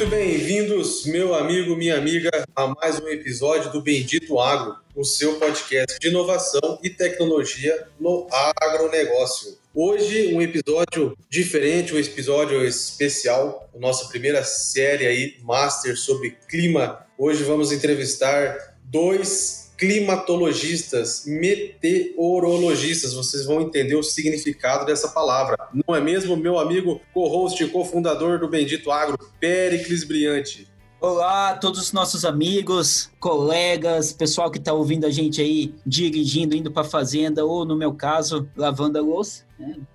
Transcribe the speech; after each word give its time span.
Muito 0.00 0.16
bem-vindos, 0.16 1.04
meu 1.04 1.34
amigo, 1.34 1.76
minha 1.76 1.98
amiga, 1.98 2.30
a 2.56 2.68
mais 2.68 2.98
um 2.98 3.06
episódio 3.06 3.70
do 3.70 3.82
Bendito 3.82 4.40
Agro, 4.40 4.76
o 4.96 5.04
seu 5.04 5.38
podcast 5.38 5.98
de 6.00 6.08
inovação 6.08 6.78
e 6.82 6.88
tecnologia 6.88 7.86
no 8.00 8.26
agronegócio. 8.30 9.58
Hoje, 9.74 10.34
um 10.34 10.40
episódio 10.40 11.14
diferente, 11.28 11.94
um 11.94 11.98
episódio 11.98 12.64
especial, 12.64 13.68
nossa 13.78 14.08
primeira 14.08 14.42
série 14.42 15.06
aí, 15.06 15.36
Master 15.42 15.94
sobre 15.98 16.34
clima. 16.48 17.06
Hoje 17.18 17.44
vamos 17.44 17.70
entrevistar 17.70 18.78
dois 18.84 19.69
climatologistas, 19.80 21.24
meteorologistas. 21.26 23.14
Vocês 23.14 23.46
vão 23.46 23.62
entender 23.62 23.96
o 23.96 24.02
significado 24.02 24.84
dessa 24.84 25.08
palavra. 25.08 25.56
Não 25.72 25.96
é 25.96 26.00
mesmo, 26.02 26.36
meu 26.36 26.58
amigo 26.58 27.00
co-host 27.14 27.64
e 27.64 27.68
cofundador 27.68 28.38
do 28.38 28.46
Bendito 28.46 28.90
Agro, 28.90 29.18
Pericles 29.40 30.04
Briante? 30.04 30.68
Olá 31.00 31.54
todos 31.54 31.80
os 31.80 31.92
nossos 31.94 32.26
amigos, 32.26 33.10
colegas, 33.18 34.12
pessoal 34.12 34.50
que 34.50 34.58
está 34.58 34.74
ouvindo 34.74 35.06
a 35.06 35.10
gente 35.10 35.40
aí 35.40 35.74
dirigindo, 35.86 36.54
indo 36.54 36.70
para 36.70 36.82
a 36.82 36.90
fazenda 36.90 37.42
ou, 37.42 37.64
no 37.64 37.74
meu 37.74 37.94
caso, 37.94 38.46
lavando 38.54 38.98
a 38.98 39.00
louça. 39.00 39.48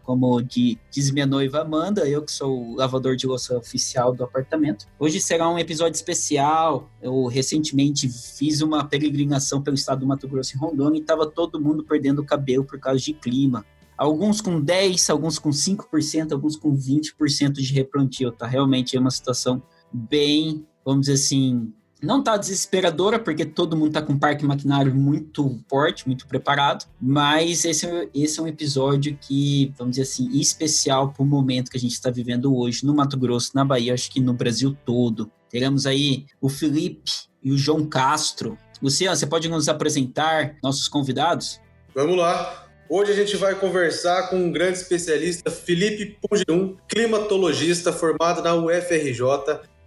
Como 0.04 0.42
de, 0.42 0.78
diz 0.92 1.12
minha 1.12 1.26
noiva 1.26 1.62
Amanda, 1.62 2.08
eu 2.08 2.22
que 2.22 2.32
sou 2.32 2.72
o 2.72 2.76
lavador 2.76 3.16
de 3.16 3.26
louça 3.26 3.58
oficial 3.58 4.14
do 4.14 4.24
apartamento. 4.24 4.86
Hoje 5.00 5.20
será 5.20 5.50
um 5.50 5.58
episódio 5.58 5.96
especial. 5.96 6.90
Eu 7.02 7.26
recentemente 7.26 8.08
fiz 8.10 8.62
uma 8.62 8.86
peregrinação 8.86 9.62
pelo 9.62 9.76
estado 9.76 10.02
do 10.02 10.08
Mato 10.08 10.28
Grosso 10.28 10.56
e 10.56 10.60
Rondônia 10.60 11.00
e 11.00 11.02
estava 11.02 11.26
todo 11.26 11.60
mundo 11.60 11.84
perdendo 11.84 12.20
o 12.20 12.26
cabelo 12.26 12.64
por 12.64 12.80
causa 12.80 13.00
de 13.00 13.14
clima 13.14 13.66
alguns 13.98 14.42
com 14.42 14.60
10, 14.60 15.10
alguns 15.10 15.40
com 15.40 15.52
5%, 15.52 16.34
alguns 16.34 16.58
com 16.58 16.76
20% 16.76 17.54
de 17.54 17.74
replantio, 17.74 18.30
tá? 18.30 18.46
Realmente 18.46 18.98
é 18.98 19.00
uma 19.00 19.10
situação 19.10 19.64
bem 19.90 20.66
vamos 20.86 21.08
dizer 21.08 21.14
assim, 21.14 21.74
não 22.06 22.20
está 22.20 22.38
desesperadora, 22.38 23.20
porque 23.20 23.44
todo 23.44 23.76
mundo 23.76 23.88
está 23.90 24.02
com 24.02 24.18
parque 24.18 24.46
maquinário 24.46 24.94
muito 24.94 25.60
forte, 25.68 26.06
muito 26.06 26.28
preparado, 26.28 26.86
mas 27.02 27.66
esse, 27.66 28.10
esse 28.14 28.40
é 28.40 28.44
um 28.44 28.48
episódio 28.48 29.18
que, 29.20 29.74
vamos 29.78 29.98
dizer 29.98 30.04
assim, 30.04 30.30
especial 30.40 31.12
para 31.12 31.24
o 31.24 31.26
momento 31.26 31.72
que 31.72 31.78
a 31.78 31.80
gente 31.80 31.94
está 31.94 32.10
vivendo 32.10 32.56
hoje 32.56 32.86
no 32.86 32.94
Mato 32.94 33.18
Grosso, 33.18 33.52
na 33.56 33.66
Bahia, 33.66 33.94
acho 33.94 34.12
que 34.12 34.22
no 34.22 34.34
Brasil 34.34 34.78
todo. 34.86 35.32
Teremos 35.50 35.86
aí 35.86 36.26
o 36.40 36.50
Felipe 36.50 37.12
e 37.44 37.52
o 37.52 37.58
João 37.58 37.86
Castro. 37.86 38.58
Luciano, 38.82 39.16
você 39.16 39.26
pode 39.26 39.50
nos 39.50 39.68
apresentar 39.68 40.58
nossos 40.62 40.88
convidados? 40.88 41.60
Vamos 41.94 42.18
lá. 42.18 42.66
Hoje 42.88 43.14
a 43.14 43.16
gente 43.16 43.36
vai 43.38 43.56
conversar 43.56 44.30
com 44.30 44.36
um 44.36 44.52
grande 44.52 44.78
especialista, 44.78 45.50
Felipe 45.50 46.18
Pungerum, 46.22 46.78
climatologista 46.88 47.92
formado 47.92 48.44
na 48.44 48.54
UFRJ, 48.54 49.22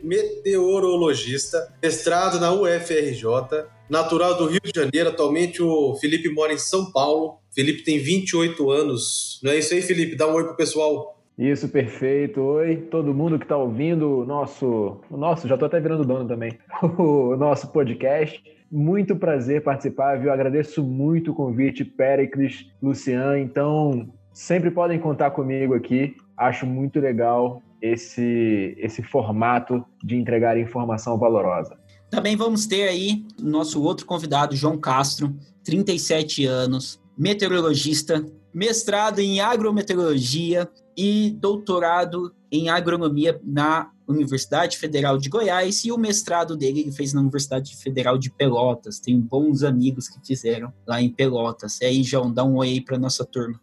meteorologista, 0.03 1.73
mestrado 1.83 2.41
na 2.41 2.53
UFRJ, 2.53 3.25
natural 3.89 4.37
do 4.37 4.47
Rio 4.47 4.61
de 4.63 4.73
Janeiro. 4.75 5.11
Atualmente 5.11 5.63
o 5.63 5.95
Felipe 5.97 6.29
mora 6.29 6.53
em 6.53 6.59
São 6.59 6.91
Paulo. 6.93 7.39
Felipe 7.55 7.83
tem 7.83 7.99
28 7.99 8.71
anos. 8.71 9.41
Não 9.43 9.51
é 9.51 9.59
isso 9.59 9.75
aí, 9.75 9.83
Felipe? 9.83 10.17
Dá 10.17 10.27
um 10.27 10.35
oi 10.35 10.45
pro 10.45 10.57
pessoal. 10.57 11.19
Isso, 11.39 11.69
perfeito. 11.69 12.41
Oi, 12.41 12.77
todo 12.91 13.15
mundo 13.15 13.39
que 13.39 13.45
está 13.45 13.57
ouvindo 13.57 14.19
o 14.19 14.27
nosso, 14.27 15.01
o 15.09 15.17
nosso, 15.17 15.47
já 15.47 15.55
estou 15.55 15.67
até 15.67 15.79
virando 15.79 16.05
dono 16.05 16.27
também, 16.27 16.59
o 16.99 17.37
nosso 17.37 17.71
podcast. 17.73 18.43
Muito 18.71 19.17
prazer 19.17 19.63
participar, 19.63 20.19
viu? 20.19 20.33
Agradeço 20.33 20.83
muito 20.83 21.31
o 21.31 21.35
convite, 21.35 21.85
Pericles, 21.85 22.67
Lucian. 22.83 23.39
Então, 23.39 24.13
sempre 24.33 24.71
podem 24.71 24.99
contar 24.99 25.31
comigo 25.31 25.75
aqui. 25.75 26.17
Acho 26.37 26.67
muito 26.67 26.99
legal 27.01 27.63
esse, 27.81 28.75
esse 28.79 29.03
formato 29.03 29.85
de 30.03 30.17
entregar 30.17 30.59
informação 30.59 31.19
valorosa. 31.19 31.77
Também 32.11 32.37
vamos 32.37 32.67
ter 32.67 32.89
aí 32.89 33.27
nosso 33.41 33.83
outro 33.83 34.07
convidado, 34.07 34.57
João 34.57 34.79
Castro, 34.79 35.35
37 35.65 36.47
anos, 36.47 37.01
meteorologista, 37.17 38.25
mestrado 38.53 39.19
em 39.19 39.41
agrometeorologia 39.41 40.69
e 40.97 41.31
doutorado 41.39 42.35
em 42.51 42.71
agronomia 42.71 43.39
na 43.45 43.91
Universidade 44.09 44.79
Federal 44.79 45.19
de 45.19 45.29
Goiás 45.29 45.85
e 45.85 45.93
o 45.93 45.99
mestrado 45.99 46.57
dele 46.57 46.81
ele 46.81 46.93
fez 46.93 47.13
na 47.13 47.21
Universidade 47.21 47.77
Federal 47.77 48.17
de 48.17 48.31
Pelotas. 48.31 48.99
Tem 48.99 49.21
bons 49.21 49.63
amigos 49.63 50.09
que 50.09 50.19
fizeram 50.27 50.73
lá 50.87 51.01
em 51.01 51.11
Pelotas. 51.11 51.79
E 51.83 51.85
aí, 51.85 52.03
João, 52.03 52.33
dá 52.33 52.43
um 52.43 52.57
oi 52.57 52.69
aí 52.69 52.81
para 52.81 52.99
nossa 52.99 53.25
turma. 53.25 53.61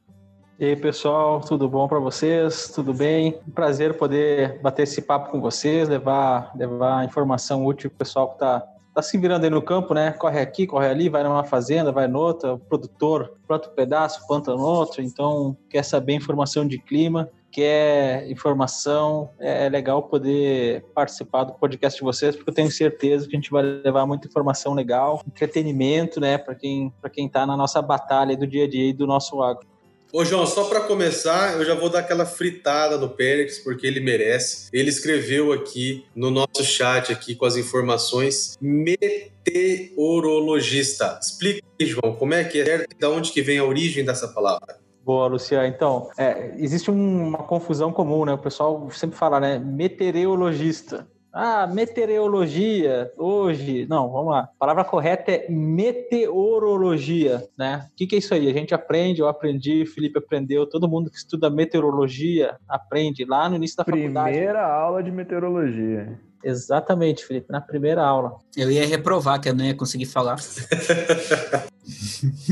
E 0.57 0.63
aí, 0.63 0.75
pessoal, 0.77 1.41
tudo 1.41 1.67
bom 1.67 1.85
para 1.85 1.99
vocês? 1.99 2.71
Tudo 2.73 2.93
bem? 2.93 3.37
Prazer 3.53 3.97
poder 3.97 4.57
bater 4.61 4.83
esse 4.83 5.01
papo 5.01 5.29
com 5.29 5.41
vocês, 5.41 5.89
levar, 5.89 6.55
levar 6.55 7.03
informação 7.03 7.65
útil 7.65 7.89
para 7.89 7.95
o 7.95 7.99
pessoal 7.99 8.29
que 8.29 8.35
está 8.35 8.65
tá 8.93 9.01
se 9.01 9.17
virando 9.17 9.43
aí 9.43 9.49
no 9.49 9.61
campo, 9.61 9.93
né? 9.93 10.11
Corre 10.11 10.39
aqui, 10.39 10.65
corre 10.65 10.87
ali, 10.87 11.09
vai 11.09 11.25
numa 11.25 11.43
fazenda, 11.43 11.91
vai 11.91 12.07
noutra, 12.07 12.53
o 12.53 12.57
produtor 12.57 13.33
planta 13.45 13.69
um 13.69 13.73
pedaço, 13.73 14.25
planta 14.27 14.55
no 14.55 14.61
outro, 14.61 15.01
então 15.01 15.57
quer 15.69 15.83
saber 15.83 16.13
informação 16.13 16.65
de 16.65 16.77
clima, 16.77 17.29
quer 17.51 18.25
informação, 18.31 19.29
é, 19.37 19.65
é 19.65 19.69
legal 19.69 20.03
poder 20.03 20.85
participar 20.95 21.43
do 21.43 21.53
podcast 21.55 21.99
de 21.99 22.05
vocês, 22.05 22.33
porque 22.33 22.51
eu 22.51 22.55
tenho 22.55 22.71
certeza 22.71 23.27
que 23.27 23.35
a 23.35 23.39
gente 23.39 23.51
vai 23.51 23.61
levar 23.61 24.05
muita 24.05 24.29
informação 24.29 24.73
legal, 24.73 25.21
entretenimento, 25.27 26.21
né, 26.21 26.37
para 26.37 26.55
quem 26.55 26.93
para 27.01 27.09
quem 27.09 27.27
está 27.27 27.45
na 27.45 27.57
nossa 27.57 27.81
batalha 27.81 28.37
do 28.37 28.47
dia 28.47 28.63
a 28.63 28.69
dia 28.69 28.91
e 28.91 28.93
do 28.93 29.05
nosso 29.05 29.43
agro. 29.43 29.74
Ô, 30.17 30.23
João, 30.23 30.47
só 30.47 30.69
para 30.69 30.79
começar, 30.79 31.57
eu 31.57 31.65
já 31.65 31.75
vou 31.75 31.89
dar 31.89 31.99
aquela 31.99 32.25
fritada 32.25 32.97
no 32.97 33.09
Pérez, 33.09 33.59
porque 33.59 33.85
ele 33.85 33.99
merece. 33.99 34.69
Ele 34.71 34.87
escreveu 34.87 35.51
aqui 35.51 36.05
no 36.15 36.31
nosso 36.31 36.63
chat 36.63 37.11
aqui 37.11 37.35
com 37.35 37.43
as 37.43 37.57
informações 37.57 38.57
meteorologista. 38.61 41.19
Explica 41.21 41.61
aí, 41.77 41.85
João, 41.85 42.15
como 42.15 42.33
é 42.33 42.45
que 42.45 42.61
é, 42.61 42.87
de 42.87 43.05
onde 43.05 43.33
que 43.33 43.41
vem 43.41 43.57
a 43.57 43.65
origem 43.65 44.05
dessa 44.05 44.29
palavra? 44.29 44.79
Boa, 45.03 45.27
Luciano. 45.27 45.67
Então, 45.67 46.09
é, 46.17 46.55
existe 46.59 46.89
uma 46.89 47.39
confusão 47.39 47.91
comum, 47.91 48.23
né? 48.23 48.31
O 48.31 48.37
pessoal 48.37 48.89
sempre 48.91 49.17
fala, 49.17 49.41
né? 49.41 49.59
Meteorologista. 49.59 51.05
Ah, 51.37 51.67
meteorologia, 51.67 53.11
hoje. 53.17 53.85
Não, 53.89 54.09
vamos 54.09 54.31
lá. 54.31 54.39
A 54.43 54.57
palavra 54.57 54.85
correta 54.85 55.33
é 55.33 55.45
meteorologia, 55.49 57.43
né? 57.57 57.89
O 57.91 57.95
que, 57.97 58.07
que 58.07 58.15
é 58.15 58.19
isso 58.19 58.33
aí? 58.33 58.49
A 58.49 58.53
gente 58.53 58.73
aprende, 58.73 59.19
eu 59.19 59.27
aprendi, 59.27 59.85
Felipe 59.85 60.17
aprendeu, 60.17 60.65
todo 60.65 60.87
mundo 60.87 61.11
que 61.11 61.17
estuda 61.17 61.49
meteorologia 61.49 62.55
aprende 62.69 63.25
lá 63.25 63.49
no 63.49 63.57
início 63.57 63.75
da 63.75 63.83
Primeira 63.83 64.13
faculdade. 64.13 64.37
Primeira 64.37 64.65
aula 64.65 65.03
de 65.03 65.11
meteorologia. 65.11 66.17
Exatamente, 66.45 67.25
Felipe, 67.25 67.51
na 67.51 67.59
primeira 67.59 68.05
aula. 68.05 68.37
Eu 68.55 68.69
ia 68.69 68.85
reprovar, 68.85 69.41
que 69.41 69.49
eu 69.49 69.55
não 69.55 69.65
ia 69.65 69.73
conseguir 69.73 70.05
falar. 70.05 70.37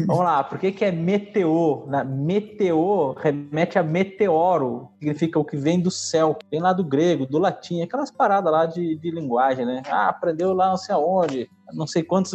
Vamos 0.07 0.23
lá, 0.23 0.43
por 0.43 0.57
que, 0.57 0.71
que 0.71 0.83
é 0.83 0.91
meteor? 0.91 1.87
Na, 1.87 2.03
meteor 2.03 3.15
remete 3.15 3.77
a 3.77 3.83
meteoro, 3.83 4.89
significa 4.99 5.37
o 5.37 5.45
que 5.45 5.55
vem 5.55 5.79
do 5.79 5.91
céu, 5.91 6.37
vem 6.49 6.59
lá 6.59 6.73
do 6.73 6.83
grego, 6.83 7.27
do 7.27 7.37
latim, 7.37 7.83
aquelas 7.83 8.09
paradas 8.09 8.51
lá 8.51 8.65
de, 8.65 8.95
de 8.95 9.11
linguagem, 9.11 9.63
né? 9.63 9.83
Ah, 9.87 10.09
aprendeu 10.09 10.53
lá 10.53 10.69
não 10.69 10.77
sei 10.77 10.95
aonde, 10.95 11.47
não 11.73 11.87
sei 11.87 12.03
quantos 12.03 12.33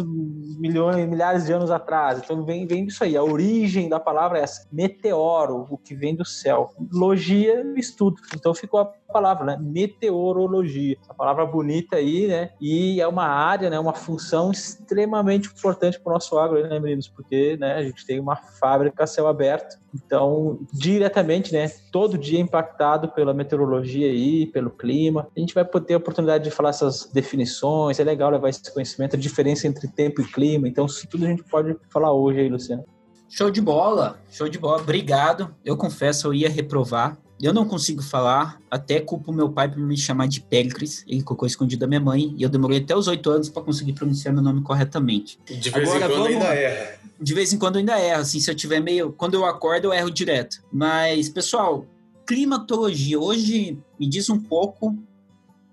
milhões, 0.59 1.07
milhares 1.07 1.45
de 1.45 1.53
anos 1.53 1.71
atrás. 1.71 2.19
Então 2.19 2.43
vem, 2.43 2.67
vem 2.67 2.85
disso 2.85 3.03
aí. 3.03 3.15
A 3.15 3.23
origem 3.23 3.89
da 3.89 3.99
palavra 3.99 4.39
é 4.39 4.43
essa: 4.43 4.67
meteoro, 4.71 5.65
o 5.69 5.77
que 5.77 5.95
vem 5.95 6.15
do 6.15 6.25
céu. 6.25 6.71
Logia, 6.91 7.65
estudo. 7.75 8.17
Então 8.35 8.53
ficou 8.53 8.79
a 8.79 8.85
palavra, 8.85 9.45
né? 9.45 9.57
Meteorologia. 9.59 10.97
A 11.07 11.13
palavra 11.13 11.45
bonita 11.45 11.95
aí, 11.95 12.27
né? 12.27 12.51
E 12.59 13.01
é 13.01 13.07
uma 13.07 13.25
área, 13.25 13.69
né? 13.69 13.79
Uma 13.79 13.93
função 13.93 14.51
extremamente 14.51 15.49
importante 15.49 15.99
para 15.99 16.11
o 16.11 16.13
nosso 16.13 16.37
agro, 16.37 16.61
né, 16.67 16.79
meninos? 16.79 17.07
Porque, 17.07 17.57
né? 17.57 17.75
A 17.75 17.83
gente 17.83 18.05
tem 18.05 18.19
uma 18.19 18.35
fábrica 18.35 19.03
a 19.03 19.07
céu 19.07 19.27
aberto. 19.27 19.79
Então, 19.93 20.59
diretamente, 20.71 21.53
né? 21.53 21.69
Todo 21.91 22.17
dia 22.17 22.39
impactado 22.39 23.09
pela 23.09 23.33
meteorologia 23.33 24.07
aí, 24.07 24.45
pelo 24.47 24.69
clima. 24.69 25.27
A 25.35 25.39
gente 25.39 25.53
vai 25.53 25.65
ter 25.65 25.93
a 25.93 25.97
oportunidade 25.97 26.43
de 26.43 26.51
falar 26.51 26.69
essas 26.69 27.09
definições. 27.11 27.99
É 27.99 28.03
legal 28.03 28.29
levar 28.29 28.49
esse 28.49 28.73
conhecimento 28.73 29.17
diferença 29.17 29.67
entre 29.67 29.87
tempo 29.87 30.21
e 30.21 30.25
clima. 30.25 30.67
Então, 30.67 30.85
isso 30.85 31.07
tudo 31.07 31.25
a 31.25 31.29
gente 31.29 31.43
pode 31.43 31.75
falar 31.89 32.13
hoje 32.13 32.39
aí, 32.39 32.49
Luciano. 32.49 32.83
Show 33.27 33.51
de 33.51 33.61
bola, 33.61 34.19
show 34.31 34.49
de 34.49 34.57
bola. 34.57 34.81
Obrigado. 34.81 35.55
Eu 35.63 35.77
confesso, 35.77 36.27
eu 36.27 36.33
ia 36.33 36.49
reprovar, 36.49 37.17
eu 37.45 37.53
não 37.53 37.65
consigo 37.65 38.01
falar, 38.01 38.61
até 38.69 38.99
culpo 38.99 39.31
meu 39.31 39.49
pai 39.49 39.69
por 39.69 39.79
me 39.79 39.97
chamar 39.97 40.27
de 40.27 40.41
Péricles, 40.41 41.03
ele 41.07 41.23
colocou 41.23 41.47
escondido 41.47 41.79
da 41.79 41.87
minha 41.87 41.99
mãe, 41.99 42.33
e 42.37 42.43
eu 42.43 42.49
demorei 42.49 42.79
até 42.79 42.95
os 42.95 43.07
oito 43.07 43.29
anos 43.29 43.49
para 43.49 43.63
conseguir 43.63 43.93
pronunciar 43.93 44.33
meu 44.33 44.43
nome 44.43 44.61
corretamente. 44.61 45.39
De 45.45 45.69
vez 45.69 45.89
Agora, 45.89 46.05
em 46.05 46.09
quando 46.09 46.27
ainda 46.27 46.45
erra. 46.45 46.99
De 47.21 47.33
vez 47.33 47.53
em 47.53 47.57
quando 47.57 47.77
ainda 47.77 47.99
erra, 47.99 48.21
assim, 48.21 48.39
se 48.39 48.49
eu 48.49 48.55
tiver 48.55 48.79
meio... 48.79 49.11
Quando 49.11 49.33
eu 49.33 49.45
acordo, 49.45 49.85
eu 49.85 49.93
erro 49.93 50.09
direto. 50.09 50.63
Mas, 50.71 51.29
pessoal, 51.29 51.85
climatologia, 52.25 53.19
hoje 53.19 53.77
me 53.99 54.07
diz 54.07 54.29
um 54.29 54.39
pouco 54.39 54.97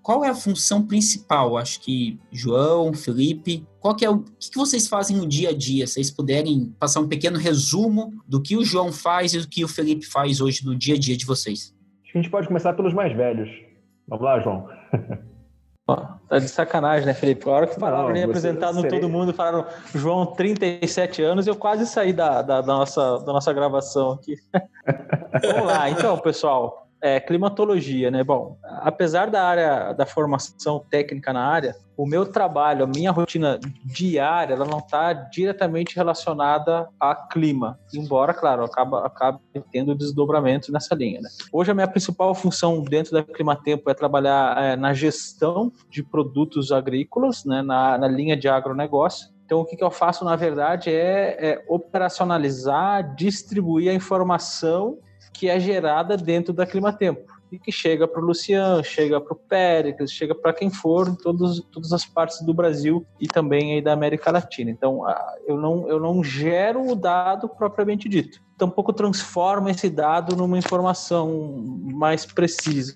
qual 0.07 0.23
é 0.23 0.29
a 0.29 0.33
função 0.33 0.87
principal? 0.87 1.57
Acho 1.57 1.81
que 1.81 2.17
João, 2.31 2.93
Felipe, 2.93 3.67
qual 3.77 3.93
que 3.93 4.05
é 4.05 4.09
o 4.09 4.19
que, 4.19 4.51
que 4.51 4.57
vocês 4.57 4.87
fazem 4.87 5.17
no 5.17 5.27
dia 5.27 5.49
a 5.49 5.53
dia? 5.53 5.85
Se 5.85 5.95
vocês 5.95 6.09
puderem 6.09 6.73
passar 6.79 7.01
um 7.01 7.09
pequeno 7.09 7.37
resumo 7.37 8.13
do 8.25 8.41
que 8.41 8.55
o 8.55 8.63
João 8.63 8.89
faz 8.93 9.33
e 9.33 9.39
do 9.41 9.49
que 9.49 9.65
o 9.65 9.67
Felipe 9.67 10.05
faz 10.05 10.39
hoje 10.39 10.65
no 10.65 10.77
dia 10.77 10.95
a 10.95 10.97
dia 10.97 11.17
de 11.17 11.25
vocês. 11.25 11.75
Acho 12.03 12.13
que 12.13 12.17
a 12.17 12.21
gente 12.21 12.31
pode 12.31 12.47
começar 12.47 12.71
pelos 12.71 12.93
mais 12.93 13.13
velhos. 13.13 13.49
Vamos 14.07 14.23
lá, 14.23 14.39
João. 14.39 14.69
tá 16.29 16.39
de 16.39 16.47
sacanagem, 16.47 17.05
né, 17.05 17.13
Felipe? 17.13 17.45
A 17.49 17.51
hora 17.51 17.67
que 17.67 17.77
falaram 17.77 18.09
nem 18.13 18.23
apresentado 18.23 18.81
no 18.81 18.87
todo 18.87 19.09
mundo, 19.09 19.33
falaram 19.33 19.65
João, 19.93 20.25
37 20.27 21.21
anos, 21.21 21.47
eu 21.47 21.55
quase 21.57 21.85
saí 21.85 22.13
da, 22.13 22.41
da, 22.41 22.61
da 22.61 22.67
nossa, 22.67 23.17
da 23.25 23.33
nossa 23.33 23.51
gravação 23.51 24.11
aqui. 24.11 24.37
Vamos 25.43 25.67
lá, 25.67 25.89
então, 25.89 26.17
pessoal 26.17 26.86
é, 27.01 27.19
climatologia, 27.19 28.09
né? 28.09 28.23
Bom, 28.23 28.57
apesar 28.63 29.29
da 29.29 29.43
área 29.43 29.93
da 29.93 30.05
formação 30.05 30.83
técnica 30.89 31.31
na 31.31 31.45
área, 31.45 31.75
o 31.95 32.05
meu 32.05 32.25
trabalho, 32.25 32.83
a 32.83 32.87
minha 32.87 33.11
rotina 33.11 33.59
diária, 33.83 34.53
ela 34.53 34.65
não 34.65 34.79
está 34.79 35.13
diretamente 35.13 35.95
relacionada 35.95 36.87
a 36.99 37.15
clima, 37.15 37.79
embora, 37.93 38.33
claro, 38.33 38.63
acaba, 38.63 39.05
acabe 39.05 39.39
tendo 39.71 39.95
desdobramento 39.95 40.71
nessa 40.71 40.93
linha. 40.93 41.21
Né? 41.21 41.29
Hoje 41.51 41.71
a 41.71 41.73
minha 41.73 41.87
principal 41.87 42.33
função 42.35 42.83
dentro 42.83 43.13
da 43.13 43.23
Climatempo 43.23 43.89
é 43.89 43.93
trabalhar 43.93 44.63
é, 44.63 44.75
na 44.75 44.93
gestão 44.93 45.71
de 45.89 46.03
produtos 46.03 46.71
agrícolas, 46.71 47.43
né? 47.45 47.61
na, 47.61 47.97
na 47.97 48.07
linha 48.07 48.37
de 48.37 48.47
agronegócio. 48.47 49.35
Então, 49.45 49.61
o 49.61 49.65
que, 49.65 49.77
que 49.77 49.83
eu 49.83 49.89
faço, 49.89 50.25
na 50.25 50.35
verdade, 50.35 50.89
é, 50.89 51.37
é 51.39 51.65
operacionalizar, 51.69 53.15
distribuir 53.15 53.89
a 53.89 53.93
informação 53.93 54.99
que 55.37 55.47
é 55.47 55.59
gerada 55.59 56.17
dentro 56.17 56.51
da 56.51 56.65
Climatempo 56.65 57.37
e 57.51 57.59
que 57.59 57.71
chega 57.71 58.07
para 58.07 58.19
o 58.19 58.25
Luciano, 58.25 58.83
chega 58.83 59.21
para 59.21 59.33
o 59.33 59.35
Péricles, 59.35 60.11
chega 60.11 60.33
para 60.33 60.51
quem 60.51 60.69
for 60.69 61.07
em 61.07 61.15
todos, 61.15 61.61
todas 61.71 61.93
as 61.93 62.03
partes 62.03 62.41
do 62.41 62.53
Brasil 62.53 63.05
e 63.19 63.27
também 63.27 63.73
aí 63.73 63.81
da 63.81 63.93
América 63.93 64.31
Latina. 64.31 64.71
Então, 64.71 65.03
eu 65.47 65.55
não, 65.55 65.87
eu 65.87 65.99
não 65.99 66.23
gero 66.23 66.91
o 66.91 66.95
dado 66.95 67.47
propriamente 67.47 68.09
dito. 68.09 68.41
Tampouco 68.57 68.91
transformo 68.91 69.69
esse 69.69 69.89
dado 69.89 70.35
numa 70.35 70.57
informação 70.57 71.63
mais 71.93 72.25
precisa. 72.25 72.95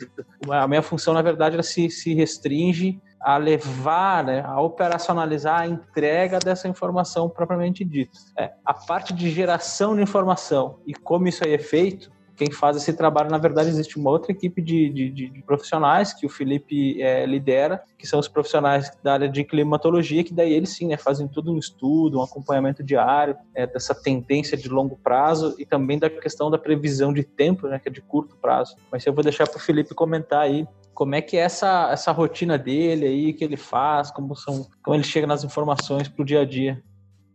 A 0.50 0.68
minha 0.68 0.82
função, 0.82 1.14
na 1.14 1.22
verdade, 1.22 1.54
ela 1.54 1.64
se, 1.64 1.90
se 1.92 2.14
restringe 2.16 3.00
a 3.22 3.38
levar, 3.38 4.24
né, 4.24 4.44
a 4.44 4.60
operacionalizar 4.60 5.62
a 5.62 5.68
entrega 5.68 6.40
dessa 6.40 6.68
informação 6.68 7.30
propriamente 7.30 7.86
dita. 7.86 8.18
É, 8.36 8.52
a 8.66 8.74
parte 8.74 9.14
de 9.14 9.30
geração 9.30 9.96
de 9.96 10.02
informação 10.02 10.80
e 10.88 10.94
como 10.94 11.28
isso 11.28 11.46
aí 11.46 11.54
é 11.54 11.60
feito, 11.60 12.12
quem 12.36 12.52
faz 12.52 12.78
esse 12.78 12.94
trabalho, 12.94 13.30
na 13.30 13.38
verdade, 13.38 13.70
existe 13.70 13.98
uma 13.98 14.10
outra 14.10 14.32
equipe 14.32 14.62
de, 14.62 14.90
de, 14.90 15.30
de 15.30 15.42
profissionais 15.44 16.14
que 16.14 16.26
o 16.26 16.30
Felipe 16.30 17.02
é, 17.02 17.26
lidera, 17.26 17.84
que 17.98 18.08
são 18.08 18.20
os 18.20 18.28
profissionais 18.28 18.92
da 19.04 19.14
área 19.14 19.30
de 19.30 19.44
climatologia, 19.44 20.24
que 20.24 20.34
daí 20.34 20.54
eles 20.54 20.70
sim 20.70 20.88
né, 20.88 20.98
fazem 20.98 21.28
todo 21.28 21.52
um 21.52 21.58
estudo, 21.58 22.20
um 22.20 22.24
acompanhamento 22.24 22.84
diário 22.84 23.36
é, 23.54 23.68
dessa 23.68 23.94
tendência 23.94 24.58
de 24.58 24.70
longo 24.70 24.98
prazo 24.98 25.56
e 25.60 25.66
também 25.66 26.00
da 26.00 26.10
questão 26.10 26.50
da 26.50 26.58
previsão 26.58 27.14
de 27.14 27.24
tempo, 27.24 27.68
né, 27.68 27.80
que 27.80 27.90
é 27.90 27.92
de 27.92 28.02
curto 28.02 28.36
prazo. 28.38 28.76
Mas 28.92 29.06
eu 29.06 29.14
vou 29.14 29.24
deixar 29.24 29.48
para 29.48 29.58
o 29.58 29.62
Felipe 29.62 29.94
comentar 29.94 30.42
aí 30.42 30.68
como 30.94 31.16
é 31.16 31.22
que 31.22 31.38
é 31.38 31.42
essa, 31.42 31.90
essa 31.92 32.12
rotina 32.12 32.58
dele 32.58 33.06
aí, 33.06 33.34
que 33.34 33.44
ele 33.44 33.58
faz, 33.58 34.12
como, 34.12 34.36
são, 34.36 34.68
como 34.84 34.96
ele 34.96 35.04
chega 35.04 35.26
nas 35.26 35.44
informações 35.44 36.08
para 36.08 36.22
o 36.22 36.26
dia 36.26 36.42
a 36.42 36.46
dia. 36.46 36.82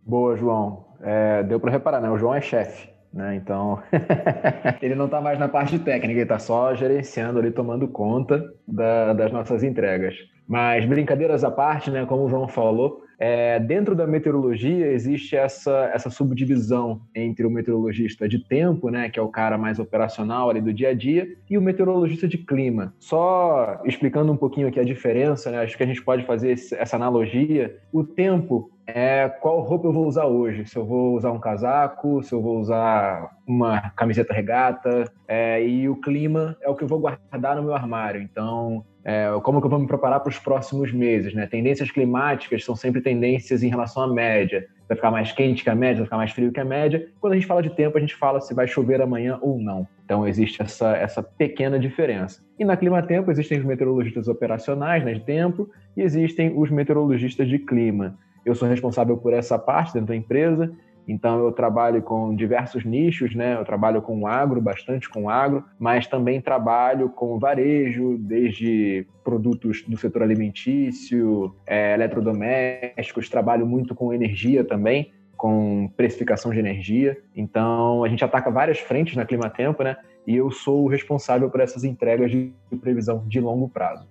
Boa, 0.05 0.37
João. 0.37 0.85
É, 1.01 1.43
deu 1.43 1.59
para 1.59 1.71
reparar, 1.71 2.01
né? 2.01 2.11
O 2.11 2.17
João 2.17 2.35
é 2.35 2.41
chefe. 2.41 2.96
Né? 3.13 3.37
Então, 3.37 3.83
ele 4.83 4.95
não 4.95 5.07
está 5.07 5.21
mais 5.21 5.39
na 5.39 5.49
parte 5.49 5.79
técnica, 5.79 6.13
ele 6.13 6.23
está 6.23 6.39
só 6.39 6.75
gerenciando 6.75 7.39
ali, 7.39 7.51
tomando 7.51 7.89
conta 7.89 8.43
da, 8.67 9.13
das 9.13 9.33
nossas 9.33 9.63
entregas. 9.63 10.15
Mas 10.47 10.85
brincadeiras 10.85 11.43
à 11.43 11.51
parte, 11.51 11.91
né, 11.91 12.07
como 12.07 12.25
o 12.25 12.29
João 12.29 12.47
falou, 12.47 13.03
é, 13.19 13.59
dentro 13.59 13.95
da 13.95 14.07
meteorologia 14.07 14.87
existe 14.93 15.35
essa, 15.35 15.91
essa 15.93 16.11
subdivisão 16.11 17.01
entre 17.15 17.47
o 17.47 17.51
meteorologista 17.51 18.29
de 18.29 18.39
tempo, 18.39 18.91
né, 18.91 19.09
que 19.09 19.19
é 19.19 19.23
o 19.23 19.29
cara 19.29 19.57
mais 19.57 19.79
operacional 19.79 20.51
ali 20.51 20.61
do 20.61 20.73
dia 20.73 20.91
a 20.91 20.95
dia, 20.95 21.27
e 21.49 21.57
o 21.57 21.63
meteorologista 21.63 22.29
de 22.29 22.39
clima. 22.39 22.95
Só 23.01 23.81
explicando 23.85 24.31
um 24.31 24.37
pouquinho 24.37 24.69
aqui 24.69 24.79
a 24.79 24.85
diferença, 24.85 25.51
né, 25.51 25.59
acho 25.59 25.77
que 25.77 25.83
a 25.83 25.87
gente 25.87 26.03
pode 26.03 26.25
fazer 26.25 26.53
essa 26.53 26.97
analogia. 26.97 27.77
O 27.93 28.05
tempo 28.05 28.71
é 28.87 29.29
qual 29.29 29.61
roupa 29.61 29.89
eu 29.89 29.93
vou 29.93 30.07
usar 30.07 30.27
hoje. 30.27 30.65
Se 30.67 30.77
eu 30.77 30.85
vou 30.85 31.17
usar 31.17 31.33
um 31.33 31.41
casaco, 31.41 32.23
se 32.23 32.33
eu 32.33 32.41
vou 32.41 32.59
usar 32.59 33.37
uma 33.47 33.91
camiseta 33.91 34.33
regata, 34.33 35.11
é, 35.27 35.67
e 35.67 35.89
o 35.89 35.97
clima 35.97 36.57
é 36.61 36.69
o 36.69 36.75
que 36.75 36.85
eu 36.85 36.89
vou 36.89 37.01
guardar 37.01 37.57
no 37.57 37.63
meu 37.63 37.75
armário. 37.75 38.23
Então, 38.23 38.85
é, 39.05 39.29
como 39.43 39.61
que 39.61 39.67
eu 39.67 39.71
vou 39.71 39.79
me 39.79 39.87
preparar 39.87 40.21
para 40.21 40.31
os 40.31 40.39
próximos 40.39 40.93
meses, 40.93 41.35
né? 41.35 41.47
Tendências 41.47 41.91
climáticas 41.91 42.65
são 42.65 42.75
sempre 42.75 43.01
tendências 43.01 43.63
em 43.63 43.69
relação 43.69 44.03
à 44.03 44.09
média. 44.09 44.67
Vai 44.89 44.97
ficar 44.97 45.11
mais 45.11 45.33
quente 45.33 45.65
que 45.65 45.71
a 45.71 45.75
média, 45.75 45.97
vai 45.97 46.07
ficar 46.07 46.17
mais 46.17 46.31
frio 46.31 46.53
que 46.53 46.61
a 46.61 46.65
média. 46.65 47.09
Quando 47.21 47.33
a 47.33 47.37
gente 47.37 47.47
fala 47.47 47.63
de 47.63 47.71
tempo, 47.71 47.99
a 47.99 48.01
gente 48.01 48.15
fala 48.15 48.41
se 48.41 48.55
vai 48.55 48.69
chover 48.69 49.01
amanhã 49.01 49.39
ou 49.41 49.59
não. 49.59 49.87
Então 50.05 50.27
existe 50.27 50.63
essa, 50.63 50.97
essa 50.97 51.23
pequena 51.23 51.79
diferença. 51.79 52.41
E 52.59 52.65
na 52.65 52.77
Clima 52.77 53.03
Tempo 53.03 53.31
existem 53.31 53.59
os 53.59 53.65
meteorologistas 53.65 54.29
operacionais, 54.29 55.05
né, 55.05 55.15
de 55.15 55.21
tempo, 55.21 55.69
e 55.97 56.03
existem 56.03 56.53
os 56.57 56.71
meteorologistas 56.71 57.49
de 57.49 57.59
clima. 57.59 58.17
Eu 58.47 58.55
sou 58.55 58.67
responsável 58.67 59.19
por 59.19 59.35
essa 59.35 59.59
parte 59.59 59.93
dentro 59.93 60.09
da 60.09 60.17
empresa 60.17 60.73
então 61.09 61.45
eu 61.45 61.53
trabalho 61.53 62.03
com 62.03 62.35
diversos 62.35 62.85
nichos, 62.85 63.35
né? 63.35 63.57
Eu 63.57 63.65
trabalho 63.65 64.03
com 64.03 64.27
agro, 64.27 64.61
bastante 64.61 65.09
com 65.09 65.31
agro, 65.31 65.65
mas 65.79 66.07
também 66.07 66.41
trabalho 66.41 67.09
com 67.09 67.39
varejo, 67.39 68.17
desde 68.19 69.07
produtos 69.23 69.83
do 69.87 69.97
setor 69.97 70.23
alimentício, 70.23 71.55
é, 71.67 71.95
eletrodomésticos, 71.95 73.29
trabalho 73.29 73.65
muito 73.65 73.95
com 73.95 74.13
energia 74.13 74.65
também, 74.65 75.13
com 75.37 75.89
precificação 75.97 76.51
de 76.51 76.59
energia. 76.59 77.17
Então 77.37 78.03
a 78.03 78.09
gente 78.09 78.25
ataca 78.25 78.51
várias 78.51 78.81
frentes 78.81 79.15
na 79.15 79.25
Climatempo, 79.25 79.85
né? 79.85 79.97
E 80.27 80.35
eu 80.35 80.51
sou 80.51 80.85
o 80.85 80.89
responsável 80.89 81.49
por 81.49 81.61
essas 81.61 81.85
entregas 81.85 82.33
de 82.33 82.51
previsão 82.81 83.23
de 83.29 83.41
longo 83.41 83.69
prazo. 83.69 84.09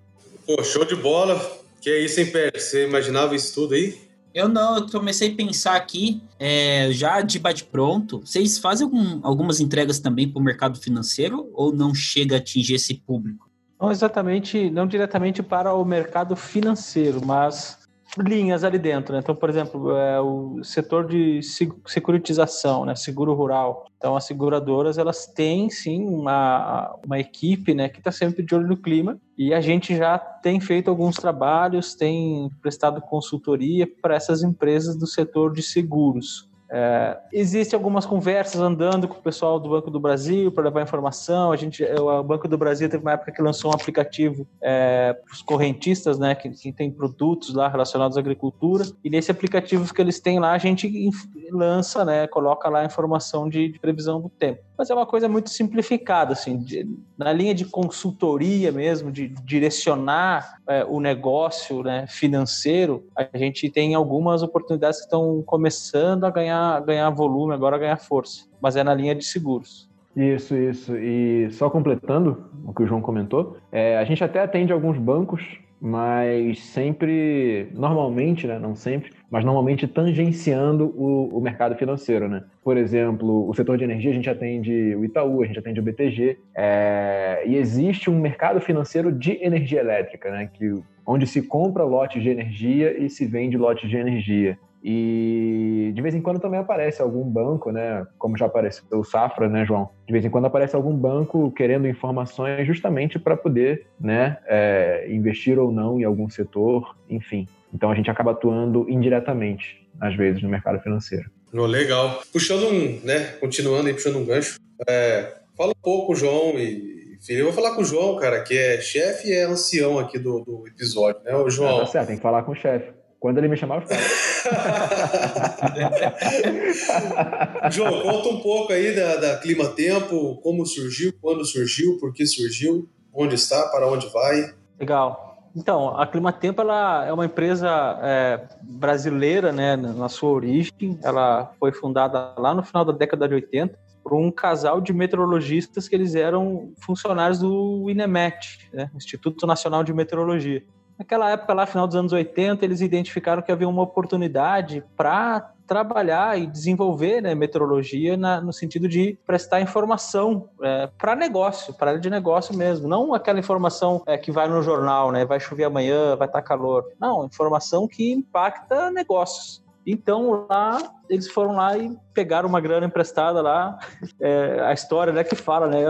Pô, 0.48 0.64
show 0.64 0.86
de 0.86 0.96
bola! 0.96 1.38
Que 1.82 1.90
é 1.90 2.00
isso, 2.00 2.22
hein, 2.22 2.28
Pérez? 2.32 2.64
Você 2.64 2.88
imaginava 2.88 3.36
isso 3.36 3.54
tudo 3.54 3.76
aí? 3.76 4.05
Eu 4.36 4.50
não, 4.50 4.76
eu 4.76 4.90
comecei 4.90 5.32
a 5.32 5.34
pensar 5.34 5.78
aqui, 5.78 6.22
é, 6.38 6.90
já 6.92 7.22
de 7.22 7.40
bate-pronto, 7.40 8.20
vocês 8.20 8.58
fazem 8.60 8.84
algum, 8.84 9.22
algumas 9.24 9.62
entregas 9.62 9.98
também 9.98 10.30
para 10.30 10.42
o 10.42 10.44
mercado 10.44 10.78
financeiro 10.78 11.50
ou 11.54 11.74
não 11.74 11.96
chega 11.96 12.36
a 12.36 12.40
atingir 12.40 12.76
esse 12.76 12.96
público? 12.96 13.50
Não 13.80 13.90
exatamente, 13.90 14.70
não 14.70 14.86
diretamente 14.86 15.42
para 15.42 15.74
o 15.74 15.86
mercado 15.86 16.36
financeiro, 16.36 17.26
mas 17.26 17.85
linhas 18.18 18.64
ali 18.64 18.78
dentro. 18.78 19.14
Né? 19.14 19.20
Então, 19.20 19.36
por 19.36 19.50
exemplo, 19.50 19.96
é, 19.96 20.20
o 20.20 20.64
setor 20.64 21.08
de 21.08 21.42
securitização, 21.86 22.86
né? 22.86 22.96
seguro 22.96 23.34
rural. 23.34 23.86
Então, 23.98 24.16
as 24.16 24.26
seguradoras 24.26 24.98
elas 24.98 25.26
têm 25.26 25.70
sim 25.70 26.06
uma, 26.06 26.96
uma 27.06 27.20
equipe 27.20 27.74
né, 27.74 27.90
que 27.90 28.00
está 28.00 28.12
sempre 28.12 28.44
de 28.44 28.54
olho 28.54 28.68
no 28.68 28.78
clima 28.78 29.20
e 29.38 29.54
a 29.54 29.62
gente 29.62 29.96
já 29.96 30.18
tem 30.18 30.60
feito 30.60 30.90
alguns 30.90 31.16
trabalhos, 31.16 31.96
tem 31.96 32.50
prestado 32.62 33.02
consultoria 33.02 33.88
para 34.02 34.16
essas 34.16 34.44
empresas 34.44 34.96
do 34.96 35.08
setor 35.08 35.54
de 35.54 35.62
seguros. 35.62 36.50
É, 36.70 37.18
Existem 37.32 37.78
algumas 37.78 38.06
conversas 38.06 38.60
andando 38.60 39.08
com 39.08 39.16
o 39.16 39.22
pessoal 39.22 39.60
do 39.60 39.70
Banco 39.70 39.92
do 39.92 40.00
Brasil 40.00 40.52
para 40.52 40.64
levar 40.64 40.82
informação. 40.82 41.52
A 41.52 41.56
gente, 41.56 41.84
o 41.84 42.24
Banco 42.24 42.48
do 42.48 42.58
Brasil 42.58 42.90
teve 42.90 43.04
uma 43.04 43.14
época 43.14 43.32
que 43.32 43.42
lançou 43.42 43.72
um 43.72 43.74
aplicativo 43.74 44.48
é, 44.62 45.14
para 45.14 45.34
os 45.34 45.42
correntistas, 45.42 46.18
né, 46.18 46.34
que, 46.36 46.50
que, 46.50 46.72
tem 46.72 46.92
produtos 46.92 47.54
lá 47.54 47.68
relacionados 47.68 48.18
à 48.18 48.20
agricultura. 48.20 48.86
E 49.04 49.10
nesse 49.10 49.32
aplicativo 49.32 49.94
que 49.94 50.02
eles 50.02 50.20
têm 50.20 50.40
lá, 50.40 50.54
a 50.54 50.58
gente 50.58 51.10
lança, 51.52 52.04
né, 52.04 52.28
coloca 52.28 52.70
lá 52.70 52.82
a 52.82 52.86
informação 52.86 53.48
de, 53.48 53.72
de 53.72 53.80
previsão 53.80 54.22
do 54.22 54.30
tempo 54.30 54.62
mas 54.78 54.90
é 54.90 54.94
uma 54.94 55.06
coisa 55.06 55.28
muito 55.28 55.50
simplificada, 55.50 56.34
assim, 56.34 56.58
de, 56.58 56.88
na 57.18 57.32
linha 57.32 57.54
de 57.54 57.66
consultoria 57.66 58.72
mesmo, 58.72 59.12
de 59.12 59.28
direcionar 59.28 60.60
é, 60.68 60.84
o 60.86 61.00
negócio 61.00 61.84
né, 61.84 62.06
financeiro, 62.08 63.06
a 63.16 63.38
gente 63.38 63.70
tem 63.70 63.96
algumas 63.96 64.44
oportunidades 64.44 65.00
que 65.00 65.06
estão 65.06 65.42
começando 65.44 66.26
a 66.26 66.30
ganhar, 66.30 66.82
ganhar 66.82 67.10
volume, 67.10 67.54
agora 67.54 67.76
a 67.76 67.80
ganhar 67.80 67.98
força, 67.98 68.46
mas 68.62 68.76
é 68.76 68.84
na 68.84 68.94
linha 68.94 69.16
de 69.16 69.24
seguros. 69.24 69.90
Isso, 70.16 70.56
isso. 70.56 70.96
E 70.96 71.50
só 71.52 71.70
completando 71.70 72.50
o 72.66 72.74
que 72.74 72.84
o 72.84 72.88
João 72.88 73.02
comentou, 73.02 73.58
é, 73.72 73.98
a 73.98 74.06
gente 74.06 74.24
até 74.24 74.42
atende 74.42 74.72
alguns 74.72 74.98
bancos 74.98 75.60
mas 75.80 76.60
sempre, 76.60 77.68
normalmente, 77.74 78.48
né, 78.48 78.58
não 78.58 78.76
sempre, 78.76 79.12
mas 79.30 79.44
normalmente 79.44 79.88
tangenciando 79.88 80.86
o, 80.96 81.38
o, 81.38 81.42
mercado 81.42 81.76
financeiro, 81.76 82.28
né? 82.28 82.44
Por 82.64 82.78
exemplo, 82.78 83.48
o 83.48 83.54
setor 83.54 83.78
de 83.78 83.84
energia 83.84 84.12
a 84.12 84.14
gente 84.14 84.30
atende 84.30 84.96
o 84.96 85.04
Itaú, 85.04 85.44
a 85.44 85.46
gente 85.46 85.60
atende 85.60 85.80
o 85.80 85.84
BTG, 85.84 86.38
é, 86.56 87.44
e 87.46 87.56
existe 87.56 88.10
um 88.10 88.20
mercado 88.20 88.60
financeiro 88.62 89.12
de 89.12 89.44
energia 89.44 89.80
elétrica, 89.80 90.32
né? 90.32 90.50
Que, 90.54 90.82
onde 91.06 91.28
se 91.28 91.42
compra 91.42 91.84
lotes 91.84 92.24
de 92.24 92.30
energia 92.30 92.98
e 92.98 93.10
se 93.10 93.26
vende 93.26 93.58
lotes 93.58 93.90
de 93.90 93.98
energia. 93.98 94.58
E 94.88 95.92
de 95.96 96.02
vez 96.04 96.14
em 96.14 96.22
quando 96.22 96.40
também 96.40 96.60
aparece 96.60 97.02
algum 97.02 97.24
banco, 97.24 97.72
né? 97.72 98.06
Como 98.20 98.38
já 98.38 98.46
apareceu 98.46 98.84
o 98.92 99.04
Safra, 99.04 99.50
né, 99.50 99.66
João? 99.66 99.90
De 100.06 100.14
vez 100.14 100.24
em 100.24 100.30
quando 100.30 100.46
aparece 100.46 100.76
algum 100.76 100.96
banco 100.96 101.52
querendo 101.54 101.88
informações 101.88 102.68
justamente 102.68 103.18
para 103.18 103.36
poder, 103.36 103.88
né, 104.00 104.38
é, 104.46 105.08
investir 105.10 105.58
ou 105.58 105.72
não 105.72 106.00
em 106.00 106.04
algum 106.04 106.30
setor, 106.30 106.96
enfim. 107.10 107.48
Então 107.74 107.90
a 107.90 107.96
gente 107.96 108.12
acaba 108.12 108.30
atuando 108.30 108.88
indiretamente, 108.88 109.84
às 110.00 110.16
vezes, 110.16 110.44
no 110.44 110.50
mercado 110.50 110.80
financeiro. 110.80 111.32
Oh, 111.52 111.66
legal. 111.66 112.22
Puxando 112.32 112.68
um, 112.68 113.00
né? 113.04 113.38
Continuando 113.40 113.88
aí, 113.88 113.94
puxando 113.94 114.18
um 114.18 114.26
gancho. 114.26 114.60
É, 114.88 115.34
fala 115.58 115.72
um 115.72 115.82
pouco, 115.82 116.14
João 116.14 116.60
e 116.60 117.18
filho. 117.26 117.40
Eu 117.40 117.46
vou 117.46 117.54
falar 117.54 117.74
com 117.74 117.82
o 117.82 117.86
João, 117.86 118.18
cara, 118.18 118.44
que 118.44 118.56
é 118.56 118.80
chefe 118.80 119.30
e 119.30 119.34
é 119.34 119.46
ancião 119.46 119.98
aqui 119.98 120.20
do, 120.20 120.42
do 120.42 120.68
episódio, 120.68 121.24
né? 121.24 121.36
O 121.36 121.50
João. 121.50 121.80
Tá 121.80 121.86
certo, 121.88 122.08
tem 122.08 122.18
que 122.18 122.22
falar 122.22 122.44
com 122.44 122.52
o 122.52 122.56
chefe. 122.56 122.94
Quando 123.26 123.40
ele 123.40 123.48
me 123.48 123.58
chamar, 123.58 123.82
eu 123.82 123.88
falo. 123.88 124.00
João, 127.72 128.04
conta 128.04 128.30
um 128.30 128.40
pouco 128.40 128.72
aí 128.72 128.96
da, 128.96 129.16
da 129.16 129.38
Clima 129.38 129.68
Tempo, 129.70 130.36
como 130.44 130.64
surgiu, 130.64 131.12
quando 131.20 131.44
surgiu, 131.44 131.98
por 131.98 132.14
que 132.14 132.28
surgiu, 132.28 132.88
onde 133.12 133.34
está, 133.34 133.68
para 133.70 133.88
onde 133.88 134.08
vai. 134.10 134.54
Legal. 134.80 135.42
Então, 135.56 136.00
a 136.00 136.06
Clima 136.06 136.32
Tempo 136.32 136.62
ela 136.62 137.04
é 137.04 137.12
uma 137.12 137.26
empresa 137.26 137.98
é, 138.04 138.42
brasileira, 138.62 139.52
né, 139.52 139.76
na 139.76 140.08
sua 140.08 140.30
origem. 140.30 141.00
Ela 141.02 141.52
foi 141.60 141.72
fundada 141.72 142.36
lá 142.38 142.54
no 142.54 142.62
final 142.62 142.86
da 142.86 142.94
década 142.94 143.28
de 143.28 143.34
80 143.34 143.76
por 144.04 144.14
um 144.14 144.30
casal 144.30 144.80
de 144.80 144.94
meteorologistas 144.94 145.88
que 145.88 145.96
eles 145.96 146.14
eram 146.14 146.74
funcionários 146.78 147.40
do 147.40 147.90
INEMET, 147.90 148.70
né, 148.72 148.92
Instituto 148.96 149.48
Nacional 149.48 149.84
de 149.84 149.96
Meteorologia. 149.96 150.64
Naquela 150.98 151.30
época, 151.30 151.54
lá, 151.54 151.66
final 151.66 151.86
dos 151.86 151.96
anos 151.96 152.14
80, 152.14 152.64
eles 152.64 152.82
identificaram 152.82 153.42
que 153.42 153.52
havia 153.52 153.68
uma 153.68 153.82
oportunidade 153.82 154.84
para 154.96 155.52
trabalhar 155.66 156.40
e 156.40 156.46
desenvolver 156.46 157.22
né, 157.22 157.34
meteorologia 157.36 158.16
na, 158.16 158.40
no 158.40 158.54
sentido 158.54 158.88
de 158.88 159.18
prestar 159.26 159.62
informação 159.62 160.48
é, 160.62 160.88
para 160.98 161.16
negócio, 161.16 161.74
para 161.74 161.92
área 161.92 162.02
de 162.02 162.10
negócio 162.10 162.56
mesmo. 162.56 162.88
Não 162.88 163.14
aquela 163.14 163.40
informação 163.40 164.04
é, 164.06 164.18
que 164.18 164.32
vai 164.32 164.48
no 164.48 164.62
jornal, 164.62 165.12
né, 165.12 165.26
vai 165.26 165.40
chover 165.40 165.66
amanhã, 165.66 166.16
vai 166.16 166.28
estar 166.28 166.42
calor. 166.42 166.86
Não, 167.00 167.26
informação 167.26 167.88
que 167.88 168.12
impacta 168.12 168.92
negócios. 168.92 169.65
Então 169.86 170.48
lá 170.50 170.80
eles 171.10 171.30
foram 171.30 171.56
lá 171.56 171.78
e 171.78 171.96
pegaram 172.14 172.50
uma 172.50 172.60
grana 172.60 172.88
emprestada 172.88 173.42
lá. 173.42 173.78
É, 174.20 174.60
a 174.62 174.74
história 174.74 175.14
né, 175.14 175.24
que 175.24 175.36
fala, 175.36 175.68
né? 175.68 175.86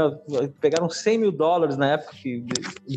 Pegaram 0.59 0.89
100 0.89 1.17
mil 1.17 1.31
dólares 1.31 1.77
na 1.77 1.93
época, 1.93 2.13
que 2.13 2.45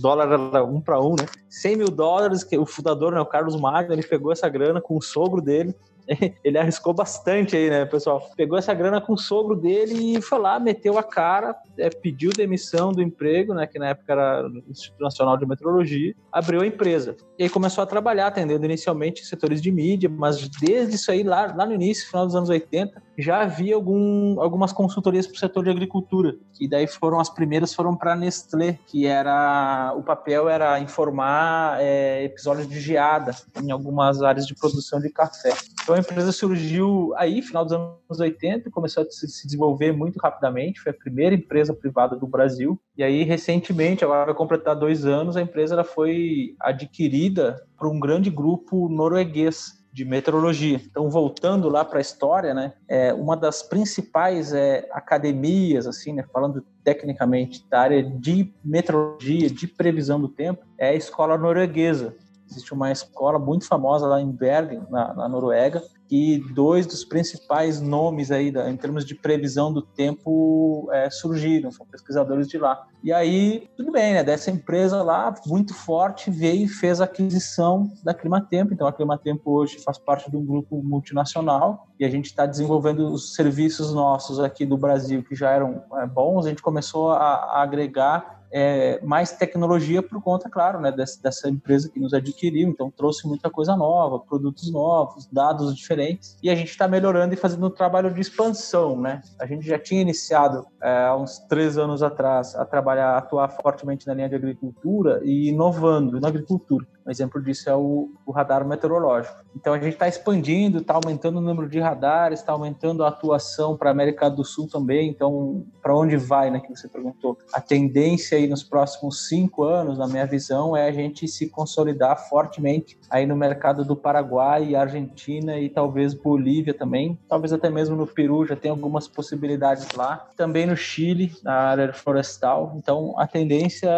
dólar 0.01 0.33
era 0.33 0.65
um 0.65 0.81
para 0.81 1.01
um, 1.01 1.11
né? 1.11 1.27
100 1.49 1.77
mil 1.77 1.91
dólares, 1.91 2.43
que 2.43 2.59
o 2.59 2.67
fundador, 2.67 3.13
né, 3.13 3.21
o 3.21 3.27
Carlos 3.27 3.59
Magno, 3.61 3.95
ele 3.95 4.03
pegou 4.03 4.33
essa 4.33 4.49
grana 4.49 4.81
com 4.81 4.97
o 4.97 5.03
sogro 5.03 5.41
dele 5.41 5.75
ele 6.43 6.59
arriscou 6.59 6.95
bastante 6.95 7.57
aí, 7.57 7.69
né, 7.69 7.85
pessoal? 7.85 8.29
Pegou 8.37 8.59
essa 8.59 8.73
grana 8.75 9.01
com 9.01 9.13
o 9.13 9.19
sogro 9.19 9.55
dele 9.55 10.17
e 10.17 10.23
foi 10.23 10.39
lá, 10.39 10.59
meteu 10.59 10.99
a 10.99 11.03
cara, 11.03 11.55
é, 11.77 11.91
pediu 11.91 12.31
demissão 12.33 12.93
do 12.93 13.03
emprego, 13.03 13.55
né, 13.55 13.67
que 13.67 13.79
na 13.79 13.89
época 13.89 14.13
era 14.13 14.47
o 14.47 14.71
Instituto 14.71 15.03
Nacional 15.03 15.37
de 15.37 15.47
Meteorologia, 15.47 16.15
abriu 16.33 16.63
a 16.63 16.67
empresa. 16.67 17.17
E 17.39 17.45
aí 17.45 17.49
começou 17.49 17.83
a 17.83 17.87
trabalhar, 17.87 18.29
atendendo 18.29 18.65
inicialmente 18.65 19.25
setores 19.25 19.61
de 19.61 19.71
mídia, 19.71 20.09
mas 20.09 20.49
desde 20.49 20.95
isso 20.95 21.11
aí, 21.11 21.23
lá, 21.23 21.55
lá 21.55 21.67
no 21.67 21.75
início, 21.75 22.07
final 22.07 22.27
dos 22.27 22.35
anos 22.35 22.49
80, 22.49 23.03
já 23.19 23.43
havia 23.43 23.75
algum, 23.75 24.41
algumas 24.41 24.73
consultorias 24.73 25.27
para 25.27 25.35
o 25.35 25.39
setor 25.39 25.65
de 25.65 25.71
agricultura, 25.71 26.37
que 26.55 26.69
daí 26.69 26.87
foram 26.87 27.19
as 27.19 27.29
primeiras 27.29 27.75
foram 27.75 27.97
para 27.97 28.13
a 28.13 28.17
Nestlé, 28.17 28.79
que 28.87 29.07
era 29.07 29.93
o 29.97 30.03
papel 30.03 30.49
era 30.49 30.79
informar 30.79 31.81
é, 31.81 32.25
episódios 32.25 32.69
de 32.69 32.81
geada 32.81 33.33
em 33.61 33.73
algumas 33.73 34.23
áreas 34.23 34.47
de 34.47 34.55
produção 34.55 35.01
de 35.01 35.11
café. 35.11 35.53
Então 35.83 35.97
a 35.97 35.99
empresa 35.99 36.31
surgiu 36.31 37.13
aí, 37.17 37.43
final 37.43 37.65
dos 37.65 37.73
anos 37.73 38.21
80, 38.21 38.71
começou 38.71 39.03
a 39.03 39.07
se 39.11 39.47
desenvolver 39.47 39.93
muito 39.93 40.19
rapidamente, 40.19 40.81
foi 40.81 40.93
a 40.93 40.95
primeira 40.95 41.35
empresa 41.35 41.75
privada 41.75 42.15
do 42.15 42.27
Brasil. 42.27 42.79
E 42.97 43.03
aí, 43.03 43.23
recentemente, 43.23 44.05
agora 44.05 44.27
vai 44.27 44.35
completar 44.35 44.77
dois 44.77 45.05
anos, 45.05 45.37
a 45.37 45.43
empresa 45.43 45.75
ela 45.75 45.85
foi 45.85 46.55
adquirida 46.61 47.65
por 47.77 47.89
um 47.89 47.99
grande 47.99 48.31
grupo 48.31 48.89
norueguês 48.89 49.78
de 49.99 50.05
meteorologia. 50.05 50.81
Então, 50.85 51.11
voltando 51.11 51.69
lá 51.69 51.85
para 51.85 51.99
a 51.99 52.01
história, 52.01 52.55
né, 52.55 52.73
é, 52.87 53.13
uma 53.13 53.37
das 53.37 53.65
principais 53.65 54.53
é, 54.53 54.89
academias, 54.93 55.89
assim, 55.89 56.13
né, 56.13 56.25
falando 56.33 56.65
tecnicamente 56.85 57.67
da 57.69 57.81
área 57.81 58.01
de 58.01 58.55
meteorologia, 58.65 59.51
de 59.51 59.67
previsão 59.67 60.21
do 60.21 60.29
tempo, 60.29 60.65
é 60.79 60.91
a 60.91 60.95
escola 60.95 61.37
norueguesa. 61.37 62.15
Existe 62.49 62.73
uma 62.73 62.93
escola 62.93 63.41
muito 63.41 63.67
famosa 63.67 64.07
lá 64.07 64.21
em 64.21 64.31
Bergen, 64.31 64.83
na, 64.89 65.13
na 65.15 65.29
Noruega, 65.29 65.83
e 66.11 66.39
dois 66.55 66.87
dos 66.87 67.05
principais 67.05 67.81
nomes 67.81 68.31
aí 68.31 68.49
em 68.49 68.77
termos 68.77 69.05
de 69.05 69.15
previsão 69.15 69.73
do 69.73 69.83
tempo 69.83 70.89
é, 70.93 71.11
surgiram, 71.11 71.71
são 71.71 71.87
pesquisadores 71.87 72.49
de 72.49 72.59
lá. 72.59 72.87
E 73.03 73.13
aí, 73.13 73.69
tudo 73.77 73.93
bem, 73.93 74.15
né? 74.15 74.25
Dessa 74.25 74.51
empresa 74.51 75.03
lá, 75.03 75.33
muito 75.47 75.73
forte, 75.73 76.31
veio 76.31 76.65
e 76.65 76.69
fez 76.69 77.01
a 77.01 77.05
aquisição 77.05 77.91
da 78.03 78.13
Climatempo. 78.13 78.75
Então, 78.75 78.87
a 78.87 78.93
Climatempo 78.93 79.53
hoje 79.53 79.79
faz 79.79 79.99
parte 79.99 80.31
de 80.31 80.37
um 80.37 80.45
grupo 80.45 80.83
multinacional 80.83 81.87
e 81.99 82.05
a 82.05 82.11
gente 82.11 82.27
está 82.27 82.45
desenvolvendo 82.45 83.13
os 83.13 83.35
serviços 83.35 83.93
nossos 83.93 84.41
aqui 84.41 84.67
do 84.67 84.77
Brasil 84.77 85.23
que 85.23 85.35
já 85.35 85.51
eram 85.51 85.85
é, 85.95 86.07
bons. 86.07 86.47
A 86.47 86.49
gente 86.49 86.63
começou 86.63 87.11
a, 87.11 87.19
a 87.19 87.63
agregar 87.63 88.38
é, 88.51 89.01
mais 89.03 89.33
tecnologia 89.33 90.03
por 90.03 90.23
conta, 90.23 90.49
claro, 90.49 90.81
né, 90.81 90.91
dessa, 90.91 91.23
dessa, 91.23 91.49
empresa 91.49 91.89
que 91.89 92.01
nos 92.01 92.15
adquiriu. 92.15 92.69
Então, 92.69 92.91
trouxe 92.91 93.27
muita 93.27 93.51
coisa 93.51 93.77
nova, 93.77 94.19
produtos 94.19 94.71
novos, 94.71 95.27
dados 95.31 95.75
diferentes. 95.77 96.37
E 96.43 96.51
a 96.51 96.55
gente 96.55 96.71
está 96.71 96.89
melhorando 96.89 97.35
e 97.35 97.37
fazendo 97.37 97.67
um 97.67 97.71
trabalho 97.71 98.13
de 98.13 98.21
expansão, 98.21 99.01
né? 99.01 99.21
A 99.41 99.47
gente 99.47 99.67
já 99.67 99.79
tinha 99.79 100.01
iniciado 100.01 100.67
é, 100.83 101.07
há 101.07 101.17
uns 101.17 101.39
três 101.41 101.79
anos 101.79 102.03
atrás 102.03 102.55
a 102.55 102.65
trabalhar, 102.65 103.17
atuar 103.17 103.49
fortemente 103.49 104.07
na 104.07 104.15
linha 104.15 104.29
de 104.29 104.35
agricultura 104.35 105.21
e 105.25 105.49
inovando 105.49 106.21
na 106.21 106.29
agricultura. 106.29 106.87
Um 107.09 107.11
exemplo 107.11 107.41
disso 107.41 107.71
é 107.71 107.75
o, 107.75 108.11
o 108.27 108.31
radar 108.31 108.67
meteorológico. 108.69 109.35
Então 109.57 109.73
a 109.73 109.79
gente 109.79 109.95
está 109.95 110.07
expandindo, 110.07 110.79
está 110.79 110.93
aumentando 110.93 111.39
o 111.39 111.41
número 111.41 111.67
de 111.67 111.81
radares, 111.81 112.41
está 112.41 112.53
aumentando 112.53 113.03
a 113.03 113.09
atuação 113.09 113.79
para 113.79 113.89
a 113.89 113.93
América 113.93 114.29
do 114.29 114.45
Sul 114.45 114.69
também. 114.69 115.09
Então, 115.09 115.65
para 115.83 115.97
onde 115.97 116.19
vai, 116.19 116.51
né? 116.51 116.61
Que 116.61 116.69
você 116.69 116.87
perguntou. 116.87 117.39
A 117.51 117.63
tendência 117.63 118.37
aí 118.37 118.47
nos 118.47 118.63
próximos 118.63 119.27
cinco 119.27 119.65
anos, 119.65 119.97
na 119.97 120.07
minha 120.07 120.27
visão, 120.27 120.77
é 120.77 120.87
a 120.87 120.93
gente 120.93 121.27
se 121.27 121.49
consolidar 121.49 122.29
fortemente 122.29 122.99
aí 123.09 123.25
no 123.25 123.35
mercado 123.35 123.87
do 123.87 123.97
Paraguai, 123.97 124.75
Argentina 124.75 125.59
e 125.59 125.71
talvez 125.71 126.13
Bolívia 126.13 126.75
também. 126.75 127.19
Talvez 127.27 127.55
até 127.55 127.71
mesmo 127.71 127.97
no 127.97 128.07
Peru 128.07 128.45
já 128.45 128.55
tem 128.55 128.71
algumas 128.71 129.09
possibilidades 129.09 129.89
lá. 129.97 130.29
Também 130.37 130.67
no 130.67 130.77
Chile, 130.77 131.33
na 131.43 131.55
área 131.55 131.91
florestal. 131.95 132.75
Então, 132.77 133.15
a 133.19 133.27
tendência 133.27 133.89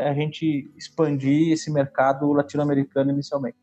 é 0.00 0.08
a 0.08 0.14
gente 0.14 0.68
expandir 0.76 1.52
esse 1.52 1.70
mercado 1.70 2.39
latino-americano 2.40 3.10
inicialmente. 3.10 3.56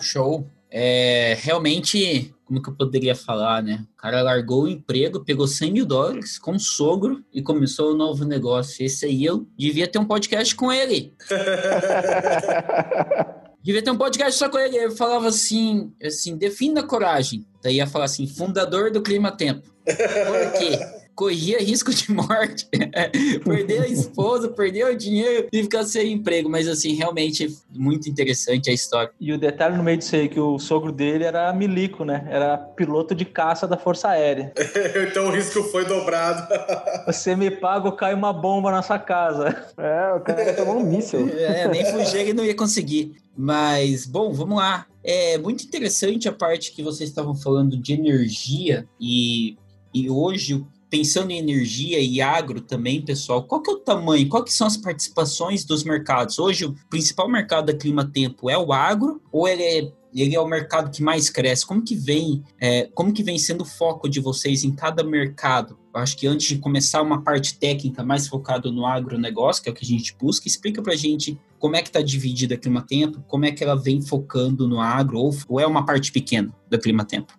Show. 0.00 0.48
É, 0.70 1.36
realmente, 1.40 2.34
como 2.44 2.62
que 2.62 2.68
eu 2.68 2.74
poderia 2.74 3.14
falar, 3.14 3.62
né? 3.62 3.84
O 3.94 3.96
cara 3.96 4.22
largou 4.22 4.64
o 4.64 4.68
emprego, 4.68 5.24
pegou 5.24 5.46
100 5.46 5.72
mil 5.72 5.86
dólares 5.86 6.38
com 6.38 6.52
o 6.52 6.60
sogro 6.60 7.24
e 7.32 7.42
começou 7.42 7.92
um 7.92 7.96
novo 7.96 8.24
negócio. 8.24 8.84
Esse 8.84 9.06
aí 9.06 9.24
eu 9.24 9.46
devia 9.56 9.88
ter 9.88 9.98
um 9.98 10.04
podcast 10.04 10.54
com 10.54 10.70
ele. 10.70 11.14
devia 13.62 13.82
ter 13.82 13.90
um 13.90 13.96
podcast 13.96 14.38
só 14.38 14.48
com 14.48 14.58
ele. 14.58 14.76
Ele 14.76 14.94
falava 14.94 15.28
assim, 15.28 15.92
assim, 16.02 16.36
defina 16.36 16.82
coragem. 16.82 17.46
Daí 17.62 17.76
ia 17.76 17.86
falar 17.86 18.04
assim, 18.04 18.26
fundador 18.26 18.90
do 18.90 19.00
Clima 19.00 19.32
Tempo. 19.32 19.72
Por 19.84 20.58
quê? 20.58 20.78
Corria 21.18 21.58
risco 21.60 21.92
de 21.92 22.12
morte, 22.12 22.68
perder 23.44 23.82
a 23.82 23.88
esposa, 23.88 24.48
perder 24.48 24.86
o 24.86 24.96
dinheiro 24.96 25.48
e 25.52 25.62
ficar 25.64 25.82
sem 25.82 26.12
emprego. 26.12 26.48
Mas, 26.48 26.68
assim, 26.68 26.94
realmente 26.94 27.58
muito 27.74 28.08
interessante 28.08 28.70
a 28.70 28.72
história. 28.72 29.10
E 29.20 29.32
o 29.32 29.38
detalhe 29.38 29.76
no 29.76 29.82
meio 29.82 29.98
disso 29.98 30.14
aí, 30.14 30.28
que 30.28 30.38
o 30.38 30.58
sogro 30.60 30.92
dele 30.92 31.24
era 31.24 31.52
milico, 31.52 32.04
né? 32.04 32.24
Era 32.30 32.56
piloto 32.56 33.16
de 33.16 33.24
caça 33.24 33.66
da 33.66 33.76
Força 33.76 34.08
Aérea. 34.10 34.52
então 35.10 35.26
o 35.26 35.30
risco 35.32 35.64
foi 35.64 35.84
dobrado. 35.84 36.46
Você 37.06 37.34
me 37.34 37.50
paga 37.50 37.86
ou 37.86 37.92
cai 37.92 38.14
uma 38.14 38.32
bomba 38.32 38.70
na 38.70 38.82
sua 38.82 38.98
casa. 38.98 39.66
É, 39.76 40.14
o 40.14 40.20
cara 40.20 40.54
tomou 40.54 40.76
um 40.76 40.84
míssil. 40.84 41.28
É, 41.30 41.66
nem 41.66 41.84
fugir 41.86 42.18
ele 42.18 42.32
não 42.32 42.44
ia 42.44 42.54
conseguir. 42.54 43.16
Mas, 43.36 44.06
bom, 44.06 44.32
vamos 44.32 44.58
lá. 44.58 44.86
É 45.02 45.38
muito 45.38 45.64
interessante 45.64 46.28
a 46.28 46.32
parte 46.32 46.72
que 46.72 46.82
vocês 46.82 47.08
estavam 47.08 47.34
falando 47.34 47.76
de 47.76 47.92
energia 47.92 48.86
e, 49.00 49.56
e 49.94 50.10
hoje 50.10 50.64
pensando 50.90 51.30
em 51.30 51.38
energia 51.38 52.00
e 52.00 52.20
agro 52.20 52.60
também, 52.60 53.02
pessoal, 53.02 53.42
qual 53.44 53.62
que 53.62 53.70
é 53.70 53.74
o 53.74 53.78
tamanho, 53.78 54.28
qual 54.28 54.44
que 54.44 54.52
são 54.52 54.66
as 54.66 54.76
participações 54.76 55.64
dos 55.64 55.84
mercados? 55.84 56.38
Hoje, 56.38 56.64
o 56.64 56.74
principal 56.88 57.28
mercado 57.28 57.66
da 57.66 57.74
Clima 57.74 58.04
Tempo 58.04 58.48
é 58.48 58.56
o 58.56 58.72
agro 58.72 59.20
ou 59.30 59.46
ele 59.46 59.62
é 59.62 59.92
ele 60.14 60.34
é 60.34 60.40
o 60.40 60.46
mercado 60.46 60.90
que 60.90 61.02
mais 61.02 61.28
cresce. 61.28 61.66
Como 61.66 61.82
que 61.82 61.94
vem, 61.94 62.42
é, 62.60 62.88
como 62.94 63.12
que 63.12 63.22
vem 63.22 63.38
sendo 63.38 63.62
o 63.62 63.66
foco 63.66 64.08
de 64.08 64.20
vocês 64.20 64.64
em 64.64 64.74
cada 64.74 65.04
mercado? 65.04 65.78
Acho 65.92 66.16
que 66.16 66.26
antes 66.26 66.46
de 66.48 66.58
começar 66.58 67.02
uma 67.02 67.22
parte 67.22 67.58
técnica 67.58 68.02
mais 68.02 68.26
focada 68.26 68.70
no 68.70 68.86
agronegócio, 68.86 69.62
que 69.62 69.68
é 69.68 69.72
o 69.72 69.74
que 69.74 69.84
a 69.84 69.88
gente 69.88 70.16
busca, 70.18 70.48
explica 70.48 70.82
para 70.82 70.92
a 70.92 70.96
gente 70.96 71.38
como 71.58 71.76
é 71.76 71.82
que 71.82 71.88
está 71.88 72.00
dividida 72.00 72.54
a 72.54 72.58
Clima 72.58 72.82
Tempo, 72.82 73.22
como 73.26 73.44
é 73.44 73.52
que 73.52 73.62
ela 73.62 73.76
vem 73.76 74.00
focando 74.00 74.68
no 74.68 74.80
agro, 74.80 75.18
ou, 75.18 75.34
ou 75.48 75.60
é 75.60 75.66
uma 75.66 75.84
parte 75.84 76.12
pequena 76.12 76.54
da 76.70 76.78
Clima 76.78 77.04
Tempo? 77.04 77.34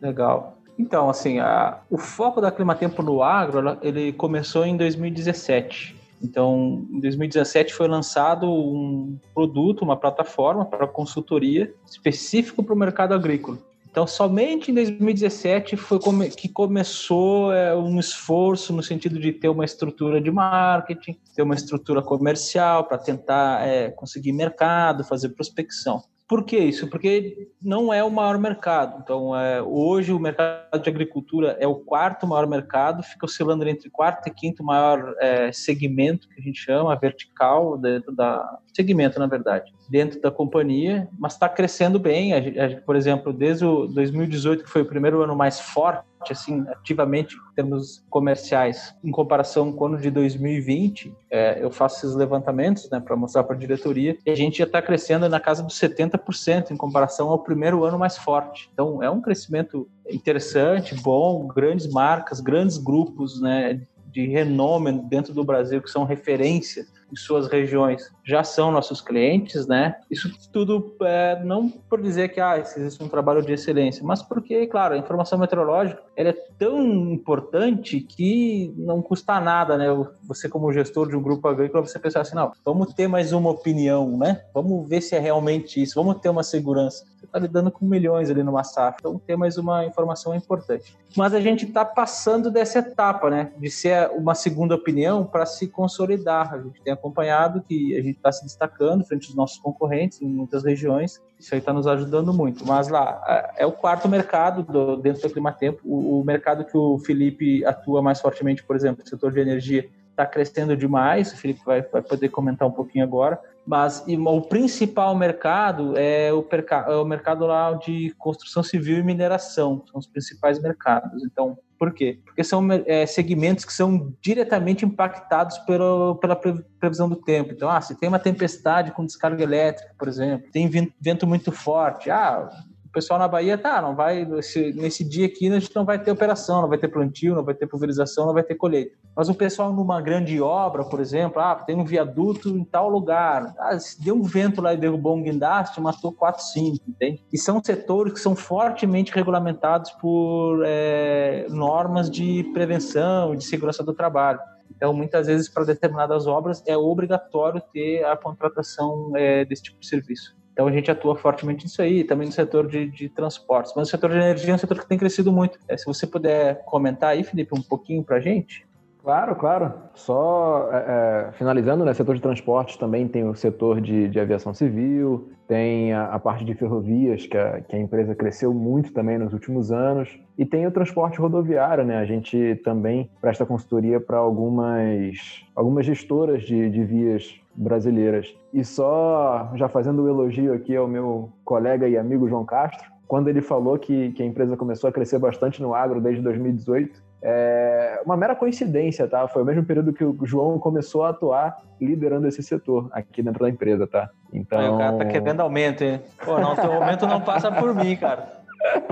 Legal. 0.00 0.57
Então, 0.78 1.10
assim, 1.10 1.40
a, 1.40 1.80
o 1.90 1.98
foco 1.98 2.40
da 2.40 2.52
Clima 2.52 2.74
Tempo 2.74 3.02
no 3.02 3.22
agro, 3.22 3.76
ele 3.82 4.12
começou 4.12 4.64
em 4.64 4.76
2017. 4.76 5.96
Então, 6.22 6.86
em 6.90 7.00
2017 7.00 7.74
foi 7.74 7.88
lançado 7.88 8.48
um 8.48 9.18
produto, 9.34 9.82
uma 9.82 9.96
plataforma 9.96 10.64
para 10.64 10.86
consultoria 10.86 11.72
específico 11.86 12.62
para 12.62 12.74
o 12.74 12.78
mercado 12.78 13.14
agrícola. 13.14 13.58
Então, 13.90 14.06
somente 14.06 14.70
em 14.70 14.74
2017 14.74 15.76
foi 15.76 15.98
que 16.36 16.48
começou 16.48 17.52
é, 17.52 17.74
um 17.74 17.98
esforço 17.98 18.72
no 18.72 18.82
sentido 18.82 19.18
de 19.18 19.32
ter 19.32 19.48
uma 19.48 19.64
estrutura 19.64 20.20
de 20.20 20.30
marketing, 20.30 21.16
ter 21.34 21.42
uma 21.42 21.54
estrutura 21.54 22.02
comercial 22.02 22.84
para 22.84 22.98
tentar 22.98 23.66
é, 23.66 23.90
conseguir 23.90 24.32
mercado, 24.32 25.02
fazer 25.02 25.30
prospecção. 25.30 26.02
Por 26.28 26.44
que 26.44 26.58
isso? 26.58 26.86
Porque 26.88 27.48
não 27.60 27.90
é 27.90 28.04
o 28.04 28.10
maior 28.10 28.36
mercado. 28.36 29.00
Então, 29.02 29.34
é, 29.34 29.62
hoje 29.62 30.12
o 30.12 30.20
mercado 30.20 30.78
de 30.82 30.90
agricultura 30.90 31.56
é 31.58 31.66
o 31.66 31.76
quarto 31.76 32.26
maior 32.26 32.46
mercado, 32.46 33.02
fica 33.02 33.24
oscilando 33.24 33.66
entre 33.66 33.88
quarto 33.88 34.28
e 34.28 34.30
quinto 34.30 34.62
maior 34.62 35.14
é, 35.20 35.50
segmento, 35.50 36.28
que 36.28 36.38
a 36.38 36.42
gente 36.42 36.60
chama, 36.60 36.94
vertical, 36.94 37.78
dentro 37.78 38.14
da. 38.14 38.58
Segmento, 38.78 39.18
na 39.18 39.26
verdade 39.26 39.72
dentro 39.88 40.20
da 40.20 40.30
companhia, 40.30 41.08
mas 41.18 41.32
está 41.32 41.48
crescendo 41.48 41.98
bem. 41.98 42.34
A 42.34 42.40
gente, 42.40 42.60
a 42.60 42.80
por 42.80 42.94
exemplo, 42.94 43.32
desde 43.32 43.64
o 43.64 43.86
2018, 43.86 44.64
que 44.64 44.70
foi 44.70 44.82
o 44.82 44.86
primeiro 44.86 45.22
ano 45.22 45.34
mais 45.34 45.58
forte, 45.58 46.04
assim, 46.30 46.64
ativamente 46.68 47.34
em 47.34 47.54
termos 47.54 48.04
comerciais, 48.10 48.94
em 49.02 49.10
comparação 49.10 49.72
com 49.72 49.84
o 49.84 49.86
ano 49.86 49.98
de 49.98 50.10
2020, 50.10 51.14
é, 51.30 51.62
eu 51.62 51.70
faço 51.70 52.04
esses 52.04 52.14
levantamentos 52.14 52.90
né, 52.90 53.00
para 53.00 53.16
mostrar 53.16 53.44
para 53.44 53.56
a 53.56 53.58
diretoria, 53.58 54.18
e 54.26 54.30
a 54.30 54.34
gente 54.34 54.58
já 54.58 54.64
está 54.64 54.82
crescendo 54.82 55.28
na 55.28 55.40
casa 55.40 55.62
dos 55.62 55.78
70% 55.78 56.70
em 56.70 56.76
comparação 56.76 57.30
ao 57.30 57.38
primeiro 57.38 57.84
ano 57.84 57.98
mais 57.98 58.18
forte. 58.18 58.68
Então, 58.72 59.02
é 59.02 59.08
um 59.08 59.20
crescimento 59.20 59.88
interessante, 60.10 60.94
bom, 60.94 61.46
grandes 61.46 61.86
marcas, 61.86 62.40
grandes 62.40 62.76
grupos 62.76 63.40
né, 63.40 63.80
de 64.10 64.26
renome 64.26 64.92
dentro 65.08 65.32
do 65.32 65.44
Brasil 65.44 65.80
que 65.80 65.90
são 65.90 66.04
referência 66.04 66.84
em 67.12 67.16
suas 67.16 67.48
regiões 67.48 68.10
já 68.28 68.44
são 68.44 68.70
nossos 68.70 69.00
clientes, 69.00 69.66
né? 69.66 69.96
Isso 70.10 70.30
tudo 70.52 70.94
é, 71.00 71.42
não 71.42 71.70
por 71.70 72.02
dizer 72.02 72.28
que 72.28 72.38
ah, 72.38 72.58
existe 72.58 73.02
um 73.02 73.08
trabalho 73.08 73.40
de 73.40 73.54
excelência, 73.54 74.04
mas 74.04 74.22
porque, 74.22 74.66
claro, 74.66 74.92
a 74.94 74.98
informação 74.98 75.38
meteorológica 75.38 76.02
ela 76.14 76.28
é 76.28 76.36
tão 76.58 76.84
importante 77.10 78.00
que 78.00 78.74
não 78.76 79.00
custa 79.00 79.40
nada, 79.40 79.78
né? 79.78 79.86
Você 80.24 80.46
como 80.46 80.70
gestor 80.72 81.08
de 81.08 81.16
um 81.16 81.22
grupo 81.22 81.48
agrícola, 81.48 81.86
você 81.86 81.98
pensar 81.98 82.20
assim, 82.20 82.34
não, 82.34 82.52
vamos 82.62 82.92
ter 82.92 83.08
mais 83.08 83.32
uma 83.32 83.48
opinião, 83.48 84.18
né? 84.18 84.42
Vamos 84.52 84.86
ver 84.86 85.00
se 85.00 85.14
é 85.14 85.18
realmente 85.18 85.80
isso, 85.80 85.94
vamos 85.94 86.20
ter 86.20 86.28
uma 86.28 86.42
segurança. 86.42 87.06
Você 87.18 87.24
está 87.24 87.38
lidando 87.38 87.70
com 87.70 87.86
milhões 87.86 88.30
ali 88.30 88.42
numa 88.42 88.62
safra, 88.62 88.96
então 88.98 89.18
ter 89.18 89.36
mais 89.36 89.56
uma 89.56 89.86
informação 89.86 90.34
é 90.34 90.36
importante. 90.36 90.96
Mas 91.16 91.32
a 91.32 91.40
gente 91.40 91.64
está 91.64 91.84
passando 91.84 92.50
dessa 92.50 92.80
etapa, 92.80 93.30
né? 93.30 93.52
De 93.56 93.70
ser 93.70 94.10
uma 94.10 94.34
segunda 94.34 94.74
opinião 94.74 95.24
para 95.24 95.46
se 95.46 95.66
consolidar. 95.68 96.54
A 96.54 96.58
gente 96.58 96.80
tem 96.82 96.92
acompanhado 96.92 97.62
que 97.62 97.96
a 97.96 98.02
gente 98.02 98.17
está 98.18 98.30
se 98.30 98.44
destacando 98.44 99.04
frente 99.04 99.26
aos 99.26 99.34
nossos 99.34 99.58
concorrentes 99.58 100.20
em 100.20 100.26
muitas 100.26 100.64
regiões. 100.64 101.20
Isso 101.38 101.54
aí 101.54 101.60
está 101.60 101.72
nos 101.72 101.86
ajudando 101.86 102.32
muito. 102.32 102.66
Mas 102.66 102.88
lá, 102.88 103.50
é 103.56 103.64
o 103.64 103.72
quarto 103.72 104.08
mercado 104.08 104.62
do, 104.62 104.96
dentro 104.96 105.22
do 105.22 105.32
Climatempo. 105.32 105.80
O, 105.84 106.20
o 106.20 106.24
mercado 106.24 106.64
que 106.64 106.76
o 106.76 106.98
Felipe 106.98 107.64
atua 107.64 108.02
mais 108.02 108.20
fortemente, 108.20 108.62
por 108.62 108.76
exemplo, 108.76 109.02
o 109.04 109.08
setor 109.08 109.32
de 109.32 109.40
energia, 109.40 109.88
está 110.10 110.26
crescendo 110.26 110.76
demais. 110.76 111.32
O 111.32 111.36
Felipe 111.36 111.60
vai, 111.64 111.82
vai 111.82 112.02
poder 112.02 112.28
comentar 112.28 112.66
um 112.66 112.72
pouquinho 112.72 113.04
agora. 113.04 113.40
Mas 113.64 114.02
e, 114.06 114.16
o 114.16 114.42
principal 114.42 115.14
mercado 115.14 115.96
é 115.96 116.32
o, 116.32 116.44
é 116.88 116.96
o 116.96 117.04
mercado 117.04 117.46
lá 117.46 117.72
de 117.74 118.14
construção 118.18 118.62
civil 118.62 118.98
e 118.98 119.02
mineração. 119.02 119.82
São 119.90 119.98
os 119.98 120.06
principais 120.06 120.60
mercados. 120.60 121.22
Então, 121.24 121.56
por 121.78 121.94
quê? 121.94 122.18
Porque 122.24 122.42
são 122.42 122.66
é, 122.86 123.06
segmentos 123.06 123.64
que 123.64 123.72
são 123.72 124.12
diretamente 124.20 124.84
impactados 124.84 125.58
pela, 125.58 126.16
pela 126.18 126.36
previsão 126.80 127.08
do 127.08 127.16
tempo. 127.16 127.52
Então, 127.52 127.70
ah, 127.70 127.80
se 127.80 127.94
tem 127.94 128.08
uma 128.08 128.18
tempestade 128.18 128.90
com 128.90 129.06
descarga 129.06 129.42
elétrica, 129.42 129.94
por 129.96 130.08
exemplo, 130.08 130.50
tem 130.50 130.68
vento 131.00 131.26
muito 131.26 131.52
forte, 131.52 132.10
ah, 132.10 132.50
o 132.88 132.90
pessoal 132.90 133.18
na 133.18 133.28
Bahia, 133.28 133.58
tá, 133.58 133.82
não 133.82 133.94
vai, 133.94 134.24
nesse, 134.24 134.72
nesse 134.72 135.04
dia 135.04 135.26
aqui 135.26 135.46
a 135.48 135.60
gente 135.60 135.76
não 135.76 135.84
vai 135.84 135.98
ter 135.98 136.10
operação, 136.10 136.62
não 136.62 136.68
vai 136.68 136.78
ter 136.78 136.88
plantio, 136.88 137.34
não 137.34 137.44
vai 137.44 137.54
ter 137.54 137.66
pulverização, 137.66 138.26
não 138.26 138.32
vai 138.32 138.42
ter 138.42 138.54
colheita. 138.54 138.96
Mas 139.14 139.28
o 139.28 139.34
pessoal 139.34 139.72
numa 139.72 140.00
grande 140.00 140.40
obra, 140.40 140.84
por 140.84 140.98
exemplo, 140.98 141.40
ah, 141.40 141.54
tem 141.54 141.76
um 141.76 141.84
viaduto 141.84 142.48
em 142.48 142.64
tal 142.64 142.88
lugar, 142.88 143.54
ah, 143.58 143.76
deu 144.00 144.14
um 144.14 144.22
vento 144.22 144.62
lá 144.62 144.72
e 144.72 144.78
derrubou 144.78 145.16
um 145.16 145.22
guindaste, 145.22 145.80
matou 145.80 146.12
4, 146.12 146.42
5, 146.42 146.84
entende? 146.88 147.22
E 147.30 147.36
são 147.36 147.62
setores 147.62 148.14
que 148.14 148.20
são 148.20 148.34
fortemente 148.34 149.12
regulamentados 149.12 149.90
por 149.92 150.62
é, 150.64 151.46
normas 151.50 152.10
de 152.10 152.42
prevenção, 152.54 153.36
de 153.36 153.44
segurança 153.44 153.84
do 153.84 153.92
trabalho. 153.92 154.40
Então, 154.74 154.94
muitas 154.94 155.26
vezes, 155.26 155.48
para 155.48 155.64
determinadas 155.64 156.26
obras, 156.26 156.62
é 156.66 156.76
obrigatório 156.76 157.60
ter 157.72 158.04
a 158.04 158.16
contratação 158.16 159.12
é, 159.14 159.44
desse 159.44 159.64
tipo 159.64 159.80
de 159.80 159.86
serviço. 159.86 160.37
Então 160.58 160.66
a 160.66 160.72
gente 160.72 160.90
atua 160.90 161.14
fortemente 161.14 161.66
nisso 161.66 161.80
aí, 161.80 162.02
também 162.02 162.26
no 162.26 162.32
setor 162.32 162.66
de, 162.66 162.90
de 162.90 163.08
transportes. 163.08 163.72
Mas 163.76 163.86
o 163.86 163.90
setor 163.92 164.10
de 164.10 164.16
energia 164.16 164.50
é 164.50 164.54
um 164.56 164.58
setor 164.58 164.80
que 164.80 164.88
tem 164.88 164.98
crescido 164.98 165.30
muito. 165.30 165.56
É, 165.68 165.76
se 165.76 165.86
você 165.86 166.04
puder 166.04 166.64
comentar 166.64 167.10
aí, 167.10 167.22
Felipe, 167.22 167.56
um 167.56 167.62
pouquinho 167.62 168.02
para 168.02 168.16
a 168.16 168.20
gente. 168.20 168.66
Claro, 169.00 169.36
claro. 169.36 169.72
Só 169.94 170.68
é, 170.72 171.28
é, 171.28 171.32
finalizando, 171.34 171.84
né, 171.84 171.94
setor 171.94 172.16
de 172.16 172.20
transportes 172.20 172.76
também 172.76 173.06
tem 173.06 173.22
o 173.22 173.36
setor 173.36 173.80
de, 173.80 174.08
de 174.08 174.18
aviação 174.18 174.52
civil, 174.52 175.30
tem 175.46 175.92
a, 175.92 176.06
a, 176.06 176.18
parte 176.18 176.44
de 176.44 176.52
ferrovias, 176.54 177.24
que 177.24 177.38
a, 177.38 177.60
que 177.60 177.76
a 177.76 177.78
empresa 177.78 178.12
cresceu 178.16 178.52
muito 178.52 178.92
também 178.92 179.16
nos 179.16 179.32
últimos 179.32 179.70
anos, 179.70 180.18
e 180.36 180.44
tem 180.44 180.66
o 180.66 180.72
transporte 180.72 181.20
rodoviário, 181.20 181.84
né? 181.84 181.98
A 181.98 182.04
gente 182.04 182.60
também 182.64 183.08
presta 183.20 183.46
consultoria 183.46 184.00
para 184.00 184.18
algumas, 184.18 185.46
algumas 185.54 185.86
gestoras 185.86 186.42
de, 186.42 186.68
de 186.68 186.84
vias 186.84 187.40
brasileiras. 187.58 188.34
E 188.52 188.64
só 188.64 189.50
já 189.56 189.68
fazendo 189.68 190.02
o 190.02 190.04
um 190.04 190.08
elogio 190.08 190.54
aqui 190.54 190.76
ao 190.76 190.86
meu 190.86 191.32
colega 191.44 191.88
e 191.88 191.98
amigo 191.98 192.28
João 192.28 192.44
Castro, 192.44 192.88
quando 193.06 193.28
ele 193.28 193.40
falou 193.40 193.78
que, 193.78 194.12
que 194.12 194.22
a 194.22 194.26
empresa 194.26 194.56
começou 194.56 194.88
a 194.88 194.92
crescer 194.92 195.18
bastante 195.18 195.60
no 195.60 195.74
agro 195.74 196.00
desde 196.00 196.22
2018, 196.22 197.02
é 197.20 198.00
uma 198.04 198.16
mera 198.16 198.36
coincidência, 198.36 199.08
tá? 199.08 199.26
Foi 199.26 199.42
o 199.42 199.44
mesmo 199.44 199.64
período 199.64 199.92
que 199.92 200.04
o 200.04 200.16
João 200.24 200.58
começou 200.58 201.02
a 201.02 201.08
atuar 201.08 201.56
liderando 201.80 202.28
esse 202.28 202.42
setor 202.42 202.88
aqui 202.92 203.22
dentro 203.22 203.42
da 203.42 203.50
empresa, 203.50 203.88
tá? 203.88 204.08
Então. 204.32 204.60
Aí 204.60 204.68
o 204.68 204.78
cara 204.78 204.96
tá 204.98 205.04
querendo 205.06 205.40
aumento, 205.40 205.82
hein? 205.82 206.00
Pô, 206.24 206.38
não, 206.38 206.54
teu 206.54 206.72
aumento 206.72 207.06
não 207.06 207.20
passa 207.20 207.50
por 207.50 207.74
mim, 207.74 207.96
cara. 207.96 208.38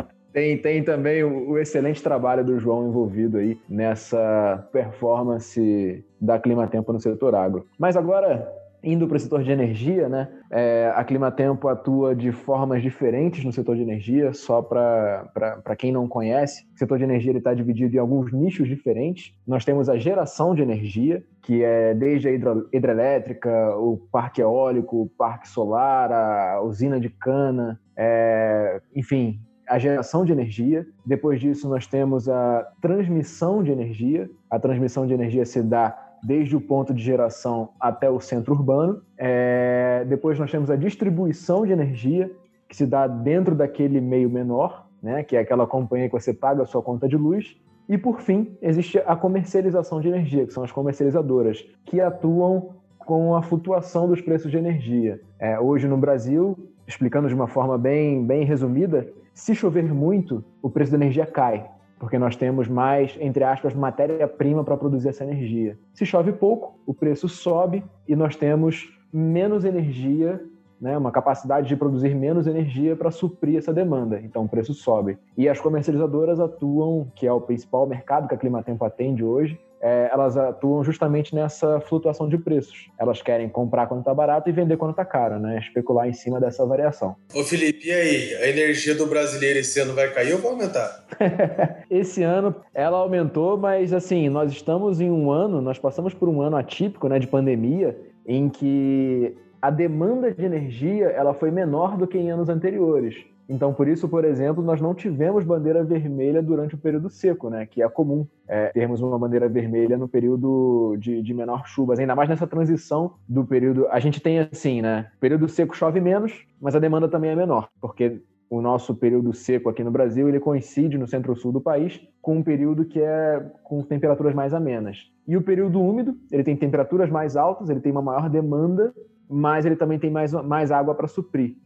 Tem, 0.37 0.59
tem 0.59 0.83
também 0.83 1.25
o, 1.25 1.53
o, 1.53 1.59
excelente 1.59 2.03
trabalho 2.03 2.44
do 2.44 2.59
João 2.59 2.87
envolvido 2.87 3.38
aí 3.38 3.59
nessa 3.66 4.68
performance 4.70 6.05
da 6.20 6.38
Clima 6.38 6.66
Tempo 6.66 6.92
no 6.92 7.01
setor 7.01 7.35
agro. 7.35 7.66
Mas 7.79 7.96
agora, 7.96 8.46
indo 8.85 9.09
para 9.09 9.16
o 9.16 9.18
setor 9.18 9.42
de 9.42 9.51
energia, 9.51 10.11
né? 10.11 10.29
É, 10.51 10.92
a 10.94 11.03
Climatempo 11.05 11.68
atua 11.68 12.14
de 12.14 12.33
formas 12.33 12.83
diferentes 12.83 13.42
no 13.46 13.51
setor 13.51 13.77
de 13.77 13.83
energia, 13.83 14.35
só 14.35 14.61
para 14.61 15.75
quem 15.79 15.90
não 15.90 16.07
conhece. 16.07 16.66
O 16.75 16.79
setor 16.79 16.99
de 16.99 17.05
energia 17.05 17.33
está 17.33 17.55
dividido 17.55 17.96
em 17.96 17.99
alguns 17.99 18.31
nichos 18.31 18.68
diferentes. 18.68 19.35
Nós 19.46 19.64
temos 19.64 19.88
a 19.88 19.96
geração 19.96 20.55
de 20.55 20.61
energia, 20.61 21.25
que 21.42 21.64
é 21.64 21.94
desde 21.94 22.29
a 22.29 22.33
hidro, 22.33 22.68
hidrelétrica, 22.70 23.75
o 23.79 23.96
parque 24.12 24.42
eólico, 24.42 25.01
o 25.01 25.09
parque 25.09 25.49
solar, 25.49 26.12
a 26.12 26.61
usina 26.61 27.01
de 27.01 27.09
cana, 27.09 27.81
é, 27.96 28.83
enfim, 28.94 29.40
a 29.66 29.79
geração 29.79 30.24
de 30.24 30.33
energia. 30.33 30.87
Depois 31.05 31.40
disso, 31.40 31.68
nós 31.68 31.87
temos 31.87 32.29
a 32.29 32.66
transmissão 32.81 33.62
de 33.62 33.70
energia. 33.70 34.31
A 34.50 34.59
transmissão 34.59 35.07
de 35.07 35.14
energia 35.14 35.44
se 35.44 35.62
dá 35.62 35.96
desde 36.22 36.57
o 36.57 36.61
ponto 36.61 36.94
de 36.94 37.02
geração 37.02 37.70
até 37.79 38.11
o 38.11 38.20
centro 38.20 38.55
urbano. 38.55 39.02
É, 39.18 40.05
depois 40.09 40.38
nós 40.38 40.50
temos 40.50 40.70
a 40.70 40.76
distribuição 40.76 41.66
de 41.66 41.72
energia, 41.72 42.31
que 42.68 42.76
se 42.76 42.87
dá 42.87 43.07
dentro 43.07 43.55
daquele 43.55 44.00
meio 44.00 44.29
menor, 44.29 44.87
né, 45.02 45.22
que 45.22 45.37
é 45.37 45.40
aquela 45.40 45.66
companhia 45.66 46.09
que 46.09 46.12
você 46.12 46.35
paga 46.35 46.62
a 46.62 46.66
sua 46.66 46.83
conta 46.83 47.09
de 47.09 47.16
luz. 47.16 47.57
E, 47.88 47.96
por 47.96 48.20
fim, 48.20 48.57
existe 48.61 48.98
a 49.07 49.14
comercialização 49.14 50.00
de 50.00 50.09
energia, 50.09 50.44
que 50.46 50.52
são 50.52 50.64
as 50.64 50.72
comercializadoras, 50.72 51.64
que 51.85 52.00
atuam 52.00 52.70
com 52.98 53.37
a 53.37 53.42
flutuação 53.42 54.09
dos 54.09 54.20
preços 54.20 54.50
de 54.50 54.59
energia. 54.59 55.20
É, 55.38 55.61
hoje 55.61 55.87
no 55.87 55.96
Brasil, 55.96 56.59
explicando 56.88 57.29
de 57.29 57.35
uma 57.35 57.46
forma 57.46 57.79
bem, 57.79 58.26
bem 58.26 58.44
resumida, 58.44 59.07
se 59.37 59.55
chover 59.55 59.85
muito, 59.92 60.42
o 60.62 60.70
preço 60.70 60.90
da 60.90 60.96
energia 60.96 61.27
cai. 61.27 61.70
porque 61.99 62.18
nós 62.18 62.37
temos 62.37 62.68
mais, 62.68 63.16
entre 63.18 63.42
aspas, 63.42 63.75
matéria-prima 63.75 64.62
para 64.62 64.77
produzir 64.77 65.09
essa 65.09 65.25
energia. 65.25 65.79
Se 65.94 66.05
chove 66.05 66.31
pouco, 66.31 66.79
o 66.85 66.92
preço 66.92 67.27
sobe 67.27 67.83
e 68.07 68.14
nós 68.14 68.37
temos 68.37 68.87
menos 69.11 69.64
energia 69.64 70.38
né, 70.79 70.96
uma 70.99 71.11
capacidade 71.11 71.68
de 71.68 71.75
produzir 71.75 72.14
menos 72.14 72.46
energia 72.46 72.94
para 72.94 73.11
suprir 73.11 73.57
essa 73.57 73.72
demanda. 73.72 74.20
Então 74.20 74.44
o 74.44 74.49
preço 74.49 74.75
sobe. 74.75 75.18
E 75.38 75.49
as 75.49 75.59
comercializadoras 75.59 76.38
atuam, 76.38 77.11
que 77.14 77.27
é 77.27 77.33
o 77.33 77.40
principal 77.40 77.87
mercado 77.87 78.29
que 78.29 78.35
a 78.35 78.38
Climatempo 78.38 78.85
atende 78.85 79.25
hoje, 79.25 79.59
é, 79.80 80.08
elas 80.12 80.36
atuam 80.36 80.82
justamente 80.82 81.34
nessa 81.34 81.80
flutuação 81.80 82.28
de 82.28 82.38
preços. 82.38 82.88
Elas 82.98 83.22
querem 83.22 83.48
comprar 83.48 83.86
quando 83.86 84.00
está 84.00 84.14
barato 84.14 84.48
e 84.48 84.52
vender 84.52 84.76
quando 84.76 84.92
está 84.92 85.04
caro, 85.04 85.38
né? 85.38 85.58
Especular 85.58 86.08
em 86.08 86.12
cima 86.12 86.40
dessa 86.40 86.64
variação. 86.64 87.16
Ô 87.34 87.42
Felipe, 87.42 87.88
e 87.88 87.92
aí? 87.92 88.34
A 88.36 88.48
energia 88.48 88.94
do 88.94 89.06
brasileiro 89.06 89.58
esse 89.58 89.78
ano 89.80 89.94
vai 89.94 90.12
cair 90.12 90.34
ou 90.34 90.40
vai 90.40 90.52
aumentar? 90.52 91.04
esse 91.90 92.22
ano 92.22 92.54
ela 92.74 92.98
aumentou, 92.98 93.56
mas 93.56 93.92
assim, 93.92 94.28
nós 94.28 94.50
estamos 94.52 95.00
em 95.00 95.10
um 95.10 95.30
ano, 95.30 95.60
nós 95.60 95.78
passamos 95.78 96.14
por 96.14 96.28
um 96.28 96.40
ano 96.40 96.56
atípico, 96.56 97.08
né, 97.08 97.18
de 97.18 97.26
pandemia, 97.26 97.98
em 98.26 98.48
que 98.48 99.36
a 99.60 99.70
demanda 99.70 100.32
de 100.32 100.44
energia 100.44 101.06
ela 101.06 101.34
foi 101.34 101.50
menor 101.50 101.96
do 101.96 102.06
que 102.06 102.18
em 102.18 102.30
anos 102.30 102.48
anteriores. 102.48 103.16
Então, 103.48 103.72
por 103.72 103.87
isso, 103.87 104.09
por 104.09 104.24
exemplo, 104.24 104.62
nós 104.62 104.80
não 104.80 104.94
tivemos 104.94 105.44
bandeira 105.44 105.85
vermelha 105.85 106.42
durante 106.42 106.74
o 106.74 106.78
período 106.78 107.09
seco, 107.09 107.48
né? 107.48 107.64
Que 107.66 107.82
é 107.82 107.88
comum 107.88 108.26
é, 108.48 108.68
termos 108.68 109.00
uma 109.00 109.18
bandeira 109.18 109.48
vermelha 109.48 109.96
no 109.96 110.09
período 110.09 110.96
de, 110.98 111.22
de, 111.22 111.35
menor 111.35 111.66
chuvas, 111.66 111.98
ainda 111.98 112.16
mais 112.16 112.28
nessa 112.28 112.46
transição 112.46 113.14
do 113.28 113.44
período. 113.44 113.87
A 113.88 114.00
gente 114.00 114.20
tem 114.20 114.40
assim, 114.40 114.82
né? 114.82 115.11
Período 115.20 115.48
seco 115.48 115.76
chove 115.76 116.00
menos, 116.00 116.44
mas 116.61 116.74
a 116.74 116.80
demanda 116.80 117.09
também 117.09 117.30
é 117.30 117.37
menor, 117.37 117.68
porque 117.80 118.20
o 118.50 118.61
nosso 118.61 118.94
período 118.94 119.32
seco 119.32 119.68
aqui 119.68 119.82
no 119.82 119.90
Brasil 119.90 120.28
ele 120.28 120.38
coincide 120.38 120.98
no 120.98 121.06
centro-sul 121.06 121.52
do 121.52 121.61
país 121.61 122.00
com 122.22 122.37
um 122.37 122.42
período 122.42 122.85
que 122.85 123.00
é 123.00 123.44
com 123.62 123.82
temperaturas 123.82 124.35
mais 124.35 124.54
amenas. 124.54 124.98
E 125.26 125.37
o 125.37 125.42
período 125.42 125.80
úmido, 125.80 126.16
ele 126.30 126.44
tem 126.44 126.56
temperaturas 126.56 127.11
mais 127.11 127.37
altas, 127.37 127.68
ele 127.68 127.80
tem 127.80 127.90
uma 127.92 128.02
maior 128.02 128.28
demanda 128.28 128.92
mas 129.28 129.66
ele 129.66 129.76
também 129.76 129.98
tem 129.98 130.11
mais, 130.11 130.32
mais 130.32 130.70
água 130.70 130.94
para 130.94 131.09
suprir. 131.09 131.56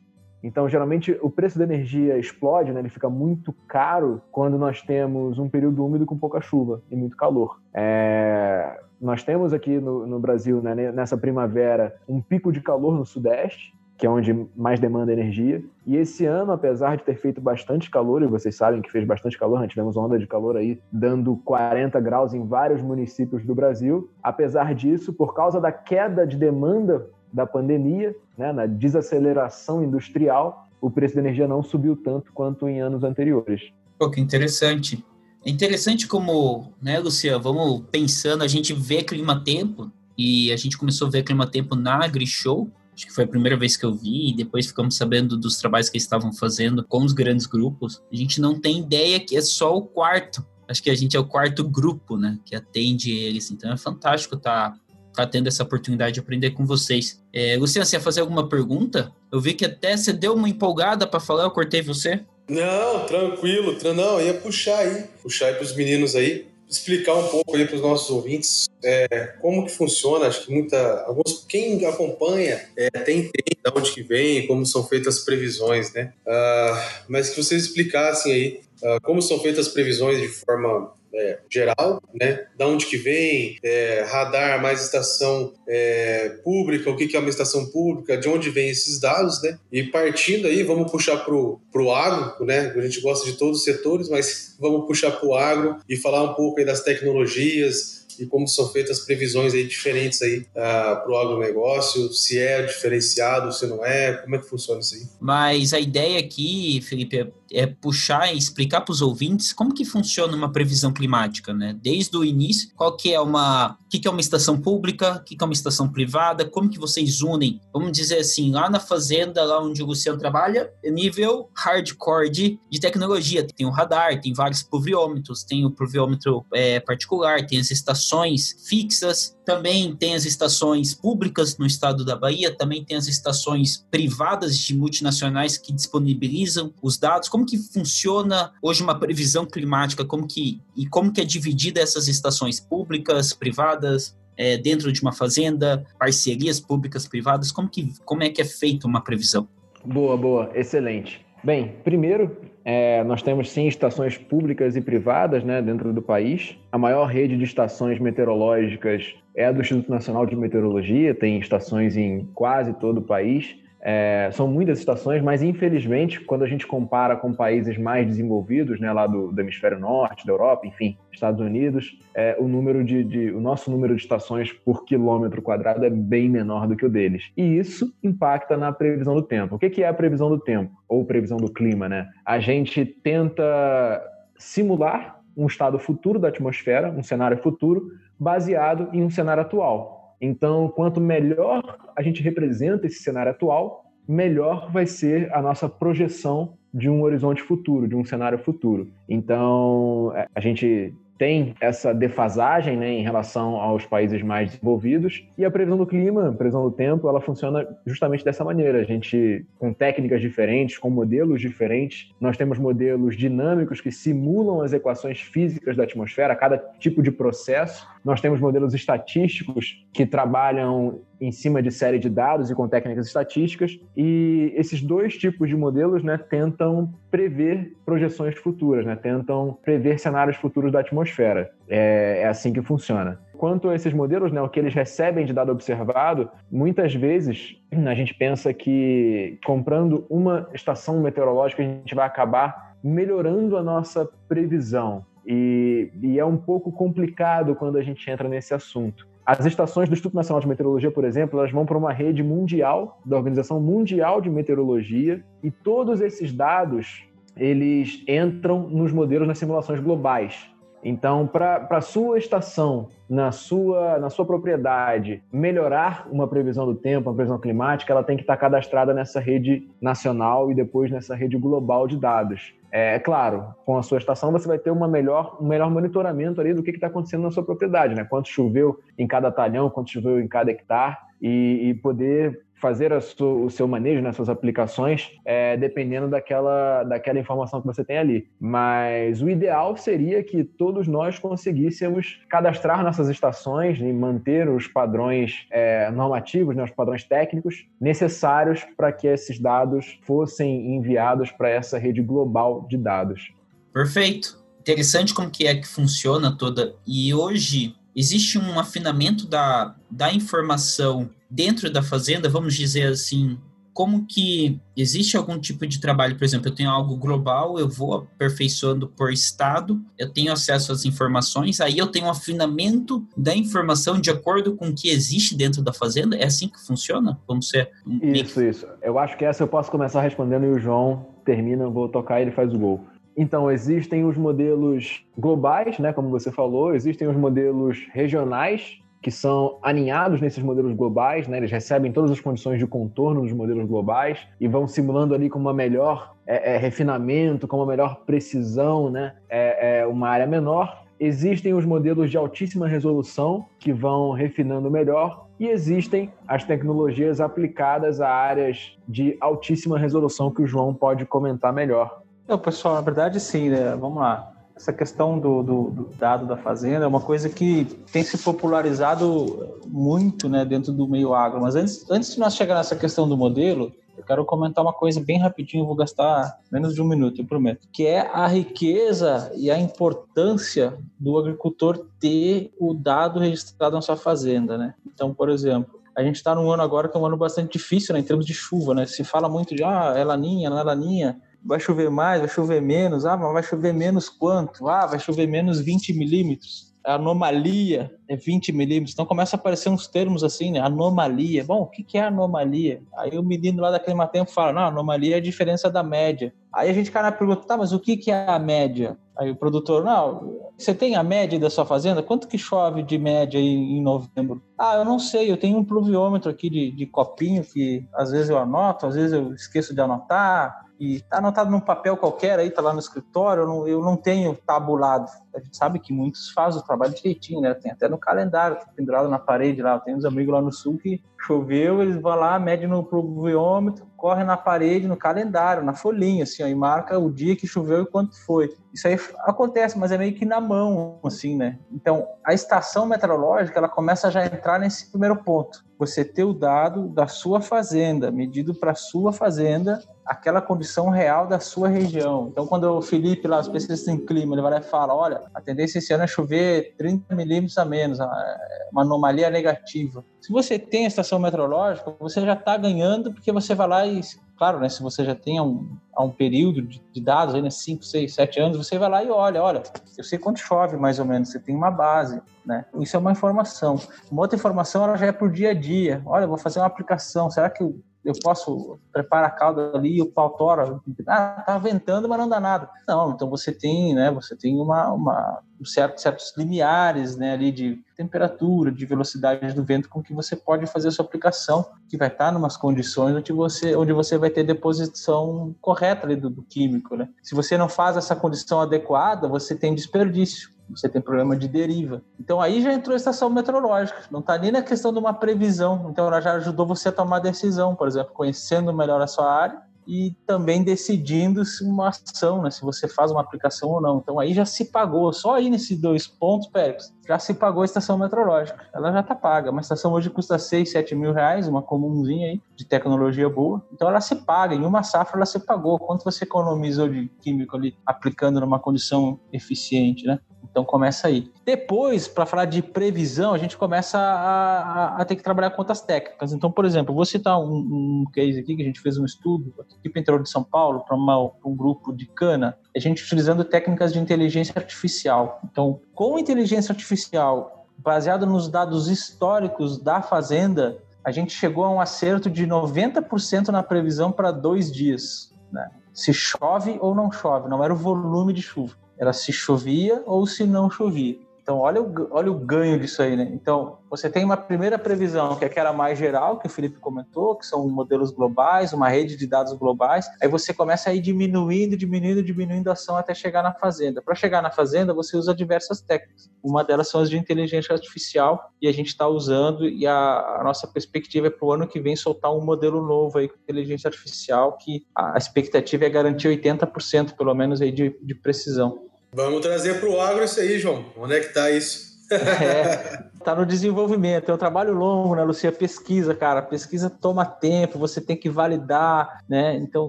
Então, 0.43 0.69
geralmente, 0.69 1.17
o 1.21 1.31
preço 1.31 1.59
da 1.59 1.65
energia 1.65 2.19
explode, 2.19 2.73
né? 2.73 2.81
ele 2.81 2.89
fica 2.89 3.09
muito 3.09 3.53
caro 3.69 4.23
quando 4.31 4.57
nós 4.57 4.83
temos 4.83 5.39
um 5.39 5.49
período 5.49 5.85
úmido 5.85 6.07
com 6.07 6.17
pouca 6.17 6.41
chuva 6.41 6.83
e 6.91 6.97
muito 6.97 7.17
calor. 7.17 7.61
É... 7.75 8.81
Nós 9.01 9.23
temos 9.23 9.53
aqui 9.55 9.79
no, 9.79 10.07
no 10.07 10.21
Brasil, 10.21 10.61
né, 10.61 10.93
nessa 10.93 11.17
primavera, 11.17 11.97
um 12.07 12.21
pico 12.21 12.53
de 12.53 12.61
calor 12.61 12.95
no 12.95 13.07
Sudeste, 13.07 13.73
que 14.01 14.07
é 14.07 14.11
onde 14.11 14.47
mais 14.57 14.81
demanda 14.81 15.13
energia. 15.13 15.63
E 15.87 15.95
esse 15.95 16.25
ano, 16.25 16.53
apesar 16.53 16.97
de 16.97 17.05
ter 17.05 17.17
feito 17.17 17.39
bastante 17.39 17.91
calor, 17.91 18.23
e 18.23 18.27
vocês 18.27 18.55
sabem 18.57 18.81
que 18.81 18.91
fez 18.91 19.07
bastante 19.07 19.39
calor, 19.39 19.61
nós 19.61 19.69
tivemos 19.69 19.95
onda 19.95 20.19
de 20.19 20.27
calor 20.27 20.57
aí 20.57 20.81
dando 20.91 21.37
40 21.45 22.01
graus 22.01 22.33
em 22.33 22.47
vários 22.47 22.81
municípios 22.81 23.45
do 23.45 23.55
Brasil. 23.55 24.11
Apesar 24.23 24.75
disso, 24.75 25.13
por 25.13 25.35
causa 25.35 25.61
da 25.61 25.71
queda 25.71 26.27
de 26.27 26.39
demanda 26.39 27.11
da 27.33 27.47
pandemia, 27.47 28.15
né, 28.37 28.53
na 28.53 28.67
desaceleração 28.67 29.83
industrial, 29.83 30.69
o 30.81 30.91
preço 30.91 31.15
da 31.15 31.21
energia 31.21 31.47
não 31.47 31.63
subiu 31.63 31.97
tanto 31.97 32.33
quanto 32.33 32.69
em 32.69 32.81
anos 32.81 33.05
anteriores. 33.05 33.71
Pô, 33.99 34.11
que 34.11 34.21
interessante. 34.21 35.05
É 35.45 35.51
interessante 35.51 36.07
como, 36.07 36.73
né, 36.81 36.99
Luciano, 36.99 37.43
vamos 37.43 37.83
pensando, 37.91 38.43
a 38.43 38.49
gente 38.49 38.73
vê 38.73 39.03
clima-tempo, 39.03 39.91
e 40.23 40.53
a 40.53 40.57
gente 40.57 40.77
começou 40.77 41.09
a 41.09 41.11
ver 41.11 41.23
clima-tempo 41.23 41.75
na 41.75 42.05
AgriShow, 42.05 42.71
acho 42.95 43.07
que 43.07 43.13
foi 43.13 43.25
a 43.25 43.27
primeira 43.29 43.57
vez 43.57 43.75
que 43.75 43.87
eu 43.87 43.95
vi, 43.95 44.29
e 44.29 44.37
depois 44.37 44.67
ficamos 44.67 44.95
sabendo 44.97 45.35
dos 45.35 45.57
trabalhos 45.57 45.89
que 45.89 45.97
eles 45.97 46.05
estavam 46.05 46.31
fazendo 46.31 46.85
com 46.85 47.03
os 47.03 47.15
grandes 47.15 47.47
grupos. 47.47 48.03
A 48.13 48.17
gente 48.17 48.39
não 48.39 48.61
tem 48.61 48.81
ideia 48.81 49.19
que 49.19 49.35
é 49.35 49.41
só 49.41 49.75
o 49.75 49.83
quarto, 49.83 50.45
acho 50.69 50.83
que 50.83 50.91
a 50.91 50.95
gente 50.95 51.17
é 51.17 51.21
o 51.21 51.25
quarto 51.25 51.67
grupo, 51.67 52.19
né, 52.19 52.39
que 52.45 52.55
atende 52.55 53.11
eles, 53.11 53.51
então 53.51 53.73
é 53.73 53.79
fantástico 53.79 54.35
estar 54.37 54.73
tá 54.73 54.81
tá 55.15 55.27
tendo 55.27 55.49
essa 55.49 55.63
oportunidade 55.63 56.15
de 56.15 56.21
aprender 56.21 56.51
com 56.51 56.65
vocês. 56.65 57.21
É, 57.33 57.59
você 57.59 57.79
ia 57.79 58.01
fazer 58.01 58.21
alguma 58.21 58.49
pergunta? 58.49 59.13
Eu 59.33 59.41
vi 59.41 59.55
que 59.55 59.65
até 59.65 59.97
você 59.97 60.13
deu 60.13 60.35
uma 60.35 60.49
empolgada 60.49 61.07
para 61.07 61.21
falar, 61.21 61.45
eu 61.45 61.51
cortei 61.51 61.83
você. 61.83 62.21
Não, 62.49 63.07
tranquilo, 63.07 63.77
não, 63.95 64.21
ia 64.21 64.35
puxar 64.35 64.79
aí, 64.79 65.05
puxar 65.23 65.47
aí 65.47 65.55
para 65.55 65.63
os 65.63 65.75
meninos 65.75 66.17
aí, 66.17 66.49
explicar 66.69 67.15
um 67.15 67.29
pouco 67.29 67.57
aí 67.57 67.67
para 67.67 67.77
os 67.77 67.83
nossos 67.83 68.11
ouvintes 68.11 68.69
é, 68.85 69.35
como 69.41 69.67
que 69.67 69.73
funciona. 69.73 70.27
Acho 70.27 70.47
que 70.47 70.53
muita, 70.53 71.03
alguns 71.03 71.45
quem 71.49 71.85
acompanha 71.85 72.61
é, 72.77 72.91
tem 72.91 73.19
ideia 73.19 73.57
de 73.65 73.79
onde 73.79 73.93
que 73.93 74.03
vem, 74.03 74.47
como 74.47 74.65
são 74.65 74.87
feitas 74.87 75.19
as 75.19 75.25
previsões, 75.25 75.93
né? 75.93 76.13
Uh, 76.27 77.03
mas 77.09 77.31
que 77.31 77.43
vocês 77.43 77.65
explicassem 77.65 78.33
aí 78.33 78.61
uh, 78.83 79.01
como 79.03 79.21
são 79.21 79.39
feitas 79.41 79.67
as 79.67 79.73
previsões 79.73 80.21
de 80.21 80.29
forma 80.29 80.93
é, 81.15 81.39
geral, 81.51 82.03
né? 82.15 82.47
Da 82.57 82.67
onde 82.67 82.87
que 82.87 82.97
vem, 82.97 83.59
é, 83.63 84.05
radar 84.09 84.61
mais 84.63 84.83
estação 84.83 85.53
é, 85.69 86.31
pública, 86.45 86.91
o 86.91 86.97
que, 86.97 87.07
que 87.07 87.17
é 87.17 87.21
uma 87.21 87.29
estação 87.29 87.67
pública, 87.67 88.17
de 88.17 88.29
onde 88.29 88.51
vem 88.51 88.69
esses 88.69 89.01
dados, 89.01 89.43
né? 89.43 89.59
E 89.73 89.85
partindo 89.85 90.47
aí, 90.47 90.63
vamos 90.63 90.91
puxar 90.91 91.19
pro, 91.19 91.61
pro 91.73 91.91
agro, 91.91 92.45
né? 92.45 92.73
A 92.77 92.81
gente 92.81 93.01
gosta 93.01 93.31
de 93.31 93.37
todos 93.37 93.59
os 93.59 93.65
setores, 93.65 94.09
mas 94.09 94.57
vamos 94.59 94.87
puxar 94.87 95.13
pro 95.13 95.35
agro 95.35 95.77
e 95.89 95.97
falar 95.97 96.23
um 96.23 96.35
pouco 96.35 96.59
aí 96.59 96.65
das 96.65 96.83
tecnologias, 96.83 98.01
e 98.19 98.27
como 98.27 98.47
são 98.47 98.69
feitas 98.69 98.99
as 98.99 99.05
previsões 99.07 99.55
aí 99.55 99.67
diferentes 99.67 100.21
aí 100.21 100.41
uh, 100.41 100.47
ah, 100.57 100.97
para 101.03 101.13
o 101.13 101.17
agronegócio, 101.17 102.13
se 102.13 102.39
é 102.39 102.63
diferenciado, 102.63 103.51
se 103.53 103.67
não 103.67 103.85
é, 103.85 104.13
como 104.13 104.37
é 104.37 104.39
que 104.39 104.47
funciona 104.47 104.81
isso 104.81 104.95
aí? 104.95 105.03
Mas 105.19 105.73
a 105.73 105.81
ideia 105.81 106.21
aqui, 106.21 106.83
Felipe, 106.83 107.19
é 107.19 107.27
é 107.53 107.67
puxar 107.67 108.33
e 108.33 108.39
explicar 108.39 108.83
para 108.83 108.93
os 108.93 109.03
ouvintes 109.03 109.53
como 109.53 109.75
que 109.75 109.85
funciona 109.85 110.37
uma 110.37 110.53
previsão 110.53 110.93
climática, 110.93 111.53
né? 111.53 111.77
Desde 111.81 112.17
o 112.17 112.25
início, 112.25 112.71
qual 112.77 112.97
que 112.97 113.13
é 113.13 113.21
uma, 113.21 113.73
o 113.73 113.89
que, 113.89 113.99
que 113.99 114.09
é 114.09 114.11
uma 114.11 114.21
estação 114.21 114.61
pública, 114.61 115.17
o 115.17 115.25
que, 115.25 115.37
que 115.37 115.43
é 115.43 115.47
uma 115.47 115.53
estação 115.53 115.89
privada, 115.89 116.45
como 116.45 116.71
que 116.71 116.79
vocês 116.79 117.23
unem, 117.23 117.61
vamos 117.73 117.93
dizer 117.93 118.19
assim, 118.19 118.51
lá 118.51 118.71
na 118.71 118.81
fazenda, 118.81 119.45
lá 119.45 119.63
onde 119.63 119.83
o 119.83 119.87
Luciano 119.87 120.19
trabalha, 120.19 120.71
é 120.85 120.91
nível 120.91 121.49
hardcore 121.55 122.31
de, 122.31 122.59
de 122.71 122.81
tecnologia. 122.81 123.47
Tem 123.47 123.67
o 123.67 123.71
radar, 123.71 124.21
tem 124.21 124.33
vários 124.33 124.63
pluviômetros, 124.63 125.45
tem 125.45 125.65
o 125.65 125.71
pluviômetro 125.71 126.45
é, 126.53 126.81
particular, 126.81 127.47
tem 127.47 127.59
as 127.59 127.71
estações 127.71 128.57
fixas, 128.69 129.37
também 129.45 129.97
tem 129.97 130.15
as 130.15 130.25
estações 130.25 130.95
públicas 130.95 131.59
no 131.59 131.67
estado 131.67 132.05
da 132.05 132.15
Bahia, 132.15 132.55
também 132.55 132.85
tem 132.85 132.97
as 132.97 133.09
estações 133.09 133.85
privadas 133.91 134.57
de 134.57 134.77
multinacionais 134.77 135.59
que 135.59 135.73
disponibilizam 135.73 136.73
os 136.81 136.97
dados. 136.97 137.29
Como 137.29 137.40
que 137.45 137.59
funciona 137.59 138.53
hoje 138.63 138.83
uma 138.83 138.99
previsão 138.99 139.47
climática? 139.47 140.05
Como 140.05 140.27
que 140.27 140.61
e 140.77 140.87
como 140.87 141.13
que 141.13 141.21
é 141.21 141.25
dividida 141.25 141.81
essas 141.81 142.09
estações 142.09 142.61
públicas, 142.61 143.33
privadas, 143.33 144.17
é, 144.37 144.57
dentro 144.57 144.93
de 144.93 145.03
uma 145.03 145.13
fazenda, 145.13 145.85
parcerias 145.99 146.61
públicas, 146.61 147.07
privadas? 147.07 147.53
Como 147.53 147.69
que 147.69 147.93
como 148.05 148.23
é 148.23 148.31
que 148.31 148.41
é 148.41 148.45
feita 148.45 148.87
uma 148.87 149.03
previsão? 149.03 149.49
Boa, 149.85 150.17
boa, 150.17 150.51
excelente. 150.55 151.25
Bem, 151.43 151.77
primeiro, 151.83 152.37
é, 152.65 153.03
nós 153.05 153.23
temos 153.23 153.51
sim 153.51 153.67
estações 153.67 154.19
públicas 154.19 154.77
e 154.77 154.81
privadas 154.81 155.43
né, 155.43 155.63
dentro 155.63 155.93
do 155.93 156.03
país. 156.03 156.57
A 156.71 156.77
maior 156.77 157.07
rede 157.07 157.37
de 157.37 157.45
estações 157.45 157.99
meteorológicas 157.99 159.15
é 159.35 159.47
a 159.47 159.53
do 159.53 159.61
Instituto 159.61 159.91
Nacional 159.91 160.27
de 160.27 160.37
Meteorologia, 160.37 161.15
tem 161.15 161.39
estações 161.39 161.97
em 161.97 162.29
quase 162.35 162.75
todo 162.75 162.99
o 162.99 163.03
país. 163.03 163.57
É, 163.83 164.29
são 164.33 164.47
muitas 164.47 164.79
estações, 164.79 165.23
mas 165.23 165.43
infelizmente, 165.43 166.21
quando 166.21 166.45
a 166.45 166.47
gente 166.47 166.67
compara 166.67 167.17
com 167.17 167.33
países 167.33 167.79
mais 167.79 168.07
desenvolvidos, 168.07 168.79
né, 168.79 168.93
lá 168.93 169.07
do, 169.07 169.33
do 169.33 169.41
hemisfério 169.41 169.79
norte, 169.79 170.27
da 170.27 170.33
Europa, 170.33 170.67
enfim, 170.67 170.99
Estados 171.11 171.41
Unidos, 171.41 171.99
é, 172.15 172.37
o 172.39 172.47
número 172.47 172.85
de, 172.85 173.03
de, 173.03 173.31
o 173.31 173.41
nosso 173.41 173.71
número 173.71 173.97
de 173.97 174.03
estações 174.03 174.53
por 174.53 174.85
quilômetro 174.85 175.41
quadrado 175.41 175.85
é 175.85 175.91
bem 175.91 176.29
menor 176.29 176.67
do 176.67 176.77
que 176.77 176.85
o 176.85 176.91
deles. 176.91 177.31
E 177.37 177.59
isso 177.59 177.93
impacta 178.03 178.57
na 178.57 178.71
previsão 178.73 179.15
do 179.15 179.23
tempo. 179.23 179.55
O 179.55 179.59
que, 179.59 179.71
que 179.71 179.83
é 179.83 179.89
a 179.89 179.95
previsão 179.95 180.29
do 180.29 180.39
tempo 180.39 180.73
ou 180.89 181.05
previsão 181.05 181.39
do 181.39 181.51
clima, 181.51 181.89
né? 181.89 182.09
A 182.25 182.39
gente 182.39 182.85
tenta 182.85 184.03
simular 184.37 185.21
um 185.37 185.47
estado 185.47 185.79
futuro 185.79 186.19
da 186.19 186.29
atmosfera, 186.29 186.91
um 186.91 187.03
cenário 187.03 187.39
futuro, 187.39 187.93
baseado 188.19 188.89
em 188.93 189.03
um 189.03 189.11
cenário 189.11 189.43
atual. 189.43 190.00
Então, 190.21 190.69
quanto 190.69 191.01
melhor 191.01 191.79
a 191.97 192.03
gente 192.03 192.23
representa 192.23 192.87
esse 192.87 193.03
cenário 193.03 193.33
atual, 193.33 193.85
melhor 194.07 194.71
vai 194.71 194.87
ser 194.87 195.33
a 195.33 195.41
nossa 195.41 195.69
projeção 195.69 196.55
de 196.73 196.89
um 196.89 197.03
horizonte 197.03 197.43
futuro, 197.43 197.89
de 197.89 197.97
um 197.97 198.05
cenário 198.05 198.39
futuro. 198.39 198.91
Então, 199.09 200.13
é, 200.15 200.27
a 200.35 200.41
gente 200.41 200.95
tem 201.21 201.55
essa 201.61 201.93
defasagem 201.93 202.79
né, 202.79 202.89
em 202.93 203.03
relação 203.03 203.57
aos 203.57 203.85
países 203.85 204.23
mais 204.23 204.53
desenvolvidos. 204.53 205.23
E 205.37 205.45
a 205.45 205.51
previsão 205.51 205.77
do 205.77 205.87
clima, 205.87 206.31
a 206.31 206.33
previsão 206.33 206.63
do 206.63 206.71
tempo, 206.71 207.07
ela 207.11 207.21
funciona 207.21 207.69
justamente 207.85 208.25
dessa 208.25 208.43
maneira. 208.43 208.81
A 208.81 208.85
gente, 208.85 209.45
com 209.59 209.71
técnicas 209.71 210.23
diferentes, 210.23 210.79
com 210.79 210.89
modelos 210.89 211.39
diferentes, 211.39 212.11
nós 212.19 212.39
temos 212.39 212.59
modelos 212.59 213.19
dinâmicos 213.19 213.83
que 213.83 213.93
simulam 213.93 214.63
as 214.63 214.73
equações 214.73 215.21
físicas 215.21 215.77
da 215.77 215.85
atmosfera, 215.85 216.35
cada 216.35 216.57
tipo 216.79 217.03
de 217.03 217.11
processo. 217.11 217.87
Nós 218.03 218.23
temos 218.23 218.41
modelos 218.41 218.73
estatísticos 218.73 219.87
que 219.93 220.07
trabalham 220.07 221.03
em 221.21 221.31
cima 221.31 221.63
de 221.63 221.71
série 221.71 221.99
de 221.99 222.09
dados 222.09 222.51
e 222.51 222.55
com 222.55 222.69
técnicas 222.69 223.07
estatísticas. 223.07 223.79
E 223.97 224.53
esses 224.57 224.81
dois 224.81 225.17
tipos 225.17 225.49
de 225.49 225.57
modelos 225.57 226.03
né, 226.03 226.17
tentam 226.17 226.93
prever 227.11 227.77
projeções 227.85 228.37
futuras, 228.39 228.87
né, 228.87 228.97
tentam 228.97 229.59
prever 229.63 229.99
cenários 229.99 230.37
futuros 230.37 230.73
da 230.73 230.81
atmosfera. 230.81 231.51
É, 231.69 232.23
é 232.23 232.27
assim 232.27 232.53
que 232.53 232.63
funciona. 232.63 233.21
Quanto 233.37 233.69
a 233.71 233.75
esses 233.75 233.93
modelos, 233.93 234.33
né, 234.33 234.41
o 234.43 234.49
que 234.49 234.61
eles 234.61 234.75
recebem 234.75 235.25
de 235.25 235.33
dado 235.33 235.51
observado, 235.51 236.29
muitas 236.51 236.95
vezes 236.95 237.57
a 237.73 237.95
gente 237.95 238.15
pensa 238.15 238.53
que 238.53 239.39
comprando 239.45 240.07
uma 240.11 240.49
estação 240.53 241.01
meteorológica 241.01 241.63
a 241.63 241.67
gente 241.67 241.95
vai 241.95 242.07
acabar 242.07 242.77
melhorando 242.83 243.57
a 243.57 243.63
nossa 243.63 244.09
previsão. 244.29 245.05
E, 245.27 245.91
e, 246.03 246.19
é 246.19 246.25
um 246.25 246.37
pouco 246.37 246.73
complicado 246.73 247.55
quando 247.55 247.77
a 247.77 247.83
gente 247.83 248.11
entra 248.11 248.29
nesse 248.29 248.55
assunto. 248.55 249.07
As 249.25 249.45
estações 249.45 249.89
do 249.89 249.93
Instituto 249.93 250.15
Nacional 250.17 250.41
de 250.41 250.49
Meteorologia, 250.49 250.91
por 250.91 251.05
exemplo, 251.05 251.39
elas 251.39 251.53
vão 251.53 251.67
para 251.67 251.79
uma 251.79 251.93
rede 251.93 252.23
mundial, 252.23 253.01
da 253.05 253.17
Organização 253.17 253.61
Mundial 253.61 254.21
de 254.21 254.31
Meteorologia, 254.31 255.23
e 255.43 255.51
todos 255.51 256.01
esses 256.01 256.33
dados 256.33 257.05
eles 257.37 258.03
entram 258.09 258.69
nos 258.69 258.93
modelos 258.93 259.29
nas 259.29 259.39
simulações 259.39 259.81
globais. 259.81 260.50
Então, 260.83 261.27
para 261.27 261.67
a 261.71 261.81
sua 261.81 262.19
estação, 262.19 262.89
na 263.09 263.33
sua, 263.33 263.99
na 263.99 264.09
sua 264.09 264.25
propriedade, 264.25 265.23
melhorar 265.33 266.09
uma 266.11 266.29
previsão 266.29 266.65
do 266.65 266.75
tempo, 266.75 267.11
uma 267.11 267.17
previsão 267.17 267.39
climática, 267.39 267.93
ela 267.93 268.05
tem 268.05 268.17
que 268.17 268.23
estar 268.23 268.37
cadastrada 268.37 268.95
nessa 268.95 269.19
rede 269.19 269.69
nacional 269.81 270.51
e 270.51 270.55
depois 270.55 270.91
nessa 270.91 271.15
rede 271.15 271.37
global 271.37 271.87
de 271.87 271.99
dados. 271.99 272.55
É, 272.71 272.95
é 272.95 272.99
claro, 272.99 273.53
com 273.67 273.77
a 273.77 273.83
sua 273.83 273.99
estação 273.99 274.31
você 274.31 274.47
vai 274.47 274.59
ter 274.59 274.71
uma 274.71 274.87
melhor, 274.87 275.37
um 275.41 275.47
melhor 275.47 275.71
monitoramento 275.71 276.41
ali 276.41 276.55
do 276.55 276.63
que 276.63 276.71
está 276.71 276.87
acontecendo 276.87 277.23
na 277.23 277.31
sua 277.31 277.43
propriedade, 277.43 277.95
né? 277.95 278.05
Quanto 278.05 278.29
choveu 278.29 278.79
em 278.97 279.07
cada 279.07 279.31
talhão, 279.31 279.69
quanto 279.69 279.91
choveu 279.91 280.21
em 280.21 280.29
cada 280.29 280.51
hectare, 280.51 280.97
e, 281.21 281.69
e 281.69 281.75
poder 281.75 282.41
fazer 282.61 282.93
o 282.93 283.51
seu 283.51 283.67
manejo, 283.67 284.03
né, 284.03 284.13
suas 284.13 284.29
aplicações, 284.29 285.11
é, 285.25 285.57
dependendo 285.57 286.09
daquela, 286.09 286.85
daquela 286.85 287.19
informação 287.19 287.61
que 287.61 287.67
você 287.67 287.85
tem 287.85 287.99
ali. 287.99 288.29
Mas 288.39 289.23
o 289.23 289.29
ideal 289.29 289.77
seria 289.77 290.23
que 290.23 290.45
todos 290.45 290.87
nós 290.87 291.19
conseguíssemos 291.19 292.21
cadastrar 292.29 292.85
nossas 292.85 293.09
estações 293.09 293.79
e 293.79 293.93
manter 293.93 294.49
os 294.49 294.67
padrões 294.67 295.47
é, 295.51 295.91
normativos, 295.91 296.55
né, 296.55 296.63
os 296.63 296.71
padrões 296.71 297.03
técnicos 297.05 297.67
necessários 297.81 298.65
para 298.77 298.93
que 298.93 299.07
esses 299.07 299.39
dados 299.39 299.99
fossem 300.03 300.77
enviados 300.77 301.31
para 301.33 301.49
essa 301.49 301.79
rede 301.79 302.03
global 302.03 302.67
de 302.69 302.77
dados. 302.77 303.33
Perfeito. 303.73 304.39
Interessante 304.61 305.15
como 305.15 305.31
que 305.31 305.47
é 305.47 305.55
que 305.55 305.67
funciona 305.67 306.37
toda. 306.37 306.75
E 306.87 307.15
hoje 307.15 307.75
existe 307.97 308.39
um 308.39 308.59
afinamento 308.59 309.27
da, 309.27 309.75
da 309.91 310.13
informação 310.13 311.09
dentro 311.31 311.71
da 311.71 311.83
fazenda, 311.83 312.29
vamos 312.29 312.55
dizer 312.55 312.89
assim, 312.89 313.39
como 313.73 314.05
que 314.07 314.61
existe 314.77 315.17
algum 315.17 315.39
tipo 315.39 315.67
de 315.67 315.81
trabalho, 315.81 316.17
por 316.17 316.25
exemplo, 316.25 316.49
eu 316.49 316.55
tenho 316.55 316.71
algo 316.71 316.97
global, 316.97 317.59
eu 317.59 317.69
vou 317.69 317.95
aperfeiçoando 317.95 318.89
por 318.89 319.13
estado, 319.13 319.81
eu 319.99 320.13
tenho 320.13 320.33
acesso 320.33 320.73
às 320.73 320.85
informações, 320.85 321.61
aí 321.61 321.79
eu 321.79 321.87
tenho 321.87 322.07
um 322.07 322.11
afinamento 322.11 323.07
da 323.17 323.35
informação 323.35 324.01
de 324.01 324.11
acordo 324.11 324.57
com 324.57 324.69
o 324.69 324.75
que 324.75 324.91
existe 324.91 325.37
dentro 325.37 325.63
da 325.63 325.73
fazenda? 325.73 326.17
É 326.17 326.25
assim 326.25 326.49
que 326.49 326.61
funciona? 326.61 327.19
Vamos 327.27 327.49
ser 327.49 327.71
Isso, 328.03 328.43
isso. 328.43 328.67
Eu 328.83 328.99
acho 328.99 329.17
que 329.17 329.25
essa 329.25 329.43
eu 329.43 329.49
posso 329.49 329.71
começar 329.71 330.01
respondendo 330.03 330.45
e 330.45 330.51
o 330.51 330.59
João 330.59 331.07
termina, 331.25 331.65
eu 331.65 331.71
vou 331.71 331.89
tocar 331.89 332.21
ele 332.21 332.33
faz 332.33 332.53
o 332.53 332.59
gol. 332.59 332.85
Então, 333.17 333.51
existem 333.51 334.05
os 334.05 334.17
modelos 334.17 335.03
globais, 335.17 335.79
né, 335.79 335.93
como 335.93 336.09
você 336.09 336.31
falou, 336.31 336.75
existem 336.75 337.09
os 337.09 337.17
modelos 337.17 337.79
regionais, 337.93 338.79
que 339.03 339.11
são 339.11 339.59
aninhados 339.63 340.21
nesses 340.21 340.43
modelos 340.43 340.75
globais, 340.75 341.27
né? 341.27 341.39
eles 341.39 341.51
recebem 341.51 341.91
todas 341.91 342.11
as 342.11 342.21
condições 342.21 342.59
de 342.59 342.67
contorno 342.67 343.23
dos 343.23 343.33
modelos 343.33 343.67
globais 343.67 344.19
e 344.39 344.47
vão 344.47 344.69
simulando 344.69 345.15
ali 345.15 345.31
com 345.31 345.39
uma 345.39 345.55
melhor 345.55 346.15
é, 346.27 346.55
é, 346.55 346.57
refinamento, 346.59 347.49
com 347.49 347.57
uma 347.57 347.67
melhor 347.67 348.03
precisão, 348.05 348.91
né? 348.91 349.15
É, 349.29 349.81
é, 349.81 349.87
uma 349.87 350.09
área 350.09 350.27
menor. 350.27 350.85
Existem 350.99 351.55
os 351.55 351.65
modelos 351.65 352.11
de 352.11 352.19
altíssima 352.19 352.69
resolução 352.69 353.47
que 353.59 353.73
vão 353.73 354.13
refinando 354.13 354.71
melhor 354.71 355.27
e 355.41 355.49
existem 355.49 356.13
as 356.29 356.45
tecnologias 356.45 357.23
aplicadas 357.23 358.03
a 358.03 358.09
áreas 358.09 358.77
de 358.87 359.17
altíssima 359.19 359.79
resolução 359.79 360.31
que 360.31 360.43
o 360.43 360.47
João 360.47 360.75
pode 360.75 361.07
comentar 361.07 361.55
melhor. 361.55 362.03
Não, 362.29 362.39
pessoal, 362.39 362.75
na 362.75 362.83
verdade 362.83 363.19
sim, 363.19 363.49
né? 363.49 363.75
Vamos 363.81 363.99
lá 363.99 364.30
essa 364.61 364.75
questão 364.75 365.19
do, 365.19 365.43
do, 365.43 365.71
do, 365.71 365.85
dado 365.99 366.27
da 366.27 366.37
fazenda 366.37 366.85
é 366.85 366.87
uma 366.87 367.01
coisa 367.01 367.31
que 367.31 367.65
tem 367.91 368.03
se 368.03 368.19
popularizado 368.19 369.59
muito 369.67 370.29
né, 370.29 370.45
dentro 370.45 370.71
do 370.71 370.87
meio 370.87 371.15
agro. 371.15 371.41
Mas 371.41 371.57
antes, 371.57 371.91
antes 371.91 372.13
de 372.13 372.21
nós 372.21 372.37
chegar 372.37 372.57
nessa 372.57 372.77
questão 372.77 373.09
do 373.09 373.17
modelo, 373.17 373.73
eu 373.97 374.05
quero 374.05 374.23
comentar 374.23 374.63
uma 374.63 374.73
coisa 374.73 375.01
bem 375.01 375.19
rapidinho, 375.19 375.65
vou 375.65 375.75
gastar 375.75 376.39
menos 376.53 376.75
de 376.75 376.83
um 376.83 376.85
minuto, 376.85 377.23
eu 377.23 377.25
prometo, 377.25 377.67
que 377.73 377.87
é 377.87 378.01
a 378.13 378.27
riqueza 378.27 379.33
e 379.35 379.51
a 379.51 379.59
importância 379.59 380.77
do 380.99 381.19
agricultor 381.19 381.87
ter 381.99 382.53
o 382.61 382.75
dado 382.75 383.19
registrado 383.19 383.77
na 383.77 383.83
sua 383.83 383.97
fazenda. 383.97 384.59
Né? 384.59 384.75
Então, 384.87 385.15
por 385.15 385.31
exemplo, 385.31 385.81
a 385.97 386.03
gente 386.03 386.17
está 386.17 386.35
num 386.35 386.51
ano 386.51 386.63
agora 386.63 386.87
que 386.87 386.97
é 386.99 387.01
um 387.01 387.07
ano 387.07 387.17
bastante 387.17 387.53
difícil 387.53 387.95
né, 387.95 388.01
em 388.01 388.05
termos 388.05 388.27
de 388.27 388.35
chuva, 388.35 388.75
né? 388.75 388.87
Se 388.87 389.03
fala 389.05 389.29
muito 389.29 389.55
de 389.55 389.65
ah, 389.65 389.95
é 389.97 390.05
laninha, 390.05 390.49
não 390.49 390.59
é 390.59 390.63
laninha 390.63 391.21
vai 391.45 391.61
chover 391.61 391.91
mais, 391.91 392.21
vai 392.21 392.29
chover 392.29 392.61
menos, 392.61 393.05
ah, 393.07 393.17
mas 393.17 393.33
vai 393.33 393.43
chover 393.43 393.73
menos 393.73 394.09
quanto? 394.09 394.69
Ah, 394.69 394.87
vai 394.87 394.99
chover 394.99 395.27
menos 395.27 395.61
20 395.61 395.93
milímetros. 395.95 396.71
A 396.85 396.95
anomalia 396.95 397.95
é 398.09 398.17
20 398.17 398.53
milímetros. 398.53 398.95
Então 398.95 399.05
começa 399.05 399.37
a 399.37 399.39
aparecer 399.39 399.69
uns 399.69 399.87
termos 399.87 400.25
assim, 400.25 400.53
né? 400.53 400.61
Anomalia. 400.61 401.45
Bom, 401.45 401.63
o 401.63 401.67
que 401.67 401.99
é 401.99 402.05
anomalia? 402.05 402.83
Aí 402.97 403.19
o 403.19 403.23
menino 403.23 403.61
lá 403.61 403.71
daquele 403.71 404.07
tempo 404.09 404.31
fala, 404.31 404.53
não, 404.53 404.63
anomalia 404.63 405.17
é 405.17 405.19
a 405.19 405.23
diferença 405.23 405.71
da 405.71 405.83
média. 405.83 406.33
Aí 406.53 406.71
a 406.71 406.73
gente 406.73 406.91
cai 406.91 407.03
na 407.03 407.13
pergunta, 407.13 407.47
tá, 407.47 407.57
mas 407.57 407.73
o 407.73 407.79
que 407.79 408.11
é 408.11 408.27
a 408.27 408.39
média? 408.39 408.97
Aí 409.19 409.31
o 409.31 409.37
produtor, 409.37 409.85
não, 409.85 410.51
você 410.57 410.75
tem 410.75 410.97
a 410.97 411.03
média 411.03 411.39
da 411.39 411.51
sua 411.51 411.67
fazenda? 411.67 412.03
Quanto 412.03 412.29
que 412.29 412.39
chove 412.39 412.83
de 412.83 412.99
média 412.99 413.39
em 413.39 413.83
novembro? 413.83 414.43
Ah, 414.57 414.77
eu 414.77 414.85
não 414.85 414.99
sei, 414.99 415.31
eu 415.31 415.37
tenho 415.37 415.59
um 415.59 415.65
pluviômetro 415.65 416.31
aqui 416.31 416.49
de, 416.49 416.71
de 416.71 416.87
copinho 416.87 417.45
que 417.45 417.87
às 417.95 418.11
vezes 418.11 418.31
eu 418.31 418.39
anoto, 418.39 418.87
às 418.87 418.95
vezes 418.95 419.13
eu 419.13 419.35
esqueço 419.35 419.75
de 419.75 419.81
anotar 419.81 420.71
e 420.81 420.97
está 420.97 421.19
anotado 421.19 421.51
num 421.51 421.61
papel 421.61 421.95
qualquer 421.95 422.39
aí, 422.39 422.49
está 422.49 422.63
lá 422.63 422.73
no 422.73 422.79
escritório, 422.79 423.43
eu 423.43 423.47
não, 423.47 423.69
eu 423.69 423.83
não, 423.83 423.99
tenho 423.99 424.35
tabulado. 424.35 425.11
A 425.35 425.39
gente 425.39 425.55
sabe 425.55 425.79
que 425.79 425.93
muitos 425.93 426.31
fazem 426.31 426.59
o 426.59 426.65
trabalho 426.65 426.95
direitinho, 426.95 427.43
né? 427.43 427.53
Tem 427.53 427.71
até 427.71 427.87
no 427.87 427.99
calendário, 427.99 428.57
tá 428.57 428.65
pendurado 428.75 429.07
na 429.07 429.19
parede 429.19 429.61
lá. 429.61 429.79
Tem 429.79 429.95
uns 429.95 430.07
amigos 430.07 430.33
lá 430.33 430.41
no 430.41 430.51
sul 430.51 430.79
que 430.79 431.03
choveu, 431.19 431.83
eles 431.83 432.01
vão 432.01 432.15
lá, 432.15 432.39
medem 432.39 432.67
no 432.67 432.83
pluviômetro, 432.83 433.87
corre 433.95 434.25
na 434.25 434.39
parede, 434.39 434.89
no 434.89 434.97
calendário, 434.97 435.63
na 435.63 435.75
folhinha, 435.75 436.23
assim, 436.23 436.43
ó, 436.43 436.47
e 436.47 436.55
marca 436.55 436.99
o 436.99 437.13
dia 437.13 437.37
que 437.37 437.47
choveu 437.47 437.83
e 437.83 437.87
quanto 437.87 438.19
foi. 438.25 438.49
Isso 438.73 438.87
aí 438.87 438.99
acontece, 439.21 439.79
mas 439.79 439.91
é 439.91 439.99
meio 439.99 440.15
que 440.15 440.25
na 440.25 440.41
mão, 440.41 441.01
assim, 441.05 441.37
né? 441.37 441.59
Então, 441.73 442.07
a 442.25 442.33
estação 442.33 442.87
meteorológica, 442.87 443.59
ela 443.59 443.69
começa 443.69 444.09
a 444.09 444.11
já 444.11 444.25
entrar 444.25 444.61
nesse 444.61 444.91
primeiro 444.91 445.17
ponto. 445.17 445.65
Você 445.79 446.05
ter 446.05 446.25
o 446.25 446.33
dado 446.33 446.89
da 446.89 447.09
sua 447.09 447.41
fazenda, 447.41 448.11
medido 448.11 448.55
para 448.55 448.75
sua 448.75 449.13
fazenda, 449.13 449.83
aquela 450.05 450.41
condição 450.41 450.89
real 450.89 451.27
da 451.27 451.41
sua 451.41 451.69
região. 451.69 452.29
Então, 452.31 452.47
quando 452.47 452.65
o 452.65 452.83
Felipe, 452.83 453.27
lá, 453.27 453.41
especialista 453.41 453.91
em 453.91 453.99
clima, 453.99 454.35
ele 454.35 454.43
vai 454.43 454.53
lá 454.53 454.59
e 454.59 454.63
fala, 454.63 454.95
olha, 454.95 455.23
a 455.35 455.41
tendência 455.41 455.79
esse 455.79 455.93
ano 455.93 456.05
é 456.05 456.07
chover 456.07 456.75
30 456.77 457.15
milímetros 457.15 457.57
a 457.59 457.65
menos, 457.65 457.99
é 457.99 458.69
uma 458.73 458.83
anomalia 458.83 459.31
negativa. 459.31 460.05
Se 460.21 460.33
você 460.33 460.59
tem 460.59 460.85
a 460.85 460.89
estação 460.89 461.19
meteorológica, 461.19 461.95
você 461.99 462.21
já 462.21 462.35
está 462.35 462.57
ganhando 462.57 463.13
porque 463.13 463.33
você 463.33 463.55
vai 463.55 463.69
lá 463.69 463.87
e 463.87 464.01
claro, 464.41 464.59
né, 464.59 464.71
se 464.71 464.83
você 464.83 465.05
já 465.05 465.15
tem 465.15 465.39
um, 465.39 465.69
um 465.99 466.09
período 466.09 466.63
de, 466.63 466.83
de 466.91 466.99
dados, 466.99 467.35
né, 467.35 467.51
5, 467.51 467.85
6, 467.85 468.15
7 468.15 468.41
anos, 468.41 468.57
você 468.57 468.79
vai 468.79 468.89
lá 468.89 469.05
e 469.05 469.11
olha, 469.11 469.43
olha, 469.43 469.63
eu 469.99 470.03
sei 470.03 470.19
quanto 470.19 470.41
chove 470.41 470.79
mais 470.79 470.99
ou 470.99 471.05
menos, 471.05 471.29
você 471.29 471.39
tem 471.39 471.55
uma 471.55 471.71
base, 471.71 472.23
né? 472.43 472.65
Isso 472.79 472.97
é 472.97 472.99
uma 472.99 473.13
informação. 473.13 473.79
Uma 474.11 474.23
outra 474.23 474.39
informação, 474.39 474.85
ela 474.85 474.97
já 474.97 475.09
é 475.09 475.13
por 475.13 475.31
dia 475.31 475.51
a 475.51 475.55
dia. 475.55 476.01
Olha, 476.07 476.27
vou 476.27 476.39
fazer 476.39 476.59
uma 476.59 476.67
aplicação, 476.67 477.31
será 477.31 477.51
que 477.51 477.63
eu 477.63 477.79
eu 478.05 478.15
posso 478.23 478.79
preparar 478.93 479.29
a 479.29 479.33
cauda 479.33 479.73
ali 479.75 479.99
e 479.99 480.03
o 480.03 480.11
pau 480.11 480.31
tora. 480.31 480.81
Ah, 481.07 481.43
tá 481.45 481.59
ventando, 481.59 482.09
mas 482.09 482.19
não 482.19 482.29
dá 482.29 482.41
nada. 482.41 482.69
Não, 482.89 483.11
então 483.11 483.29
você 483.29 483.53
tem, 483.53 483.95
né, 483.95 484.11
você 484.11 484.35
tem 484.35 484.57
uma, 484.57 484.93
uma 484.93 485.43
um 485.61 485.65
certo, 485.65 486.01
certos 486.01 486.33
limiares, 486.37 487.17
né, 487.17 487.35
ali 487.35 487.53
de 487.53 487.79
temperatura, 487.95 488.73
de 488.73 488.87
velocidade 488.87 489.53
do 489.53 489.63
vento 489.63 489.91
com 489.91 490.03
que 490.03 490.15
você 490.15 490.35
pode 490.35 490.67
fazer 490.67 490.89
a 490.89 490.91
sua 490.91 491.05
aplicação, 491.05 491.67
que 491.89 491.99
vai 491.99 492.09
estar 492.09 492.33
em 492.33 492.37
umas 492.37 492.57
condições 492.57 493.15
onde 493.15 493.33
você, 493.33 493.77
onde 493.77 493.93
você 493.93 494.17
vai 494.17 494.31
ter 494.31 494.43
deposição 494.43 495.55
correta 495.61 496.07
ali 496.07 496.17
do, 496.17 496.31
do 496.31 496.43
químico, 496.43 496.97
né? 496.97 497.09
Se 497.23 497.35
você 497.35 497.59
não 497.59 497.69
faz 497.69 497.99
essa 497.99 498.17
condição 498.17 498.61
adequada, 498.61 499.29
você 499.29 499.55
tem 499.55 499.75
desperdício 499.75 500.51
você 500.71 500.89
tem 500.89 501.01
problema 501.01 501.37
de 501.37 501.49
deriva. 501.49 502.03
Então 502.19 502.41
aí 502.41 502.63
já 502.63 502.73
entrou 502.73 502.95
a 502.95 502.97
estação 502.97 503.31
meteorológica, 503.31 503.99
não 504.11 504.21
está 504.21 504.39
nem 504.39 504.53
na 504.53 504.63
questão 504.63 504.93
de 504.93 504.99
uma 504.99 505.13
previsão, 505.13 505.89
então 505.91 506.07
ela 506.07 506.21
já 506.21 506.33
ajudou 506.35 506.67
você 506.67 506.89
a 506.89 506.93
tomar 506.93 507.19
decisão, 507.21 507.75
por 507.75 507.89
exemplo, 507.89 508.13
conhecendo 508.13 508.73
melhor 508.73 509.01
a 509.01 509.07
sua 509.07 509.31
área 509.31 509.71
e 509.87 510.15
também 510.27 510.63
decidindo 510.63 511.45
se 511.45 511.65
uma 511.65 511.89
ação, 511.89 512.43
né, 512.43 512.51
se 512.51 512.63
você 512.63 512.87
faz 512.87 513.11
uma 513.11 513.21
aplicação 513.21 513.71
ou 513.71 513.81
não. 513.81 513.99
Então 513.99 514.21
aí 514.21 514.33
já 514.33 514.45
se 514.45 514.67
pagou, 514.67 515.13
só 515.13 515.35
aí 515.35 515.51
nesses 515.51 515.81
dois 515.81 516.07
pontos, 516.07 516.47
Pérez, 516.49 516.95
já 517.09 517.19
se 517.19 517.35
pagou 517.35 517.63
a 517.63 517.65
estação 517.65 517.99
meteorológica. 517.99 518.69
Ela 518.73 518.93
já 518.93 519.01
está 519.01 519.17
paga. 519.17 519.51
Uma 519.51 519.61
estação 519.61 519.93
hoje 519.93 520.09
custa 520.09 520.39
6, 520.39 520.71
7 520.71 520.95
mil 520.95 521.13
reais, 521.13 521.49
uma 521.49 521.61
comumzinha 521.61 522.29
aí, 522.29 522.41
de 522.55 522.65
tecnologia 522.65 523.29
boa. 523.29 523.67
Então 523.73 523.89
ela 523.89 524.01
se 524.01 524.15
paga, 524.15 524.55
em 524.55 524.65
uma 524.65 524.85
safra 524.85 525.17
ela 525.17 525.27
se 525.27 525.41
pagou. 525.41 525.77
Quanto 525.79 526.05
você 526.05 526.23
economizou 526.23 526.89
de 526.89 527.09
químico 527.21 527.57
ali 527.57 527.77
aplicando 527.85 528.39
numa 528.39 528.61
condição 528.61 529.19
eficiente, 529.33 530.07
né? 530.07 530.21
Então 530.51 530.65
começa 530.65 531.07
aí. 531.07 531.31
Depois, 531.45 532.09
para 532.09 532.27
falar 532.27 532.45
de 532.45 532.61
previsão, 532.61 533.33
a 533.33 533.39
gente 533.39 533.57
começa 533.57 533.99
a, 533.99 534.59
a, 534.61 534.97
a, 535.01 535.05
ter 535.05 535.15
que 535.17 535.23
trabalhar 535.23 535.51
com 535.51 535.63
outras 535.63 535.81
técnicas. 535.81 536.33
Então, 536.33 536.51
por 536.51 536.65
exemplo, 536.65 536.95
vou 536.95 537.05
citar 537.05 537.39
um, 537.41 537.55
um 537.55 538.05
case 538.13 538.41
aqui 538.41 538.57
que 538.57 538.63
a 538.63 538.65
gente 538.65 538.81
fez 538.81 538.99
um 538.99 539.05
estudo, 539.05 539.55
a 539.59 539.75
equipe 539.79 540.01
interior 540.01 540.23
de 540.23 540.29
São 540.29 540.43
Paulo, 540.43 540.85
para 540.85 540.97
um 540.97 541.57
grupo 541.57 541.93
de 541.93 542.07
cana, 542.07 542.59
a 542.75 542.81
gente 542.81 543.03
utilizando 543.03 543.45
técnicas 543.45 543.93
de 543.93 544.01
inteligência 544.01 544.53
artificial. 544.57 545.41
Então, 545.45 545.81
com 545.95 546.19
inteligência 546.19 546.73
artificial, 546.73 547.67
baseado 547.79 548.27
nos 548.27 548.49
dados 548.49 548.89
históricos 548.89 549.79
da 549.79 550.03
fazenda, 550.03 550.79
a 551.05 551.13
gente 551.13 551.33
chegou 551.33 551.65
a 551.65 551.71
um 551.71 551.81
acerto 551.81 552.29
de 552.29 552.47
90% 552.47 553.49
na 553.49 553.63
previsão 553.63 554.11
para 554.11 554.33
dois 554.33 554.71
dias. 554.71 555.33
Né? 555.53 555.71
Se 555.95 556.13
chove 556.13 556.77
ou 556.81 556.95
não 556.95 557.11
chove, 557.11 557.49
não 557.49 557.63
era 557.63 557.73
o 557.73 557.77
volume 557.77 558.33
de 558.33 558.43
chuva 558.43 558.75
era 559.01 559.13
se 559.13 559.33
chovia 559.33 560.03
ou 560.07 560.27
se 560.27 560.45
não 560.45 560.71
chovia. 560.71 561.19
Então, 561.51 561.59
olha 561.59 561.83
o, 561.83 562.09
olha 562.13 562.31
o 562.31 562.39
ganho 562.39 562.79
disso 562.79 563.03
aí, 563.03 563.17
né? 563.17 563.29
Então, 563.33 563.79
você 563.91 564.09
tem 564.09 564.25
uma 564.25 564.37
primeira 564.37 564.79
previsão, 564.79 565.35
que 565.35 565.45
é 565.45 565.49
aquela 565.49 565.73
mais 565.73 565.99
geral, 565.99 566.39
que 566.39 566.47
o 566.47 566.49
Felipe 566.49 566.79
comentou, 566.79 567.35
que 567.35 567.45
são 567.45 567.69
modelos 567.69 568.13
globais, 568.13 568.73
uma 568.73 568.89
rede 568.89 569.17
de 569.17 569.27
dados 569.27 569.53
globais. 569.55 570.07
Aí 570.23 570.29
você 570.29 570.55
começa 570.55 570.91
a 570.91 570.95
ir 570.95 571.01
diminuindo, 571.01 571.77
diminuindo, 571.77 572.23
diminuindo 572.23 572.69
a 572.69 572.75
ação 572.75 572.97
até 572.97 573.15
chegar 573.15 573.43
na 573.43 573.53
fazenda. 573.53 574.01
Para 574.01 574.15
chegar 574.15 574.41
na 574.41 574.53
fazenda, 574.53 574.95
você 574.95 575.17
usa 575.17 575.35
diversas 575.35 575.81
técnicas. 575.81 576.31
Uma 576.41 576.63
delas 576.63 576.89
são 576.89 577.01
as 577.01 577.11
de 577.11 577.19
inteligência 577.19 577.73
artificial, 577.73 578.53
e 578.63 578.69
a 578.69 578.73
gente 578.73 578.89
está 578.89 579.09
usando, 579.09 579.69
e 579.69 579.89
a, 579.89 580.39
a, 580.39 580.45
nossa 580.45 580.69
perspectiva 580.69 581.27
é 581.27 581.31
para 581.31 581.45
o 581.45 581.53
ano 581.53 581.67
que 581.67 581.81
vem 581.81 581.97
soltar 581.97 582.33
um 582.33 582.45
modelo 582.45 582.81
novo 582.87 583.19
aí 583.19 583.29
com 583.29 583.35
inteligência 583.43 583.89
artificial, 583.89 584.57
que 584.57 584.87
a 584.95 585.19
expectativa 585.19 585.85
é 585.85 585.91
garantir 585.91 586.29
80% 586.29 587.17
pelo 587.17 587.35
menos 587.35 587.61
aí 587.61 587.73
de, 587.73 587.99
de 588.01 588.15
precisão. 588.15 588.90
Vamos 589.13 589.41
trazer 589.41 589.81
para 589.81 589.89
o 589.89 590.01
agro 590.01 590.25
isso 590.25 590.39
aí, 590.39 590.59
João. 590.59 590.87
Onde 590.97 591.15
é 591.15 591.21
que 591.21 591.27
está 591.27 591.51
isso? 591.51 591.91
É, 592.13 593.05
tá 593.25 593.37
no 593.37 593.47
desenvolvimento, 593.47 594.31
é 594.31 594.35
um 594.35 594.39
trabalho 594.39 594.73
longo, 594.73 595.15
né, 595.15 595.23
Lucia? 595.23 595.53
Pesquisa, 595.53 596.13
cara, 596.13 596.43
pesquisa 596.43 596.91
toma 596.91 597.25
tempo, 597.25 597.79
você 597.79 598.01
tem 598.01 598.17
que 598.17 598.29
validar, 598.29 599.23
né? 599.29 599.55
Então, 599.57 599.89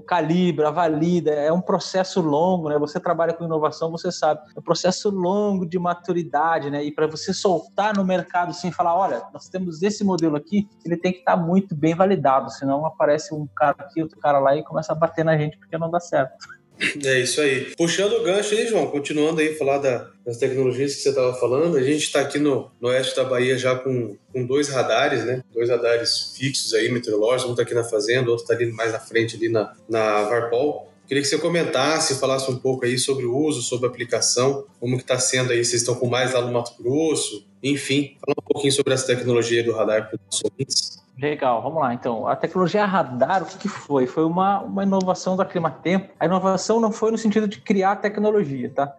calibra, 0.00 0.70
valida, 0.70 1.32
é 1.32 1.52
um 1.52 1.60
processo 1.60 2.20
longo, 2.20 2.68
né? 2.68 2.78
Você 2.78 3.00
trabalha 3.00 3.32
com 3.32 3.44
inovação, 3.44 3.90
você 3.90 4.12
sabe, 4.12 4.40
é 4.54 4.60
um 4.60 4.62
processo 4.62 5.10
longo 5.10 5.66
de 5.66 5.78
maturidade, 5.78 6.70
né? 6.70 6.84
E 6.84 6.92
para 6.92 7.08
você 7.08 7.34
soltar 7.34 7.96
no 7.96 8.04
mercado 8.04 8.52
sem 8.52 8.70
falar, 8.70 8.96
olha, 8.96 9.22
nós 9.32 9.48
temos 9.48 9.82
esse 9.82 10.04
modelo 10.04 10.36
aqui, 10.36 10.68
ele 10.84 10.96
tem 10.96 11.12
que 11.12 11.18
estar 11.20 11.36
tá 11.36 11.42
muito 11.42 11.74
bem 11.74 11.94
validado, 11.94 12.50
senão 12.50 12.86
aparece 12.86 13.34
um 13.34 13.48
cara 13.56 13.76
aqui, 13.80 14.00
outro 14.00 14.18
cara 14.20 14.38
lá 14.38 14.56
e 14.56 14.62
começa 14.62 14.92
a 14.92 14.96
bater 14.96 15.24
na 15.24 15.36
gente 15.36 15.58
porque 15.58 15.76
não 15.76 15.90
dá 15.90 15.98
certo. 15.98 16.61
É 17.04 17.20
isso 17.20 17.40
aí. 17.40 17.72
Puxando 17.76 18.14
o 18.14 18.22
gancho 18.22 18.54
aí, 18.54 18.66
João, 18.66 18.88
continuando 18.88 19.40
aí 19.40 19.54
falar 19.54 19.78
da, 19.78 20.10
das 20.24 20.38
tecnologias 20.38 20.94
que 20.94 21.02
você 21.02 21.10
estava 21.10 21.34
falando, 21.34 21.76
a 21.76 21.82
gente 21.82 22.02
está 22.02 22.20
aqui 22.20 22.38
no, 22.38 22.70
no, 22.80 22.88
oeste 22.88 23.14
da 23.14 23.24
Bahia 23.24 23.56
já 23.56 23.76
com, 23.76 24.16
com 24.32 24.44
dois 24.44 24.68
radares, 24.68 25.24
né? 25.24 25.42
Dois 25.52 25.68
radares 25.68 26.32
fixos 26.36 26.74
aí, 26.74 26.90
meteorológicos, 26.90 27.50
um 27.50 27.52
está 27.52 27.62
aqui 27.62 27.74
na 27.74 27.84
fazenda, 27.84 28.30
outro 28.30 28.44
está 28.44 28.54
ali 28.54 28.70
mais 28.72 28.92
na 28.92 28.98
frente, 28.98 29.36
ali 29.36 29.48
na, 29.48 29.72
na 29.88 30.22
Varpol. 30.24 30.92
Queria 31.06 31.22
que 31.22 31.28
você 31.28 31.38
comentasse, 31.38 32.18
falasse 32.18 32.50
um 32.50 32.58
pouco 32.58 32.84
aí 32.86 32.98
sobre 32.98 33.26
o 33.26 33.36
uso, 33.36 33.60
sobre 33.60 33.86
a 33.86 33.90
aplicação, 33.90 34.64
como 34.80 34.96
que 34.96 35.02
está 35.02 35.18
sendo 35.18 35.52
aí, 35.52 35.64
vocês 35.64 35.82
estão 35.82 35.94
com 35.94 36.06
mais 36.06 36.32
lá 36.32 36.40
no 36.40 36.52
Mato 36.52 36.74
Grosso, 36.82 37.44
enfim, 37.62 38.16
fala 38.24 38.34
um 38.38 38.52
pouquinho 38.52 38.72
sobre 38.72 38.94
essa 38.94 39.06
tecnologia 39.06 39.62
do 39.62 39.72
radar 39.72 40.08
para 40.08 40.16
os 40.16 40.20
nossos 40.24 40.42
ouvintes. 40.44 41.01
Legal, 41.22 41.62
vamos 41.62 41.80
lá. 41.80 41.94
Então, 41.94 42.26
a 42.26 42.34
tecnologia 42.34 42.84
radar, 42.84 43.44
o 43.44 43.46
que, 43.46 43.56
que 43.56 43.68
foi? 43.68 44.08
Foi 44.08 44.24
uma, 44.24 44.60
uma 44.60 44.82
inovação 44.82 45.36
da 45.36 45.44
Climatempo. 45.44 46.12
A 46.18 46.24
inovação 46.24 46.80
não 46.80 46.90
foi 46.90 47.12
no 47.12 47.16
sentido 47.16 47.46
de 47.46 47.60
criar 47.60 47.96
tecnologia, 47.96 48.68
tá? 48.68 48.92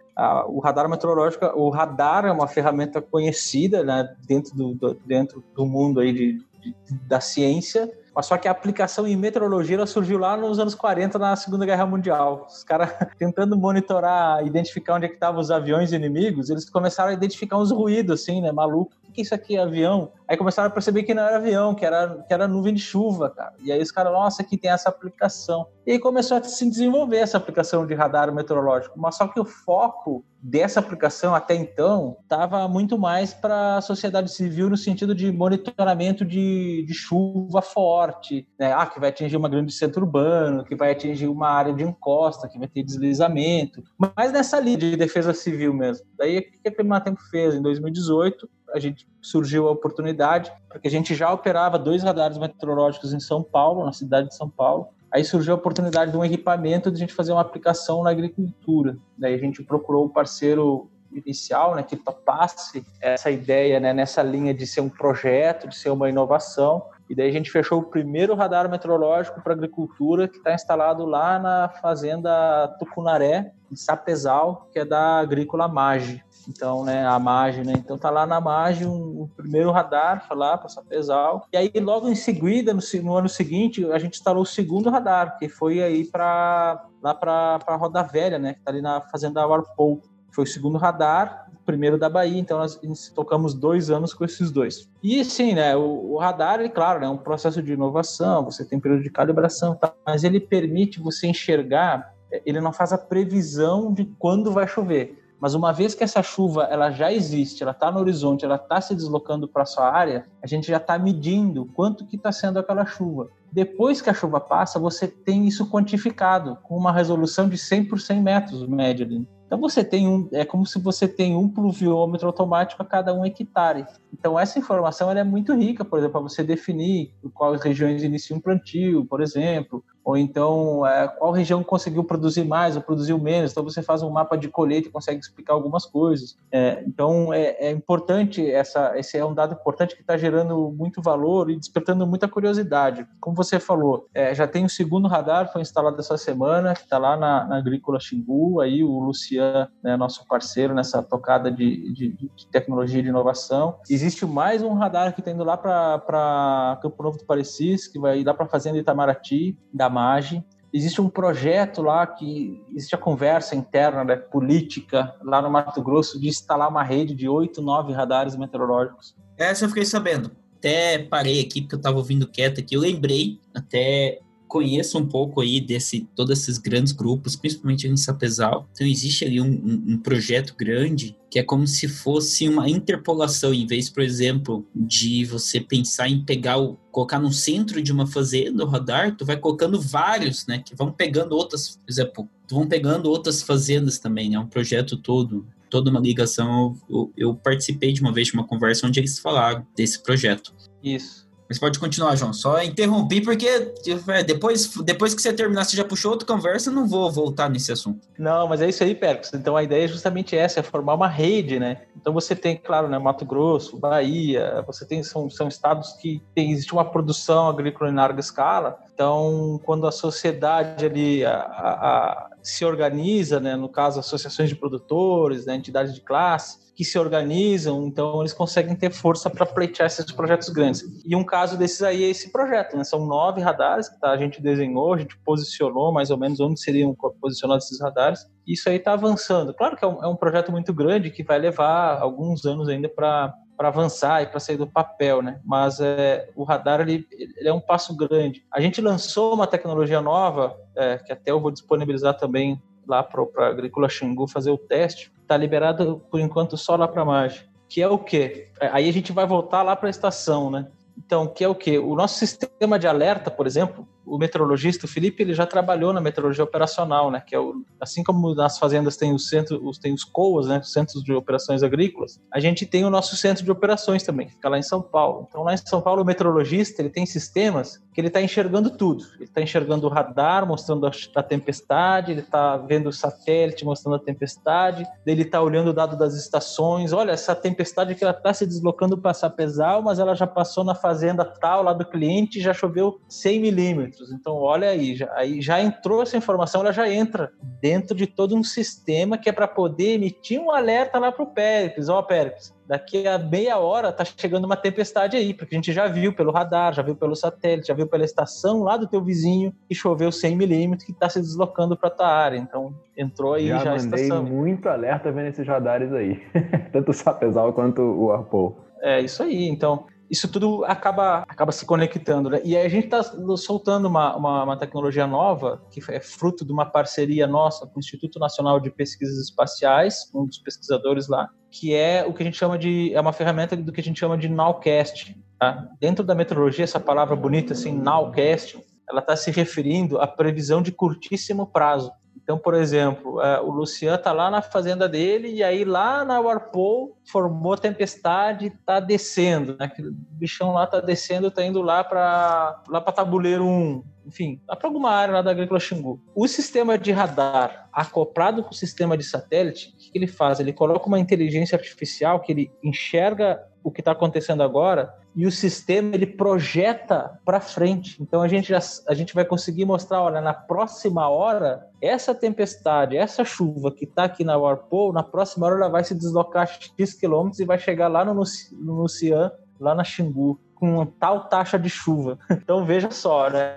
o 0.48 0.60
radar 0.60 0.88
meteorológico, 0.88 1.46
o 1.56 1.70
radar 1.70 2.26
é 2.26 2.32
uma 2.32 2.48
ferramenta 2.48 3.02
conhecida 3.02 3.84
né, 3.84 4.16
dentro, 4.26 4.56
do, 4.56 4.74
do, 4.74 4.94
dentro 5.06 5.44
do 5.56 5.66
mundo 5.66 6.00
aí 6.00 6.14
de, 6.14 6.34
de, 6.62 6.76
da 7.08 7.20
ciência, 7.20 7.92
mas 8.16 8.28
só 8.28 8.38
que 8.38 8.48
a 8.48 8.52
aplicação 8.52 9.08
em 9.08 9.18
meteorologia 9.18 9.84
surgiu 9.88 10.20
lá 10.20 10.38
nos 10.38 10.60
anos 10.60 10.76
40, 10.76 11.18
na 11.18 11.36
Segunda 11.36 11.66
Guerra 11.66 11.86
Mundial. 11.88 12.46
Os 12.48 12.64
caras 12.64 12.94
tentando 13.18 13.58
monitorar, 13.58 14.46
identificar 14.46 14.96
onde 14.96 15.06
é 15.06 15.10
que 15.10 15.16
estavam 15.16 15.42
os 15.42 15.50
aviões 15.50 15.92
inimigos, 15.92 16.50
eles 16.50 16.70
começaram 16.70 17.10
a 17.10 17.14
identificar 17.14 17.58
uns 17.58 17.72
ruídos, 17.72 18.22
assim, 18.22 18.40
né, 18.40 18.52
maluco. 18.52 18.94
O 19.10 19.12
que 19.12 19.22
isso 19.22 19.34
aqui 19.34 19.58
é 19.58 19.62
avião? 19.62 20.12
Aí 20.28 20.38
começaram 20.38 20.68
a 20.68 20.72
perceber 20.72 21.04
que 21.04 21.14
não 21.14 21.24
era 21.24 21.38
avião, 21.38 21.76
que 21.76 21.86
era, 21.86 22.24
que 22.28 22.34
era 22.34 22.48
nuvem 22.48 22.74
de 22.74 22.82
chuva, 22.82 23.30
cara. 23.30 23.54
E 23.62 23.72
aí 23.72 23.82
os 23.82 23.92
caras, 23.92 24.12
nossa, 24.12 24.42
aqui 24.42 24.58
tem 24.58 24.72
essa 24.72 24.90
aplicação. 24.90 25.68
E 25.86 25.92
aí 25.92 26.00
começou 26.00 26.38
a 26.38 26.44
se 26.44 26.70
desenvolver 26.70 27.18
essa 27.18 27.38
aplicação 27.38 27.86
de 27.86 27.94
radar 27.94 28.34
meteorológico. 28.34 28.98
Mas 28.98 29.16
só 29.16 29.28
que 29.28 29.40
o 29.40 29.46
foco 29.46 30.24
dessa 30.44 30.82
aplicação 30.82 31.34
até 31.34 31.56
então 31.56 32.18
estava 32.22 32.68
muito 32.68 32.98
mais 33.00 33.34
para 33.34 33.78
a 33.78 33.82
sociedade 33.82 34.30
civil 34.30 34.70
no 34.70 34.76
sentido 34.76 35.16
de 35.16 35.32
monitoramento 35.32 36.26
de, 36.26 36.84
de 36.86 36.94
chuva 36.94 37.62
forte, 37.62 38.46
né? 38.60 38.74
ah, 38.74 38.86
que 38.86 39.00
vai 39.00 39.10
atingir 39.10 39.38
uma 39.38 39.48
grande 39.48 39.72
centro 39.72 40.02
urbano, 40.04 40.66
que 40.66 40.76
vai 40.76 40.92
atingir 40.92 41.28
uma 41.28 41.48
área 41.48 41.74
de 41.74 41.84
encosta, 41.84 42.50
que 42.50 42.60
vai 42.60 42.68
ter 42.68 42.84
deslizamento, 42.84 43.82
mas 43.98 44.34
nessa 44.34 44.60
linha 44.60 44.78
de 44.78 44.98
defesa 44.98 45.34
civil 45.34 45.74
mesmo. 45.74 46.06
Daí 46.18 46.40
o 46.40 46.42
que 46.42 46.68
a 46.68 46.76
Climatempo 46.76 47.22
fez 47.30 47.56
em 47.56 47.62
2018? 47.62 48.50
A 48.74 48.80
gente 48.80 49.08
surgiu 49.22 49.68
a 49.68 49.72
oportunidade, 49.72 50.52
porque 50.70 50.88
a 50.88 50.92
gente 50.92 51.14
já 51.14 51.32
operava 51.32 51.78
dois 51.78 52.02
radares 52.04 52.38
meteorológicos 52.38 53.14
em 53.14 53.20
São 53.20 53.44
Paulo, 53.44 53.86
na 53.86 53.94
cidade 53.94 54.30
de 54.30 54.36
São 54.36 54.50
Paulo, 54.50 54.90
Aí 55.14 55.24
surgiu 55.24 55.54
a 55.54 55.58
oportunidade 55.58 56.10
de 56.10 56.18
um 56.18 56.26
equipamento 56.26 56.90
de 56.90 56.96
a 56.96 57.00
gente 57.00 57.14
fazer 57.14 57.34
uma 57.34 57.42
aplicação 57.42 58.02
na 58.02 58.10
agricultura. 58.10 58.98
Daí 59.16 59.36
a 59.36 59.38
gente 59.38 59.62
procurou 59.62 60.06
o 60.06 60.06
um 60.08 60.10
parceiro 60.10 60.90
inicial, 61.12 61.76
né, 61.76 61.84
que 61.84 61.96
topasse 61.96 62.84
essa 63.00 63.30
ideia, 63.30 63.80
né, 63.80 63.94
nessa 63.94 64.24
linha 64.24 64.56
de 64.56 64.66
ser 64.66 64.82
um 64.82 64.90
projeto, 64.90 65.68
de 65.68 65.76
ser 65.76 65.92
uma 65.92 66.10
inovação. 66.10 66.84
E 67.10 67.16
daí 67.16 67.30
a 67.30 67.34
gente 67.34 67.52
fechou 67.52 67.80
o 67.80 67.84
primeiro 67.84 68.34
radar 68.34 68.70
meteorológico 68.70 69.42
para 69.42 69.54
agricultura 69.54 70.28
que 70.28 70.38
está 70.38 70.54
instalado 70.54 71.06
lá 71.06 71.38
na 71.38 71.70
fazenda 71.82 72.68
Tucunaré, 72.80 73.54
em 73.72 73.76
Sapezal, 73.76 74.70
que 74.72 74.80
é 74.80 74.86
da 74.86 75.20
Agrícola 75.20 75.68
Mage. 75.68 76.24
Então, 76.48 76.84
né, 76.84 77.06
a 77.06 77.18
MAGE, 77.18 77.64
né? 77.64 77.74
Então 77.78 77.98
tá 77.98 78.10
lá 78.10 78.26
na 78.26 78.40
MAGE 78.40 78.86
um, 78.86 79.30
primeiro 79.36 79.72
radar, 79.72 80.28
foi 80.28 80.38
lá 80.38 80.58
para 80.58 80.70
Sapezal. 80.70 81.48
E 81.52 81.58
aí 81.58 81.72
logo 81.80 82.10
em 82.10 82.16
seguida, 82.16 82.74
no, 82.74 82.82
no, 83.02 83.16
ano 83.16 83.30
seguinte, 83.30 83.90
a 83.92 83.98
gente 83.98 84.16
instalou 84.16 84.44
o 84.44 84.46
segundo 84.46 84.90
radar, 84.90 85.38
que 85.38 85.48
foi 85.48 85.82
aí 85.82 86.06
para 86.06 86.86
lá 87.02 87.14
para 87.14 87.76
Roda 87.76 88.04
Velha, 88.04 88.38
né, 88.38 88.54
que 88.54 88.62
tá 88.62 88.72
ali 88.72 88.82
na 88.82 89.02
fazenda 89.02 89.46
Warpol. 89.46 90.02
Foi 90.32 90.46
o 90.46 90.48
segundo 90.48 90.78
radar, 90.78 91.43
primeiro 91.66 91.98
da 91.98 92.10
Bahia, 92.10 92.40
então 92.40 92.58
nós 92.58 92.80
tocamos 93.14 93.54
dois 93.54 93.90
anos 93.90 94.14
com 94.14 94.26
esses 94.26 94.52
dois. 94.52 94.90
E 95.02 95.24
sim, 95.24 95.54
né, 95.54 95.76
o, 95.76 96.14
o 96.14 96.18
radar, 96.18 96.60
ele, 96.60 96.70
claro, 96.70 97.00
né, 97.00 97.06
é 97.06 97.10
um 97.10 97.18
processo 97.18 97.62
de 97.62 97.74
inovação, 97.74 98.46
você 98.46 98.66
tem 98.66 98.80
período 98.80 99.04
de 99.04 99.10
calibração, 99.10 99.76
tá, 99.76 99.94
mas 100.06 100.24
ele 100.24 100.40
permite 100.40 101.00
você 101.00 101.28
enxergar, 101.28 102.14
ele 102.46 102.60
não 102.60 102.74
faz 102.74 102.92
a 102.92 102.98
previsão 102.98 103.94
de 103.94 104.06
quando 104.20 104.52
vai 104.52 104.68
chover 104.68 105.24
mas 105.44 105.54
uma 105.56 105.74
vez 105.74 105.94
que 105.94 106.06
essa 106.06 106.24
chuva 106.24 106.70
ela 106.72 106.90
já 106.90 107.12
existe, 107.12 107.64
ela 107.64 107.74
está 107.74 107.92
no 107.92 108.00
horizonte, 108.00 108.46
ela 108.46 108.56
está 108.56 108.80
se 108.80 108.96
deslocando 108.96 109.46
para 109.46 109.66
sua 109.66 109.92
área, 109.92 110.26
a 110.42 110.48
gente 110.48 110.66
já 110.66 110.78
está 110.78 110.98
medindo 110.98 111.66
quanto 111.74 112.06
que 112.06 112.16
está 112.16 112.32
sendo 112.32 112.60
aquela 112.60 112.86
chuva. 112.86 113.28
Depois 113.52 114.02
que 114.02 114.10
a 114.10 114.14
chuva 114.14 114.40
passa, 114.40 114.80
você 114.80 115.06
tem 115.06 115.46
isso 115.46 115.70
quantificado 115.70 116.58
com 116.64 116.78
uma 116.78 116.94
resolução 116.94 117.50
de 117.50 117.58
100 117.58 117.90
por 117.90 118.00
100 118.00 118.22
metros 118.22 118.66
média. 118.66 119.06
Então 119.46 119.60
você 119.60 119.84
tem 119.84 120.08
um, 120.08 120.28
é 120.32 120.44
como 120.46 120.66
se 120.66 120.80
você 120.80 121.08
tem 121.08 121.36
um 121.36 121.48
pluviômetro 121.48 122.28
automático 122.28 122.82
a 122.82 122.86
cada 122.86 123.14
um 123.14 123.26
hectare. 123.26 123.86
Então 124.12 124.40
essa 124.40 124.58
informação 124.58 125.12
é 125.12 125.24
muito 125.24 125.54
rica, 125.54 125.86
por 125.86 126.00
exemplo, 126.00 126.14
para 126.14 126.30
você 126.30 126.44
definir 126.44 127.14
quais 127.34 127.62
regiões 127.62 128.04
iniciam 128.04 128.38
um 128.38 128.42
plantio, 128.42 129.06
por 129.06 129.22
exemplo, 129.22 129.84
ou 130.04 130.18
então 130.18 130.86
é, 130.86 131.08
qual 131.08 131.32
região 131.32 131.64
conseguiu 131.64 132.04
produzir 132.04 132.44
mais 132.44 132.76
ou 132.76 132.82
produziu 132.82 133.18
menos. 133.18 133.52
Então 133.52 133.64
você 133.64 133.82
faz 133.82 134.04
um 134.04 134.10
mapa 134.10 134.38
de 134.38 134.50
colheita 134.50 134.88
e 134.88 134.92
consegue 134.92 135.20
explicar 135.20 135.54
algumas 135.54 135.86
coisas. 135.86 136.36
É, 136.52 136.84
então 136.86 137.34
é, 137.34 137.56
é, 137.60 137.72
importante 137.72 138.50
essa, 138.50 138.98
esse 138.98 139.18
é 139.18 139.26
um 139.26 139.34
dado 139.34 139.54
importante 139.54 139.96
que 139.96 140.02
está 140.02 140.18
gerando 140.18 140.72
muito 140.72 141.02
valor 141.02 141.50
e 141.50 141.58
despertando 141.58 142.06
muita 142.06 142.28
curiosidade. 142.28 143.08
Como 143.20 143.36
você 143.36 143.60
falou, 143.60 144.08
é, 144.14 144.36
já 144.36 144.48
tem 144.48 144.66
o 144.66 144.70
segundo 144.70 145.08
radar, 145.08 145.52
foi 145.52 145.62
instalado 145.62 146.00
essa 146.00 146.18
semana, 146.18 146.74
que 146.74 146.82
está 146.82 146.98
lá 146.98 147.16
na, 147.16 147.46
na, 147.46 147.58
Agrícola 147.58 148.00
Xingu. 148.00 148.60
Aí 148.60 148.84
o 148.84 149.00
Lucian, 149.00 149.70
né, 149.82 149.96
nosso 149.96 150.28
parceiro 150.28 150.74
nessa 150.74 151.02
tocada 151.02 151.52
de, 151.52 151.94
de, 151.94 152.10
de, 152.10 152.48
tecnologia 152.52 153.00
e 153.00 153.04
de 153.04 153.10
inovação. 153.10 153.78
Existe 153.90 154.26
mais 154.26 154.62
um 154.62 154.74
radar 154.74 155.14
que 155.14 155.22
está 155.22 155.32
indo 155.32 155.44
lá 155.44 155.56
para 155.56 156.80
Campo 156.82 157.02
Novo 157.02 157.18
do 157.18 157.26
Parecis, 157.26 157.88
que 157.88 158.00
vai 158.00 158.24
lá 158.24 158.34
para 158.34 158.46
a 158.46 158.50
Fazenda 158.50 158.78
Itamaraty, 158.78 159.58
da 159.74 159.90
MAGE. 159.94 160.44
existe 160.74 161.00
um 161.00 161.08
projeto 161.08 161.82
lá 161.82 162.06
que 162.06 162.62
existe 162.72 162.96
a 162.96 162.98
conversa 162.98 163.56
interna, 163.56 164.04
né, 164.04 164.16
política, 164.16 165.16
lá 165.22 165.42
no 165.42 165.50
Mato 165.50 165.82
Grosso, 165.82 166.20
de 166.20 166.28
instalar 166.28 166.68
uma 166.68 166.84
rede 166.84 167.14
de 167.14 167.30
oito, 167.30 167.62
nove 167.62 167.94
radares 167.94 168.36
meteorológicos. 168.36 169.16
Essa 169.38 169.66
eu 169.66 169.70
fiquei 169.70 169.86
sabendo. 169.86 170.32
Até 170.58 170.98
parei 170.98 171.42
aqui, 171.42 171.62
porque 171.62 171.76
eu 171.76 171.78
estava 171.78 171.98
ouvindo 171.98 172.28
quieto 172.28 172.60
aqui. 172.60 172.76
Eu 172.76 172.82
lembrei, 172.82 173.40
até 173.54 174.20
conheço 174.54 175.00
um 175.00 175.08
pouco 175.08 175.42
aí 175.42 175.60
desse 175.60 176.08
todos 176.16 176.38
esses 176.38 176.60
grandes 176.60 176.94
grupos, 176.94 177.36
principalmente 177.36 177.88
em 177.88 177.98
Sapezal. 177.98 178.70
Então 178.72 178.86
existe 178.86 179.26
ali 179.26 179.42
um, 179.42 179.48
um, 179.48 179.94
um, 179.94 179.98
projeto 179.98 180.54
grande 180.56 181.18
que 181.28 181.40
é 181.40 181.44
como 181.44 181.66
se 181.66 181.88
fosse 181.88 182.48
uma 182.48 182.70
interpolação, 182.70 183.52
em 183.52 183.66
vez, 183.66 183.90
por 183.90 184.04
exemplo, 184.04 184.64
de 184.76 185.26
você 185.26 185.60
pensar 185.60 186.08
em 186.08 186.24
pegar 186.24 186.60
o 186.60 186.78
colocar 186.92 187.18
no 187.18 187.34
centro 187.34 187.82
de 187.82 187.92
uma 187.92 188.06
fazenda 188.06 188.64
o 188.64 188.68
radar, 188.68 189.18
tu 189.18 189.26
vai 189.26 189.36
colocando 189.36 189.82
vários, 189.82 190.46
né, 190.46 190.60
que 190.64 190.76
vão 190.76 190.92
pegando 190.92 191.36
outras, 191.36 191.70
por 191.70 191.90
exemplo, 191.90 192.30
vão 192.48 192.68
pegando 192.68 193.10
outras 193.10 193.42
fazendas 193.42 193.98
também, 193.98 194.30
né, 194.30 194.38
um 194.38 194.46
projeto 194.46 194.96
todo 194.96 195.44
toda 195.72 195.90
uma 195.90 196.00
ligação. 196.00 196.78
Eu, 196.88 197.12
eu, 197.18 197.34
participei 197.34 197.92
de 197.92 198.02
uma 198.02 198.14
vez 198.14 198.28
de 198.28 198.36
uma 198.36 198.46
conversa 198.46 198.86
onde 198.86 199.00
eles 199.00 199.18
falaram 199.18 199.66
desse 199.76 200.04
projeto. 200.04 200.54
Isso. 200.84 201.23
Mas 201.54 201.60
pode 201.60 201.78
continuar, 201.78 202.16
João. 202.16 202.34
Só 202.34 202.64
interrompi 202.64 203.22
porque 203.22 203.48
é, 203.48 204.24
depois, 204.24 204.76
depois 204.84 205.14
que 205.14 205.22
você 205.22 205.32
terminar, 205.32 205.64
você 205.64 205.78
já 205.78 205.86
puxou 205.86 206.10
outra 206.10 206.26
conversa, 206.26 206.72
não 206.72 206.88
vou 206.88 207.12
voltar 207.12 207.48
nesse 207.48 207.72
assunto. 207.72 208.08
Não, 208.18 208.48
mas 208.48 208.60
é 208.60 208.70
isso 208.70 208.84
aí, 208.84 208.96
Pérez. 208.96 209.32
Então 209.36 209.56
a 209.56 209.62
ideia 209.62 209.86
é 209.86 209.88
justamente 209.88 210.36
essa, 210.36 210.62
é 210.62 210.64
formar 210.64 210.96
uma 210.96 211.08
rede, 211.08 211.60
né? 211.60 211.84
Então 211.96 212.12
você 212.12 212.36
tem, 212.36 212.58
claro, 212.58 212.88
né, 212.88 212.98
Mato 212.98 213.24
Grosso, 213.24 213.78
Bahia, 213.78 214.64
você 214.66 214.84
tem, 214.84 215.04
são, 215.04 215.30
são 215.30 215.48
estados 215.48 215.94
que 215.94 216.24
tem, 216.34 216.52
existe 216.52 216.74
uma 216.74 216.86
produção 216.86 217.48
agrícola 217.48 217.92
em 217.92 217.94
larga 217.94 218.20
escala. 218.20 218.80
Então, 218.92 219.62
quando 219.64 219.86
a 219.86 219.92
sociedade 219.92 220.88
ali 220.88 221.24
a, 221.24 221.36
a, 221.36 221.72
a, 221.72 222.30
se 222.42 222.66
organiza, 222.66 223.40
né, 223.40 223.56
no 223.56 223.70
caso, 223.70 224.00
associações 224.00 224.50
de 224.50 224.56
produtores, 224.56 225.46
né, 225.46 225.56
entidades 225.56 225.94
de 225.94 226.02
classe, 226.02 226.63
que 226.76 226.84
se 226.84 226.98
organizam, 226.98 227.86
então 227.86 228.20
eles 228.22 228.34
conseguem 228.34 228.76
ter 228.76 228.92
força 228.92 229.30
para 229.30 229.46
pleitear 229.46 229.88
esses 229.88 230.12
projetos 230.12 230.50
grandes. 230.50 230.84
E 231.06 231.16
um 231.16 231.24
caso 231.24 231.58
desses 231.58 231.82
aí 231.84 232.04
é 232.04 232.10
esse 232.10 232.32
projeto, 232.32 232.76
né? 232.76 232.84
São 232.84 233.06
nove 233.06 233.42
radares 233.42 233.88
que 233.90 234.00
tá, 234.00 234.12
a 234.12 234.18
gente 234.18 234.42
desenhou, 234.42 234.94
a 234.94 234.98
gente 234.98 235.18
posicionou 235.20 235.92
mais 235.92 236.10
ou 236.10 236.18
menos 236.18 236.40
onde 236.40 236.60
seriam 236.60 236.96
posicionados 237.22 237.66
esses 237.66 237.80
radares. 237.80 238.28
Isso 238.48 238.70
aí 238.70 238.78
está 238.78 238.94
avançando. 238.94 239.54
Claro 239.54 239.78
que 239.78 239.86
é 239.86 239.88
um, 239.88 240.04
é 240.04 240.08
um, 240.08 240.16
projeto 240.16 240.52
muito 240.52 240.74
grande 240.74 241.12
que 241.12 241.24
vai 241.24 241.38
levar 241.38 242.00
alguns 242.02 242.46
anos 242.46 242.68
ainda 242.68 242.90
para 242.90 243.34
para 243.56 243.68
avançar 243.68 244.24
e 244.24 244.26
para 244.26 244.40
sair 244.40 244.58
do 244.58 244.66
papel, 244.66 245.22
né? 245.22 245.40
Mas 245.46 245.80
é, 245.80 246.28
o 246.36 246.44
radar 246.44 246.82
ele, 246.82 247.06
ele, 247.12 247.48
é 247.48 247.54
um 247.54 247.62
passo 247.62 247.96
grande. 247.96 248.44
A 248.52 248.60
gente 248.60 248.82
lançou 248.82 249.34
uma 249.34 249.46
tecnologia 249.46 250.02
nova 250.02 250.58
é, 250.76 250.98
que 250.98 251.14
até 251.14 251.30
eu 251.30 251.40
vou 251.40 251.52
disponibilizar 251.52 252.18
também 252.18 252.60
lá 252.88 253.04
para 253.04 253.24
a 253.38 253.48
Agrícola 253.48 253.88
Xingu 253.88 254.28
fazer 254.28 254.52
o 254.52 254.58
teste, 254.58 255.12
está 255.34 255.38
liberado 255.38 256.02
por 256.12 256.20
enquanto 256.20 256.58
só 256.58 256.76
lá 256.76 256.88
para 256.88 257.04
Mage. 257.04 257.50
Que 257.68 257.82
é 257.82 257.88
o 257.88 257.98
quê? 257.98 258.50
É, 258.62 258.70
aí 258.72 258.88
a 258.88 258.94
gente 258.94 259.12
vai 259.12 259.26
voltar 259.26 259.64
lá 259.64 259.76
para 259.76 259.90
a 259.90 259.90
estação, 259.90 260.52
né? 260.52 260.68
Então, 260.96 261.28
que 261.28 261.44
é 261.44 261.48
o 261.48 261.56
quê? 261.56 261.80
O 261.80 261.96
nosso 261.96 262.20
sistema 262.20 262.78
de 262.78 262.88
alerta, 262.88 263.32
por 263.32 263.48
exemplo, 263.48 263.88
o 264.06 264.18
meteorologista, 264.18 264.86
o 264.86 264.90
Felipe, 264.90 265.24
ele 265.24 265.34
já 265.34 265.46
trabalhou 265.46 265.94
na 265.94 266.02
meteorologia 266.02 266.44
operacional, 266.44 267.10
né? 267.10 267.22
Que 267.26 267.36
é 267.36 267.40
o, 267.40 267.64
assim 267.80 268.04
como 268.04 268.34
nas 268.36 268.58
fazendas 268.58 268.98
tem 268.98 269.14
os 269.14 269.30
centros, 269.30 269.78
tem 269.78 269.94
os 269.94 270.04
COAs, 270.04 270.48
né? 270.48 270.60
Os 270.60 270.72
Centros 270.72 271.04
de 271.04 271.14
Operações 271.14 271.64
Agrícolas, 271.64 272.22
a 272.32 272.40
gente 272.40 272.66
tem 272.66 272.86
o 272.86 272.90
nosso 272.90 273.16
centro 273.16 273.44
de 273.44 273.52
operações 273.52 274.04
também, 274.04 274.28
que 274.28 274.34
fica 274.34 274.50
lá 274.50 274.58
em 274.58 274.64
São 274.64 274.82
Paulo. 274.82 275.28
Então, 275.30 275.44
lá 275.44 275.54
em 275.54 275.58
São 275.58 275.82
Paulo, 275.82 276.02
o 276.02 276.06
meteorologista, 276.06 276.82
ele 276.82 276.90
tem 276.90 277.06
sistemas 277.06 277.82
que 277.94 278.02
ele 278.02 278.08
está 278.08 278.22
enxergando 278.22 278.72
tudo. 278.72 279.06
Ele 279.16 279.26
está 279.26 279.42
enxergando 279.42 279.88
o 279.88 279.90
radar, 279.90 280.46
mostrando 280.46 280.88
a, 280.88 280.92
a 281.16 281.24
tempestade, 281.24 282.12
ele 282.12 282.22
está 282.22 282.58
vendo 282.58 282.90
o 282.90 282.94
satélite, 282.94 283.64
mostrando 283.64 283.96
a 283.96 284.00
tempestade, 284.00 284.86
ele 285.06 285.22
está 285.22 285.42
olhando 285.42 285.70
o 285.70 285.74
dado 285.74 285.98
das 285.98 286.16
estações. 286.16 286.92
Olha, 286.92 287.12
essa 287.12 287.36
tempestade 287.36 287.96
que 287.96 288.04
ela 288.04 288.14
está 288.14 288.34
se 288.34 288.46
deslocando 288.46 288.98
para 288.98 289.14
Sapezal, 289.14 289.82
mas 289.82 290.00
ela 290.00 290.16
já 290.16 290.28
passou 290.28 290.64
na 290.64 290.76
fazenda 290.76 291.24
tal, 291.24 291.64
lá 291.64 291.74
do 291.74 291.86
cliente, 291.86 292.42
já 292.42 292.54
choveu 292.54 293.00
100 293.08 293.40
milímetros 293.40 293.93
Então, 294.12 294.36
olha 294.36 294.70
aí, 294.70 294.96
já, 294.96 295.12
aí 295.16 295.42
já 295.42 295.62
entrou 295.62 296.02
essa 296.02 296.18
informação, 296.18 296.62
ela 296.62 296.72
já 296.72 296.90
entra 296.90 297.32
dentro 297.62 297.96
de 297.96 298.08
todo 298.08 298.36
um 298.36 298.44
sistema 298.44 299.18
que 299.18 299.30
é 299.30 299.32
para 299.32 299.48
poder 299.48 299.96
emitir 299.96 300.40
um 300.40 300.52
alerta 300.52 301.00
lá 301.00 301.12
para 301.12 301.24
o 301.24 301.28
Péricles. 301.28 301.90
Ó, 301.90 302.00
oh, 302.00 302.04
Péricles, 302.04 302.54
daqui 302.68 303.08
a 303.08 303.18
meia 303.18 303.58
hora 303.58 303.92
tá 303.92 304.04
chegando 304.06 304.46
uma 304.46 304.56
tempestade 304.56 305.16
aí, 305.18 305.34
porque 305.34 305.56
a 305.56 305.58
gente 305.58 305.72
já 305.72 305.88
viu 305.88 306.14
pelo 306.14 306.32
radar, 306.32 306.74
já 306.74 306.82
viu 306.82 306.96
pelo 306.96 307.16
satélite, 307.16 307.68
já 307.68 307.74
viu 307.74 307.88
pela 307.88 308.06
estação 308.06 308.64
lá 308.64 308.78
do 308.78 308.88
teu 308.88 309.04
vizinho 309.04 309.54
que 309.68 309.76
choveu 309.76 310.12
100 310.12 310.36
milímetros 310.36 310.86
que 310.86 310.92
está 310.92 311.10
se 311.10 311.20
deslocando 311.20 311.78
para 311.78 311.90
tua 311.90 312.08
área. 312.08 312.38
Então, 312.38 312.74
entrou 312.98 313.34
aí 313.34 313.48
já, 313.48 313.60
já 313.60 313.74
a 313.74 313.76
estação. 313.76 314.24
muito 314.24 314.68
alerta 314.68 315.12
vendo 315.12 315.28
esses 315.28 315.48
radares 315.48 315.92
aí, 315.94 316.22
tanto 316.72 316.92
o 316.92 316.94
Sapezal 316.94 317.54
quanto 317.54 317.82
o 317.82 318.12
Arpol. 318.12 318.58
É 318.82 319.00
isso 319.00 319.24
aí. 319.24 319.48
Então, 319.48 319.86
isso 320.14 320.28
tudo 320.28 320.64
acaba, 320.66 321.26
acaba 321.28 321.52
se 321.52 321.66
conectando. 321.66 322.30
Né? 322.30 322.40
E 322.46 322.56
aí 322.56 322.64
a 322.64 322.70
gente 322.70 322.86
está 322.86 323.02
soltando 323.36 323.88
uma, 323.88 324.16
uma, 324.16 324.44
uma, 324.44 324.58
tecnologia 324.58 325.08
nova, 325.08 325.60
que 325.72 325.82
é 325.90 326.00
fruto 326.00 326.46
de 326.46 326.54
uma 326.54 326.68
parceria 326.68 327.26
nossa 327.26 327.66
com 327.66 327.78
o 327.78 327.80
Instituto 327.80 328.20
Nacional 328.20 328.60
de 328.60 328.70
Pesquisas 328.70 329.18
Espaciais, 329.18 330.12
um 330.14 330.28
dos 330.28 330.38
pesquisadores 330.38 331.08
lá, 331.08 331.28
que 331.50 331.74
é 331.74 332.06
o 332.06 332.14
que 332.14 332.22
a 332.22 332.26
gente 332.28 332.38
chama 332.38 332.60
de. 332.60 332.94
é 332.94 333.02
uma 333.02 333.12
ferramenta 333.12 333.58
do 333.58 333.72
que 333.72 333.82
a 333.82 333.84
gente 333.84 334.00
chama 334.00 334.16
de 334.16 334.30
Nowcast. 334.30 335.18
Tá? 335.40 335.68
Dentro 335.80 336.06
da 336.06 336.14
meteorologia, 336.14 336.64
essa 336.64 336.80
palavra 336.80 337.16
bonita 337.16 337.54
assim, 337.54 337.72
Nowcast, 337.72 338.64
ela 338.88 339.00
está 339.00 339.16
se 339.16 339.32
referindo 339.32 340.00
à 340.00 340.06
previsão 340.06 340.62
de 340.62 340.72
curtíssimo 340.72 341.48
prazo. 341.48 341.92
Então, 342.24 342.38
por 342.38 342.54
exemplo, 342.54 343.22
é, 343.22 343.42
o 343.42 343.52
Luciano 343.52 343.98
tá 343.98 344.14
lá 344.14 344.32
na 344.32 344.42
fazenda 344.42 344.88
dele 344.88 345.28
e 345.28 345.44
aí 345.44 345.66
lá 345.66 346.06
na 346.06 346.22
Warpol 346.22 346.98
formou 347.12 347.58
tempestade, 347.58 348.50
tá 348.66 348.80
descendo, 348.80 349.58
né? 349.58 349.66
Aquele 349.66 349.92
bichão 349.92 350.54
lá 350.54 350.66
tá 350.66 350.80
descendo, 350.80 351.30
tá 351.30 351.44
indo 351.44 351.62
lá 351.62 351.84
para 351.84 352.64
lá 352.70 352.80
para 352.80 352.94
tabuleiro 352.94 353.46
1, 353.46 353.84
enfim, 354.06 354.42
lá 354.48 354.56
para 354.56 354.70
alguma 354.70 354.90
área 354.90 355.16
lá 355.16 355.22
da 355.22 355.32
Agrícola 355.32 355.60
Xingu. 355.60 356.02
O 356.16 356.26
sistema 356.26 356.78
de 356.78 356.94
radar 356.94 357.68
acoplado 357.74 358.42
com 358.42 358.52
o 358.52 358.56
sistema 358.56 358.98
de 358.98 359.04
satélite, 359.04 359.74
o 359.74 359.78
que 359.78 359.92
ele 359.94 360.08
faz? 360.08 360.40
Ele 360.40 360.54
coloca 360.54 360.88
uma 360.88 361.00
inteligência 361.00 361.58
artificial 361.58 362.22
que 362.22 362.32
ele 362.32 362.52
enxerga 362.64 363.44
o 363.62 363.70
que 363.70 363.82
está 363.82 363.92
acontecendo 363.92 364.44
agora 364.44 364.94
e 365.16 365.26
o 365.26 365.32
sistema 365.32 365.96
ele 365.96 366.08
projeta 366.08 367.20
para 367.24 367.40
frente. 367.40 368.02
Então 368.02 368.22
a 368.22 368.28
gente 368.28 368.50
já, 368.50 368.60
a 368.88 368.94
gente 368.94 369.14
vai 369.14 369.24
conseguir 369.24 369.66
mostrar, 369.66 370.02
olha, 370.02 370.22
na 370.22 370.34
próxima 370.34 371.08
hora 371.08 371.68
essa 371.82 372.16
tempestade, 372.16 372.98
essa 372.98 373.24
chuva 373.24 373.72
que 373.72 373.86
está 373.86 374.06
aqui 374.06 374.24
na 374.24 374.38
Warpol, 374.38 374.92
na 374.92 375.04
próxima 375.04 375.46
hora 375.46 375.56
ela 375.56 375.70
vai 375.70 375.84
se 375.84 375.94
deslocar 375.94 376.48
x 376.48 376.94
quilômetros 376.94 377.40
e 377.40 377.46
vai 377.46 377.60
chegar 377.60 377.88
lá 377.88 378.04
no, 378.04 378.14
no 378.14 378.78
Nucian, 378.82 379.32
lá 379.60 379.76
na 379.76 379.84
Xingu, 379.84 380.40
com 380.56 380.86
tal 380.86 381.26
taxa 381.26 381.60
de 381.60 381.70
chuva. 381.70 382.18
Então 382.32 382.66
veja 382.66 382.92
só, 382.92 383.30
né? 383.30 383.54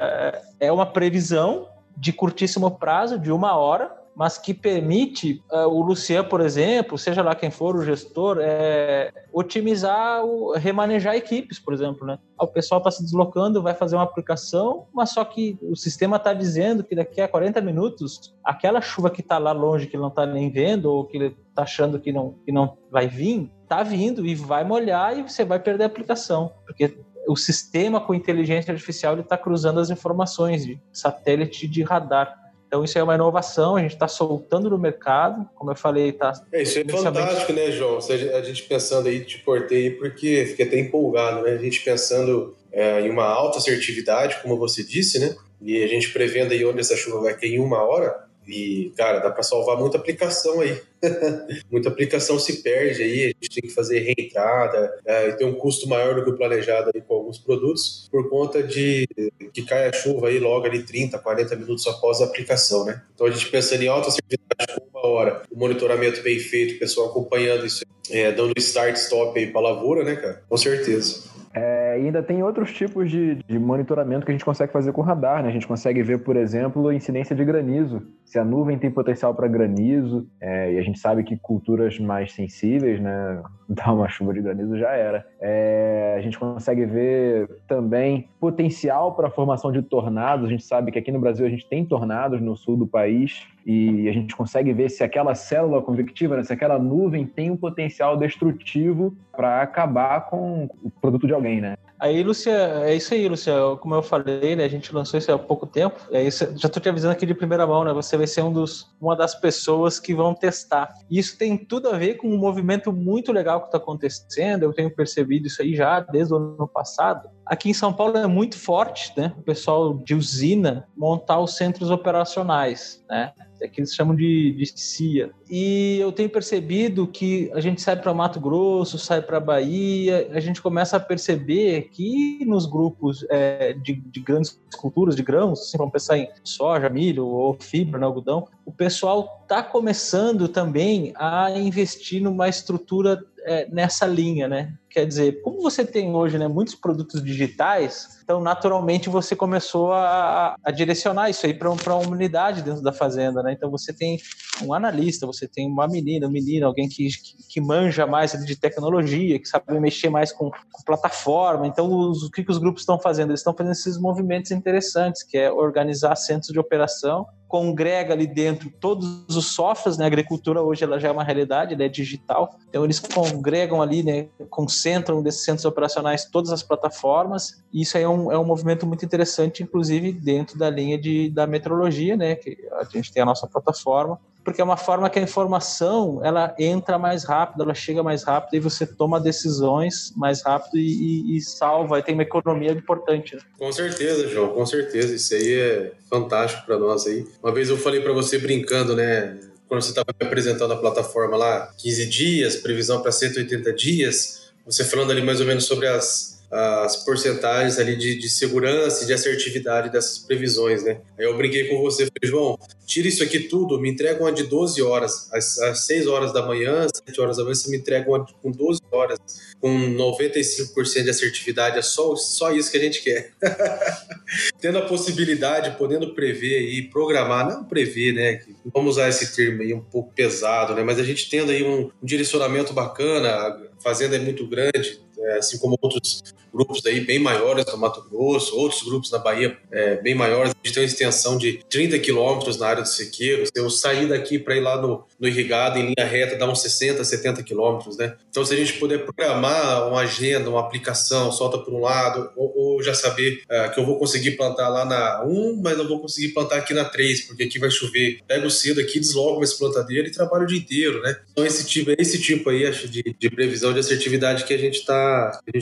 é 0.61 0.70
uma 0.70 0.86
previsão 0.86 1.68
de 1.96 2.12
curtíssimo 2.12 2.70
prazo, 2.70 3.18
de 3.18 3.32
uma 3.32 3.57
hora, 3.57 3.90
mas 4.17 4.39
que 4.39 4.55
permite 4.55 5.43
uh, 5.53 5.69
o 5.69 5.83
Lucian, 5.83 6.25
por 6.25 6.41
exemplo, 6.41 6.97
seja 6.97 7.23
lá 7.23 7.35
quem 7.35 7.51
for 7.51 7.77
o 7.77 7.85
gestor, 7.85 8.39
é, 8.41 9.12
otimizar, 9.31 10.25
o, 10.25 10.53
remanejar 10.53 11.14
equipes, 11.14 11.59
por 11.59 11.75
exemplo. 11.75 12.07
Né? 12.07 12.19
O 12.41 12.47
pessoal 12.47 12.79
está 12.79 12.91
se 12.91 13.03
deslocando, 13.05 13.62
vai 13.62 13.75
fazer 13.75 13.95
uma 13.95 14.05
aplicação, 14.05 14.87
mas 14.95 15.11
só 15.11 15.23
que 15.23 15.59
o 15.61 15.77
sistema 15.77 16.17
está 16.17 16.33
dizendo 16.33 16.83
que 16.83 16.97
daqui 16.97 17.21
a 17.21 17.29
40 17.29 17.61
minutos, 17.61 18.35
aquela 18.43 18.81
chuva 18.81 19.11
que 19.11 19.21
está 19.21 19.37
lá 19.37 19.53
longe, 19.53 19.87
que 19.87 19.97
ele 19.97 20.03
não 20.03 20.09
está 20.09 20.25
nem 20.25 20.51
vendo, 20.51 20.87
ou 20.87 21.05
que 21.05 21.19
ele 21.19 21.37
está 21.51 21.64
achando 21.64 22.01
que 22.01 22.11
não, 22.11 22.37
que 22.43 22.51
não 22.51 22.79
vai 22.91 23.07
vir, 23.07 23.53
está 23.64 23.83
vindo 23.83 24.25
e 24.25 24.35
vai 24.35 24.64
molhar 24.64 25.19
e 25.19 25.23
você 25.23 25.45
vai 25.45 25.61
perder 25.61 25.85
a 25.85 25.89
aplicação. 25.89 26.51
Porque 26.64 26.99
o 27.29 27.37
sistema 27.37 28.01
com 28.01 28.14
inteligência 28.14 28.73
artificial 28.73 29.19
está 29.19 29.37
cruzando 29.37 29.81
as 29.81 29.91
informações 29.91 30.64
de 30.64 30.81
satélite 30.93 31.69
de 31.69 31.83
radar. 31.83 32.45
Então 32.67 32.83
isso 32.83 32.99
é 32.99 33.03
uma 33.03 33.14
inovação, 33.14 33.77
a 33.77 33.81
gente 33.81 33.95
está 33.95 34.09
soltando 34.09 34.69
no 34.69 34.79
mercado, 34.79 35.49
como 35.55 35.71
eu 35.71 35.77
falei, 35.77 36.09
está. 36.09 36.33
É, 36.53 36.62
isso 36.62 36.79
é 36.79 36.85
fantástico, 36.85 37.53
né, 37.53 37.71
João? 37.71 37.99
A 37.99 38.43
gente 38.43 38.64
pensando 38.64 39.09
aí, 39.09 39.25
te 39.25 39.39
portei 39.39 39.91
porque 39.91 40.47
fiquei 40.47 40.67
até 40.67 40.79
empolgado, 40.79 41.43
né? 41.43 41.53
A 41.53 41.59
gente 41.59 41.83
pensando 41.83 42.57
é, 42.73 43.01
em 43.01 43.11
uma 43.11 43.25
alta 43.25 43.59
assertividade, 43.59 44.41
como 44.43 44.59
você 44.59 44.83
disse, 44.83 45.19
né? 45.19 45.37
E 45.62 45.83
a 45.83 45.87
gente 45.87 46.12
prevendo 46.12 46.53
aí 46.53 46.64
onde 46.64 46.81
essa 46.81 46.97
chuva 46.97 47.21
vai 47.21 47.35
cair 47.35 47.55
em 47.55 47.61
uma 47.61 47.83
hora, 47.83 48.26
e, 48.47 48.92
cara, 48.97 49.18
dá 49.18 49.30
para 49.30 49.42
salvar 49.42 49.76
muita 49.76 49.97
aplicação 49.97 50.61
aí. 50.61 50.80
muita 51.70 51.88
aplicação 51.88 52.38
se 52.38 52.62
perde 52.62 53.03
aí, 53.03 53.24
a 53.24 53.26
gente 53.28 53.61
tem 53.61 53.68
que 53.68 53.74
fazer 53.74 54.01
reentrada, 54.01 54.99
é, 55.05 55.32
tem 55.32 55.47
um 55.47 55.55
custo 55.55 55.88
maior 55.88 56.14
do 56.14 56.24
que 56.24 56.30
o 56.30 56.36
planejado 56.36 56.90
aí 56.94 57.01
com 57.01 57.14
alguns 57.14 57.38
produtos, 57.38 58.09
por 58.11 58.28
conta 58.28 58.62
de 58.62 59.07
que 59.53 59.62
cai 59.62 59.88
a 59.88 59.92
chuva 59.92 60.28
aí 60.28 60.38
logo 60.38 60.66
ali 60.66 60.82
30, 60.82 61.18
40 61.18 61.57
minutos 61.57 61.86
após 61.86 62.20
a 62.20 62.24
aplicação, 62.24 62.84
né? 62.84 63.03
Então 63.14 63.26
a 63.26 63.30
gente 63.30 63.49
pensando 63.49 63.82
em 63.82 63.88
alta 63.88 64.11
serviço 64.11 64.80
com 64.90 64.99
uma 64.99 65.09
hora, 65.09 65.42
o 65.51 65.59
monitoramento 65.59 66.22
bem 66.22 66.38
feito, 66.38 66.76
o 66.76 66.78
pessoal 66.78 67.09
acompanhando 67.09 67.66
isso, 67.66 67.84
é, 68.11 68.32
dando 68.32 68.53
start-stop 68.57 69.38
aí 69.38 69.47
para 69.49 69.61
lavoura, 69.61 70.05
né, 70.05 70.16
cara? 70.16 70.42
Com 70.49 70.57
certeza. 70.57 71.36
É, 71.57 71.92
ainda 71.92 72.22
tem 72.22 72.42
outros 72.42 72.70
tipos 72.70 73.11
de, 73.11 73.36
de 73.36 73.59
monitoramento 73.59 74.26
que 74.26 74.30
a 74.30 74.34
gente 74.34 74.44
consegue 74.44 74.70
fazer 74.70 74.92
com 74.92 75.00
radar, 75.00 75.42
né? 75.42 75.48
A 75.48 75.52
gente 75.52 75.66
consegue 75.66 76.02
ver, 76.02 76.18
por 76.18 76.36
exemplo, 76.36 76.92
incidência 76.92 77.34
de 77.34 77.42
granizo. 77.46 78.02
Se 78.26 78.38
a 78.38 78.44
nuvem 78.44 78.78
tem 78.78 78.90
potencial 78.90 79.34
para 79.34 79.48
granizo, 79.48 80.28
é, 80.38 80.74
e 80.74 80.78
a 80.78 80.82
gente 80.82 80.98
sabe 80.98 81.24
que 81.24 81.34
culturas 81.38 81.98
mais 81.98 82.34
sensíveis, 82.34 83.00
né? 83.00 83.42
Dar 83.77 83.93
uma 83.93 84.09
chuva 84.09 84.33
de 84.33 84.41
granizo 84.41 84.79
já 84.79 84.93
era. 84.93 85.27
É, 85.41 86.14
a 86.17 86.21
gente 86.21 86.39
consegue 86.39 86.85
ver 86.85 87.49
também 87.67 88.29
potencial 88.39 89.14
para 89.14 89.29
a 89.29 89.31
formação 89.31 89.73
de 89.73 89.83
tornados. 89.83 90.47
A 90.47 90.51
gente 90.51 90.64
sabe 90.64 90.93
que 90.93 90.99
aqui 90.99 91.11
no 91.11 91.19
Brasil 91.19 91.45
a 91.45 91.49
gente 91.49 91.69
tem 91.69 91.85
tornados 91.85 92.41
no 92.41 92.57
sul 92.57 92.77
do 92.77 92.87
país 92.87 93.47
e 93.67 94.09
a 94.09 94.12
gente 94.12 94.37
consegue 94.37 94.73
ver 94.73 94.89
se 94.89 95.03
aquela 95.03 95.35
célula 95.35 95.83
convectiva, 95.83 96.37
né, 96.37 96.45
se 96.45 96.53
aquela 96.53 96.79
nuvem 96.79 97.27
tem 97.27 97.51
um 97.51 97.57
potencial 97.57 98.17
destrutivo 98.17 99.17
para 99.33 99.61
acabar 99.61 100.27
com 100.27 100.69
o 100.83 100.91
produto 100.91 101.27
de 101.27 101.33
alguém, 101.33 101.61
né? 101.61 101.77
Aí, 101.99 102.23
Lúcia, 102.23 102.53
é 102.85 102.95
isso 102.95 103.14
aí, 103.14 103.27
Lúcia. 103.27 103.55
Como 103.81 103.95
eu 103.95 104.03
falei, 104.03 104.55
né? 104.55 104.64
A 104.64 104.69
gente 104.69 104.95
lançou 104.95 105.19
isso 105.19 105.33
há 105.33 105.39
pouco 105.39 105.67
tempo. 105.67 105.99
É 106.11 106.23
isso, 106.23 106.45
já 106.57 106.67
estou 106.67 106.83
te 106.83 106.89
avisando 106.89 107.12
aqui 107.12 107.25
de 107.25 107.35
primeira 107.35 107.67
mão, 107.67 107.85
né? 107.85 107.93
Você 107.95 108.19
vai 108.19 108.27
ser 108.27 108.43
um 108.43 108.53
dos, 108.53 108.95
uma 109.01 109.17
das 109.17 109.35
pessoas 109.35 109.99
que 109.99 110.14
vão 110.14 110.35
testar. 110.35 110.95
E 111.11 111.19
isso 111.19 111.39
tem 111.39 111.57
tudo 111.57 111.89
a 111.89 111.97
ver 111.97 112.17
com 112.17 112.29
um 112.29 112.37
movimento 112.37 112.93
muito 112.93 113.33
legal 113.33 113.55
que 113.61 113.68
está 113.68 113.78
acontecendo. 113.78 114.62
Eu 114.62 114.72
tenho 114.72 114.94
percebido 114.94 115.46
isso 115.46 115.62
aí 115.62 115.74
já 115.74 116.00
desde 116.00 116.34
o 116.34 116.36
ano 116.36 116.68
passado. 116.68 117.28
Aqui 117.44 117.70
em 117.70 117.74
São 117.74 117.92
Paulo 117.92 118.16
é 118.16 118.26
muito 118.26 118.59
forte, 118.59 119.12
né? 119.16 119.32
O 119.38 119.42
pessoal 119.42 119.94
de 119.98 120.14
usina 120.14 120.88
montar 120.96 121.40
os 121.40 121.57
centros 121.57 121.90
operacionais, 121.90 123.04
né? 123.09 123.32
É 123.61 123.68
que 123.68 123.80
eles 123.80 123.94
chamam 123.94 124.14
de, 124.14 124.52
de 124.52 124.66
CIA. 124.78 125.30
E 125.48 125.98
eu 126.00 126.12
tenho 126.12 126.28
percebido 126.28 127.07
que 127.07 127.50
a 127.54 127.61
gente 127.61 127.80
sai 127.80 127.96
para 127.96 128.12
Mato 128.12 128.40
Grosso, 128.40 128.98
sai 128.98 129.22
para 129.22 129.40
Bahia, 129.40 130.28
a 130.32 130.40
gente 130.40 130.61
começa 130.61 130.96
a 130.96 131.00
perceber 131.00 131.88
que 131.92 132.44
nos 132.44 132.66
grupos 132.66 133.24
é, 133.30 133.72
de, 133.72 133.94
de, 133.94 134.20
grandes 134.20 134.61
culturas 134.76 135.16
de 135.16 135.22
grãos, 135.22 135.61
assim, 135.61 135.78
vamos 135.78 135.92
pensar 135.92 136.18
em 136.18 136.28
soja, 136.44 136.88
milho 136.88 137.26
ou 137.26 137.57
fibra, 137.59 138.00
no 138.00 138.07
algodão, 138.07 138.48
o 138.64 138.72
pessoal 138.72 139.40
está 139.42 139.62
começando 139.62 140.48
também 140.48 141.12
a 141.16 141.50
investir 141.50 142.20
numa 142.20 142.48
estrutura 142.48 143.24
é, 143.44 143.68
nessa 143.70 144.07
linha, 144.07 144.48
né? 144.48 144.74
Quer 144.97 145.05
dizer, 145.05 145.42
como 145.42 145.61
você 145.61 145.84
tem 145.84 146.14
hoje 146.14 146.38
né, 146.38 146.49
muitos 146.49 146.74
produtos 146.74 147.22
digitais, 147.22 148.18
então 148.24 148.40
naturalmente 148.40 149.11
você 149.11 149.36
começou 149.36 149.92
a, 149.92 150.57
a 150.64 150.70
direcionar 150.70 151.28
isso 151.28 151.44
aí 151.44 151.53
para 151.53 151.70
uma 151.70 152.09
unidade 152.09 152.62
dentro 152.62 152.80
da 152.82 152.94
fazenda, 152.94 153.42
né? 153.42 153.53
Então 153.53 153.70
você 153.70 153.92
tem 153.92 154.18
um 154.64 154.72
analista, 154.72 155.26
você 155.26 155.47
tem 155.47 155.70
uma 155.70 155.86
menina, 155.86 156.26
um 156.26 156.30
menino, 156.30 156.66
alguém 156.66 156.88
que, 156.88 157.09
que, 157.09 157.36
que 157.47 157.61
manja 157.61 158.07
mais 158.07 158.32
de 158.32 158.57
tecnologia, 158.57 159.38
que 159.38 159.47
sabe 159.47 159.78
mexer 159.78 160.09
mais 160.09 160.32
com, 160.32 160.51
com 160.51 160.82
plataforma. 160.86 161.66
Então 161.66 161.92
os, 161.92 162.22
o 162.22 162.30
que, 162.30 162.42
que 162.42 162.51
os 162.51 162.57
grupos 162.57 162.80
estão 162.80 162.99
fazendo? 162.99 163.32
Eles 163.32 163.40
estão 163.40 163.53
fazendo 163.53 163.72
esses 163.72 163.99
movimentos 163.99 164.51
interessantes, 164.51 165.22
que 165.22 165.36
é 165.36 165.53
organizar 165.53 166.16
centros 166.16 166.55
de 166.55 166.59
operação 166.59 167.26
congrega 167.49 168.12
ali 168.12 168.26
dentro 168.26 168.70
todos 168.80 169.24
os 169.28 169.55
softwares, 169.55 169.99
né? 169.99 170.05
A 170.05 170.09
agricultura 170.09 170.62
hoje 170.62 170.84
ela 170.84 170.99
já 170.99 171.09
é 171.09 171.11
uma 171.11 171.24
realidade, 171.24 171.74
ela 171.74 171.84
é 171.84 171.88
digital. 171.88 172.57
Então 172.68 172.84
eles 172.84 172.99
congregam 172.99 173.80
ali, 173.80 174.03
né? 174.03 174.28
Concentram 174.51 175.22
desses 175.22 175.44
centros 175.44 175.64
operacionais 175.64 176.24
todas 176.24 176.51
as 176.51 176.62
plataformas. 176.62 177.62
E 177.72 177.82
isso 177.82 177.97
aí 177.97 178.03
é 178.03 178.09
um, 178.09 178.32
é 178.32 178.38
um 178.38 178.44
movimento 178.44 178.86
muito 178.86 179.05
interessante, 179.05 179.62
inclusive 179.62 180.12
dentro 180.12 180.59
da 180.59 180.68
linha 180.68 180.99
de, 180.99 181.30
da 181.30 181.47
metrologia, 181.47 182.16
né? 182.16 182.34
Que 182.34 182.57
a 182.72 182.84
gente 182.84 183.12
tem 183.12 183.22
a 183.22 183.26
nossa 183.26 183.47
plataforma 183.47 184.18
porque 184.47 184.61
é 184.61 184.64
uma 184.64 184.76
forma 184.76 185.11
que 185.11 185.18
a 185.18 185.22
informação 185.22 186.20
ela 186.22 186.55
entra 186.57 186.97
mais 186.97 187.24
rápido, 187.24 187.64
ela 187.64 187.74
chega 187.74 188.01
mais 188.01 188.22
rápido 188.22 188.55
e 188.55 188.61
você 188.61 188.86
toma 188.86 189.18
decisões 189.18 190.12
mais 190.16 190.40
rápido 190.40 190.78
e, 190.78 191.32
e, 191.32 191.36
e 191.36 191.40
salva, 191.40 191.99
e 191.99 192.03
tem 192.05 192.14
uma 192.14 192.22
economia 192.22 192.70
importante. 192.70 193.34
Né? 193.34 193.42
Com 193.59 193.72
certeza, 193.72 194.28
João, 194.28 194.51
com 194.51 194.64
certeza. 194.64 195.16
Isso 195.16 195.34
aí 195.34 195.53
é 195.53 195.92
fantástico 196.09 196.64
para 196.64 196.78
nós 196.78 197.09
aí. 197.09 197.26
Uma 197.42 197.53
vez 197.53 197.70
eu 197.70 197.76
falei 197.76 198.01
para 198.01 198.12
você 198.12 198.38
brincando, 198.38 198.94
né? 198.94 199.36
Quando 199.68 199.82
você 199.82 199.88
estava 199.88 200.11
apresentando 200.11 200.72
a 200.72 200.76
plataforma 200.76 201.36
lá, 201.36 201.74
15 201.78 202.07
dias, 202.07 202.55
previsão 202.55 203.03
para 203.03 203.11
180 203.11 203.72
dias, 203.72 204.53
você 204.64 204.84
falando 204.84 205.11
ali 205.11 205.22
mais 205.22 205.40
ou 205.40 205.47
menos 205.47 205.64
sobre 205.64 205.88
as 205.88 206.36
as 206.51 207.05
porcentagens 207.05 207.78
ali 207.78 207.97
de, 207.97 208.18
de 208.18 208.28
segurança 208.28 209.05
e 209.05 209.07
de 209.07 209.12
assertividade 209.12 209.90
dessas 209.90 210.18
previsões, 210.18 210.84
né? 210.84 211.01
Aí 211.18 211.24
eu 211.24 211.36
brinquei 211.36 211.68
com 211.68 211.80
você, 211.80 212.07
falei, 212.07 212.30
João, 212.30 212.59
tira 212.86 213.09
isso 213.09 213.22
aqui 213.22 213.40
tudo, 213.40 213.80
me 213.80 213.90
entrega 213.90 214.22
uma 214.22 214.32
de 214.32 214.44
12 214.44 214.80
horas, 214.82 215.28
às, 215.32 215.59
às 215.59 215.86
6 215.86 216.07
horas 216.07 216.32
da 216.32 216.47
manhã, 216.47 216.86
7 217.07 217.20
horas 217.20 217.36
da 217.36 217.42
manhã, 217.42 217.55
você 217.55 217.70
me 217.70 217.76
entrega 217.76 218.09
uma 218.09 218.24
com 218.42 218.51
12 218.51 218.80
horas, 218.92 219.18
com 219.61 219.68
95% 219.68 221.03
de 221.03 221.11
assertividade, 221.11 221.78
é 221.78 221.82
só, 221.82 222.14
só 222.14 222.53
isso 222.53 222.70
que 222.70 222.76
a 222.76 222.80
gente 222.80 223.03
quer. 223.03 223.32
Tendo 224.61 224.78
a 224.78 224.82
possibilidade, 224.82 225.76
podendo 225.76 226.14
prever 226.14 226.61
e 226.61 226.88
programar, 226.88 227.49
não 227.49 227.64
prever, 227.64 228.12
né? 228.12 228.42
Vamos 228.72 228.97
usar 228.97 229.09
esse 229.09 229.34
termo 229.34 229.62
aí 229.62 229.72
um 229.74 229.80
pouco 229.80 230.12
pesado, 230.14 230.74
né? 230.74 230.82
Mas 230.82 230.99
a 230.99 231.05
gente 231.05 231.28
tendo 231.28 231.51
aí 231.51 231.62
um, 231.64 231.90
um 232.03 232.07
direcionamento 232.07 232.72
bacana, 232.72 233.28
a 233.28 233.59
fazenda 233.80 234.16
é 234.16 234.18
muito 234.18 234.47
grande, 234.47 235.01
assim 235.39 235.59
como 235.59 235.79
outros 235.81 236.23
grupos 236.57 236.85
aí 236.87 237.01
bem 237.01 237.19
maiores 237.19 237.67
no 237.67 237.77
Mato 237.77 238.03
Grosso, 238.09 238.57
outros 238.57 238.83
grupos 238.83 239.11
na 239.11 239.19
Bahia 239.19 239.57
é, 239.71 239.97
bem 239.97 240.14
maiores. 240.14 240.53
A 240.53 240.67
gente 240.67 240.75
tem 240.75 240.83
uma 240.83 240.89
extensão 240.89 241.37
de 241.37 241.61
30 241.69 241.99
quilômetros 241.99 242.59
na 242.59 242.67
área 242.67 242.83
do 242.83 242.89
sequeiro. 242.89 243.45
Se 243.47 243.53
eu 243.55 243.69
sair 243.69 244.09
daqui 244.09 244.39
para 244.39 244.57
ir 244.57 244.61
lá 244.61 244.81
no, 244.81 245.05
no 245.21 245.29
irrigado 245.29 245.79
em 245.79 245.95
linha 245.95 246.07
reta, 246.07 246.37
dá 246.37 246.51
uns 246.51 246.62
60, 246.62 247.05
70 247.05 247.43
quilômetros, 247.43 247.97
né? 247.99 248.17
Então, 248.31 248.45
se 248.45 248.55
a 248.55 248.57
gente 248.57 248.75
puder 248.75 249.05
programar 249.05 249.89
uma 249.89 250.01
agenda, 250.01 250.49
uma 250.49 250.61
aplicação, 250.61 251.31
solta 251.31 251.59
por 251.59 251.75
um 251.75 251.81
lado, 251.81 252.31
ou, 252.37 252.53
ou 252.57 252.83
já 252.83 252.95
saber 252.95 253.43
é, 253.49 253.69
que 253.69 253.79
eu 253.79 253.85
vou 253.85 253.99
conseguir 253.99 254.33
plantar 254.33 254.69
lá 254.69 254.85
na 254.85 255.25
1, 255.27 255.61
mas 255.62 255.77
não 255.77 255.87
vou 255.87 256.01
conseguir 256.01 256.33
plantar 256.33 256.57
aqui 256.57 256.73
na 256.73 256.85
3, 256.85 257.23
porque 257.23 257.43
aqui 257.45 257.59
vai 257.59 257.71
chover. 257.71 258.21
Pego 258.27 258.51
cedo 258.51 258.81
aqui, 258.81 258.99
deslogo 258.99 259.45
esse 259.45 259.59
plantadeira 259.59 260.09
e 260.09 260.11
trabalho 260.11 260.45
o 260.45 260.47
dia 260.47 260.59
inteiro, 260.59 261.03
né? 261.03 261.17
Então, 261.33 261.45
esse 261.45 261.67
tipo, 261.67 261.91
esse 261.99 262.19
tipo 262.19 262.49
aí, 262.49 262.71
de, 262.71 263.03
de 263.19 263.31
previsão 263.31 263.73
de 263.73 263.81
assertividade 263.81 264.45
que 264.45 264.55
a 264.55 264.59
gente 264.59 264.79
está 264.79 265.05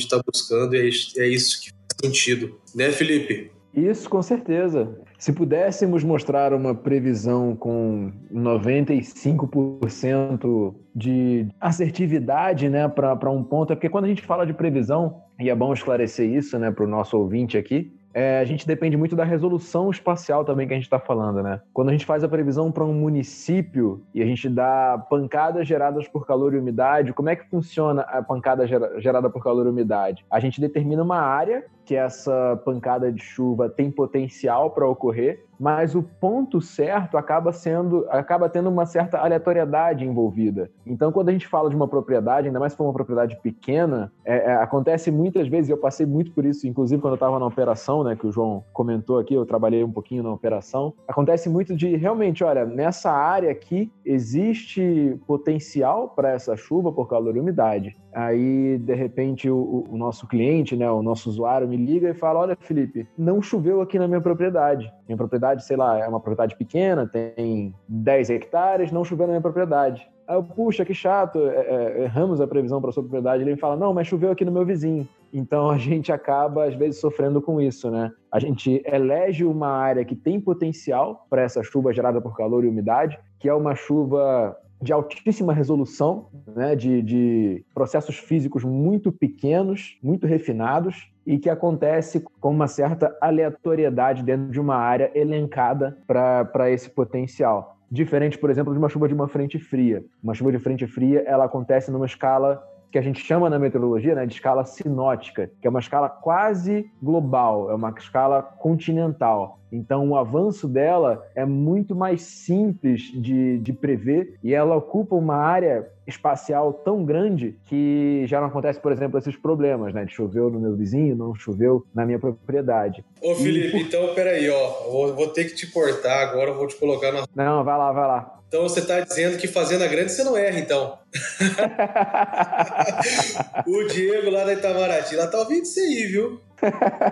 tá 0.08 0.20
buscando 0.24 0.74
e 0.74 0.90
é 1.18 1.26
isso 1.26 1.62
que 1.62 1.70
faz 1.70 1.96
sentido. 2.02 2.58
Né, 2.74 2.90
Felipe? 2.90 3.52
Isso, 3.74 4.08
com 4.08 4.22
certeza. 4.22 4.96
Se 5.18 5.32
pudéssemos 5.32 6.04
mostrar 6.04 6.52
uma 6.52 6.72
previsão 6.74 7.56
com 7.56 8.12
95% 8.32 10.74
de 10.94 11.48
assertividade 11.60 12.68
né, 12.68 12.86
para 12.88 13.30
um 13.30 13.42
ponto, 13.42 13.72
é 13.72 13.76
porque 13.76 13.88
quando 13.88 14.04
a 14.04 14.08
gente 14.08 14.22
fala 14.22 14.46
de 14.46 14.54
previsão, 14.54 15.22
e 15.40 15.50
é 15.50 15.54
bom 15.54 15.72
esclarecer 15.72 16.30
isso 16.30 16.56
né, 16.56 16.70
para 16.70 16.84
o 16.84 16.88
nosso 16.88 17.18
ouvinte 17.18 17.58
aqui, 17.58 17.92
é, 18.14 18.38
a 18.38 18.44
gente 18.44 18.64
depende 18.64 18.96
muito 18.96 19.16
da 19.16 19.24
resolução 19.24 19.90
espacial 19.90 20.44
também 20.44 20.68
que 20.68 20.72
a 20.72 20.76
gente 20.76 20.84
está 20.84 21.00
falando, 21.00 21.42
né? 21.42 21.60
Quando 21.72 21.88
a 21.88 21.92
gente 21.92 22.06
faz 22.06 22.22
a 22.22 22.28
previsão 22.28 22.70
para 22.70 22.84
um 22.84 22.94
município 22.94 24.02
e 24.14 24.22
a 24.22 24.26
gente 24.26 24.48
dá 24.48 25.04
pancadas 25.10 25.66
geradas 25.66 26.06
por 26.06 26.24
calor 26.24 26.54
e 26.54 26.58
umidade, 26.58 27.12
como 27.12 27.28
é 27.28 27.34
que 27.34 27.44
funciona 27.50 28.02
a 28.02 28.22
pancada 28.22 28.66
gerada 28.66 29.28
por 29.28 29.42
calor 29.42 29.66
e 29.66 29.68
umidade? 29.68 30.24
A 30.30 30.38
gente 30.38 30.60
determina 30.60 31.02
uma 31.02 31.18
área 31.18 31.64
que 31.84 31.94
essa 31.94 32.60
pancada 32.64 33.12
de 33.12 33.22
chuva 33.22 33.68
tem 33.68 33.90
potencial 33.90 34.70
para 34.70 34.88
ocorrer, 34.88 35.44
mas 35.58 35.94
o 35.94 36.02
ponto 36.02 36.60
certo 36.60 37.16
acaba 37.16 37.52
sendo, 37.52 38.06
acaba 38.10 38.48
tendo 38.48 38.68
uma 38.68 38.86
certa 38.86 39.18
aleatoriedade 39.18 40.04
envolvida. 40.04 40.70
Então, 40.86 41.12
quando 41.12 41.28
a 41.28 41.32
gente 41.32 41.46
fala 41.46 41.70
de 41.70 41.76
uma 41.76 41.88
propriedade, 41.88 42.48
ainda 42.48 42.58
mais 42.60 42.72
se 42.72 42.76
for 42.76 42.84
uma 42.84 42.92
propriedade 42.92 43.36
pequena, 43.42 44.12
é, 44.24 44.36
é, 44.36 44.54
acontece 44.56 45.10
muitas 45.10 45.48
vezes, 45.48 45.68
e 45.68 45.72
eu 45.72 45.78
passei 45.78 46.06
muito 46.06 46.32
por 46.32 46.44
isso, 46.44 46.66
inclusive 46.66 47.00
quando 47.00 47.12
eu 47.12 47.16
estava 47.16 47.38
na 47.38 47.46
operação, 47.46 48.02
né, 48.02 48.16
que 48.16 48.26
o 48.26 48.32
João 48.32 48.64
comentou 48.72 49.18
aqui, 49.18 49.34
eu 49.34 49.46
trabalhei 49.46 49.84
um 49.84 49.92
pouquinho 49.92 50.22
na 50.22 50.32
operação, 50.32 50.92
acontece 51.06 51.48
muito 51.48 51.76
de 51.76 51.96
realmente, 51.96 52.42
olha, 52.42 52.64
nessa 52.64 53.10
área 53.10 53.50
aqui 53.50 53.92
existe 54.04 55.18
potencial 55.26 56.08
para 56.08 56.30
essa 56.30 56.56
chuva 56.56 56.92
por 56.92 57.08
calor 57.08 57.36
e 57.36 57.40
umidade. 57.40 57.96
Aí, 58.14 58.78
de 58.78 58.94
repente, 58.94 59.50
o, 59.50 59.84
o, 59.90 59.96
nosso 59.96 60.28
cliente, 60.28 60.76
né, 60.76 60.88
o 60.88 61.02
nosso 61.02 61.28
usuário 61.28 61.66
me 61.76 61.84
liga 61.84 62.10
e 62.10 62.14
fala: 62.14 62.40
Olha, 62.40 62.56
Felipe, 62.58 63.06
não 63.16 63.42
choveu 63.42 63.80
aqui 63.80 63.98
na 63.98 64.06
minha 64.06 64.20
propriedade. 64.20 64.92
Minha 65.06 65.16
propriedade, 65.16 65.64
sei 65.64 65.76
lá, 65.76 65.98
é 65.98 66.06
uma 66.06 66.20
propriedade 66.20 66.56
pequena, 66.56 67.06
tem 67.06 67.74
10 67.88 68.30
hectares, 68.30 68.92
não 68.92 69.04
choveu 69.04 69.26
na 69.26 69.32
minha 69.32 69.42
propriedade. 69.42 70.08
Aí 70.26 70.36
eu, 70.36 70.42
puxa, 70.42 70.84
que 70.84 70.94
chato, 70.94 71.38
é, 71.38 72.00
é, 72.00 72.02
erramos 72.04 72.40
a 72.40 72.46
previsão 72.46 72.80
para 72.80 72.92
sua 72.92 73.02
propriedade. 73.02 73.42
Ele 73.42 73.52
me 73.52 73.60
fala: 73.60 73.76
Não, 73.76 73.92
mas 73.92 74.06
choveu 74.06 74.30
aqui 74.30 74.44
no 74.44 74.52
meu 74.52 74.64
vizinho. 74.64 75.08
Então 75.32 75.68
a 75.68 75.76
gente 75.76 76.12
acaba, 76.12 76.64
às 76.64 76.74
vezes, 76.74 77.00
sofrendo 77.00 77.42
com 77.42 77.60
isso, 77.60 77.90
né? 77.90 78.12
A 78.30 78.38
gente 78.38 78.82
elege 78.86 79.44
uma 79.44 79.68
área 79.68 80.04
que 80.04 80.14
tem 80.14 80.40
potencial 80.40 81.26
para 81.28 81.42
essa 81.42 81.62
chuva 81.62 81.92
gerada 81.92 82.20
por 82.20 82.36
calor 82.36 82.64
e 82.64 82.68
umidade, 82.68 83.18
que 83.38 83.48
é 83.48 83.54
uma 83.54 83.74
chuva 83.74 84.56
de 84.80 84.92
altíssima 84.92 85.52
resolução, 85.52 86.28
né, 86.54 86.76
de, 86.76 87.00
de, 87.02 87.64
processos 87.72 88.18
físicos 88.18 88.64
muito 88.64 89.10
pequenos, 89.10 89.98
muito 90.02 90.26
refinados, 90.26 91.10
e 91.26 91.38
que 91.38 91.48
acontece 91.48 92.24
com 92.40 92.50
uma 92.50 92.66
certa 92.66 93.16
aleatoriedade 93.20 94.22
dentro 94.22 94.50
de 94.50 94.60
uma 94.60 94.76
área 94.76 95.10
elencada 95.14 95.96
para 96.06 96.70
esse 96.70 96.90
potencial. 96.90 97.76
Diferente, 97.90 98.38
por 98.38 98.50
exemplo, 98.50 98.72
de 98.72 98.78
uma 98.78 98.88
chuva 98.88 99.06
de 99.06 99.14
uma 99.14 99.28
frente 99.28 99.58
fria. 99.58 100.04
Uma 100.22 100.34
chuva 100.34 100.50
de 100.50 100.58
frente 100.58 100.86
fria, 100.86 101.22
ela 101.26 101.44
acontece 101.44 101.90
numa 101.90 102.06
escala 102.06 102.62
que 102.94 102.98
a 102.98 103.02
gente 103.02 103.24
chama 103.24 103.50
na 103.50 103.58
meteorologia 103.58 104.14
né, 104.14 104.24
de 104.24 104.34
escala 104.34 104.64
sinótica, 104.64 105.50
que 105.60 105.66
é 105.66 105.70
uma 105.70 105.80
escala 105.80 106.08
quase 106.08 106.88
global, 107.02 107.68
é 107.68 107.74
uma 107.74 107.92
escala 107.98 108.40
continental. 108.40 109.58
Então, 109.72 110.08
o 110.10 110.16
avanço 110.16 110.68
dela 110.68 111.26
é 111.34 111.44
muito 111.44 111.96
mais 111.96 112.22
simples 112.22 113.10
de, 113.12 113.58
de 113.58 113.72
prever 113.72 114.38
e 114.44 114.54
ela 114.54 114.76
ocupa 114.76 115.16
uma 115.16 115.34
área 115.34 115.88
espacial 116.06 116.72
tão 116.72 117.04
grande 117.04 117.56
que 117.64 118.24
já 118.28 118.40
não 118.40 118.46
acontece, 118.46 118.78
por 118.78 118.92
exemplo, 118.92 119.18
esses 119.18 119.34
problemas, 119.34 119.92
né? 119.92 120.04
De 120.04 120.12
choveu 120.12 120.48
no 120.48 120.60
meu 120.60 120.76
vizinho, 120.76 121.16
não 121.16 121.34
choveu 121.34 121.84
na 121.92 122.06
minha 122.06 122.20
propriedade. 122.20 123.04
Ô, 123.20 123.34
Felipe, 123.34 123.76
e... 123.76 123.82
então, 123.82 124.14
peraí, 124.14 124.48
ó. 124.48 124.90
Vou, 124.92 125.14
vou 125.16 125.28
ter 125.30 125.46
que 125.46 125.56
te 125.56 125.72
cortar 125.72 126.28
agora, 126.28 126.52
vou 126.52 126.68
te 126.68 126.76
colocar 126.76 127.10
na. 127.10 127.24
Não, 127.34 127.64
vai 127.64 127.76
lá, 127.76 127.90
vai 127.90 128.06
lá. 128.06 128.40
Então 128.54 128.68
você 128.68 128.78
está 128.78 129.00
dizendo 129.00 129.36
que 129.36 129.48
fazenda 129.48 129.84
grande 129.88 130.12
você 130.12 130.22
não 130.22 130.36
erra, 130.36 130.60
então. 130.60 130.96
o 133.66 133.88
Diego 133.88 134.30
lá 134.30 134.44
da 134.44 134.52
Itamaraty, 134.52 135.16
lá 135.16 135.26
tá 135.26 135.40
ouvindo 135.40 135.64
isso 135.64 135.80
aí, 135.80 136.06
viu? 136.06 136.40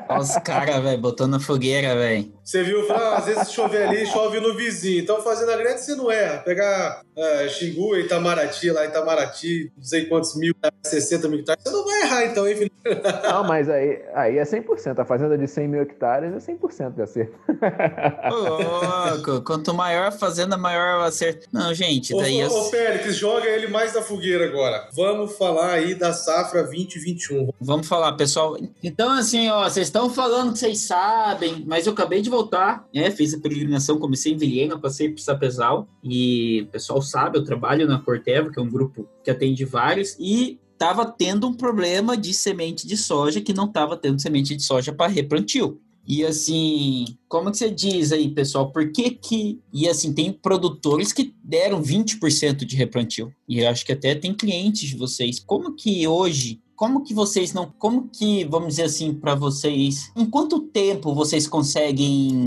Olha 0.09 0.21
os 0.21 0.37
caras, 0.39 0.83
velho, 0.83 1.01
botando 1.01 1.33
na 1.33 1.41
fogueira, 1.41 1.95
velho. 1.95 2.33
Você 2.45 2.63
viu? 2.63 2.91
Ah, 2.93 3.17
às 3.17 3.27
vezes 3.27 3.53
chover 3.53 3.89
ali, 3.89 4.07
chove 4.07 4.41
no 4.41 4.55
vizinho. 4.55 5.01
Então, 5.01 5.23
fazenda 5.23 5.57
grande 5.57 5.81
você 5.81 5.95
não 5.95 6.11
erra. 6.11 6.39
Pegar 6.39 7.03
uh, 7.17 7.49
Xingu, 7.49 7.97
Itamaraty, 7.97 8.71
lá 8.71 8.85
Itamaraty, 8.85 9.73
não 9.77 9.85
sei 9.85 10.07
quantos 10.07 10.37
mil, 10.37 10.55
60 10.83 11.29
mil 11.29 11.41
hectares, 11.41 11.63
você 11.63 11.71
não 11.71 11.85
vai 11.85 12.03
errar, 12.03 12.25
então, 12.25 12.47
hein, 12.47 12.57
Felipe? 12.57 12.73
Não, 13.23 13.45
mas 13.45 13.69
aí, 13.69 14.03
aí 14.15 14.39
é 14.39 14.43
100%. 14.43 14.99
A 14.99 15.05
fazenda 15.05 15.39
de 15.39 15.47
100 15.47 15.69
mil 15.69 15.83
hectares 15.83 16.33
é 16.33 16.53
100% 16.53 16.95
de 16.95 17.03
acerto. 17.03 17.35
Ô, 18.31 19.15
louco, 19.15 19.43
quanto 19.43 19.73
maior 19.73 20.07
a 20.07 20.13
fazenda, 20.13 20.57
maior 20.57 21.01
o 21.01 21.03
acerto. 21.05 21.47
Não, 21.53 21.73
gente, 21.73 22.15
daí... 22.17 22.45
Ô, 22.45 22.49
ô, 22.49 22.61
ô 22.61 22.65
Félix, 22.71 23.17
joga 23.17 23.47
ele 23.47 23.69
mais 23.69 23.93
da 23.93 24.03
fogueira 24.03 24.45
agora. 24.45 24.89
Vamos 24.93 25.37
falar 25.37 25.75
aí 25.75 25.95
da 25.95 26.13
safra 26.13 26.63
2021. 26.63 27.51
Vamos 27.61 27.87
falar, 27.87 28.13
pessoal. 28.13 28.57
Então, 28.83 29.11
assim, 29.11 29.42
ó, 29.51 29.69
vocês 29.69 29.87
estão 29.87 30.11
falando 30.11 30.53
que 30.53 30.59
vocês 30.59 30.81
sabem, 30.81 31.65
mas 31.67 31.87
eu 31.87 31.93
acabei 31.93 32.21
de 32.21 32.31
voltar, 32.31 32.87
né? 32.95 33.11
Fiz 33.11 33.35
a 33.35 33.41
peregrinação, 33.41 33.99
comecei 33.99 34.33
em 34.33 34.37
Vilhena, 34.37 34.79
passei 34.79 35.09
por 35.09 35.21
Sapezal, 35.21 35.89
e 36.03 36.63
o 36.63 36.67
pessoal 36.67 37.01
sabe, 37.01 37.39
eu 37.39 37.45
trabalho 37.45 37.87
na 37.87 37.99
Corteva, 37.99 38.51
que 38.51 38.59
é 38.59 38.63
um 38.63 38.71
grupo 38.71 39.09
que 39.23 39.31
atende 39.31 39.65
vários, 39.65 40.17
e 40.19 40.59
estava 40.73 41.07
tendo 41.07 41.47
um 41.47 41.55
problema 41.55 42.17
de 42.17 42.35
semente 42.35 42.87
de 42.87 42.97
soja 42.97 43.41
que 43.41 43.55
não 43.55 43.67
estava 43.67 43.97
tendo 43.97 44.21
semente 44.21 44.57
de 44.57 44.63
soja 44.63 44.93
para 44.93 45.11
replantio. 45.11 45.81
E 46.07 46.25
assim, 46.25 47.05
como 47.29 47.51
que 47.51 47.59
você 47.59 47.71
diz 47.71 48.11
aí, 48.11 48.29
pessoal? 48.29 48.73
Por 48.73 48.91
que 48.91 49.11
que... 49.11 49.61
E 49.73 49.89
assim, 49.89 50.13
tem 50.13 50.33
produtores 50.33 51.13
que 51.13 51.35
deram 51.43 51.81
20% 51.81 52.65
de 52.65 52.75
replantio. 52.75 53.33
E 53.49 53.61
eu 53.61 53.69
acho 53.69 53.87
que 53.87 53.93
até 53.93 54.15
tem 54.15 54.35
clientes 54.35 54.91
de 54.91 54.97
vocês. 54.97 55.39
Como 55.39 55.75
que 55.75 56.07
hoje 56.07 56.61
como 56.83 57.05
que 57.05 57.15
vocês 57.15 57.53
não, 57.53 57.73
como 57.79 58.09
que, 58.09 58.45
vamos 58.45 58.71
dizer 58.71 58.83
assim, 58.83 59.15
para 59.15 59.37
vocês, 59.37 60.11
em 60.17 60.27
quanto 60.27 60.59
tempo 60.59 61.15
vocês 61.15 61.47
conseguem, 61.47 62.43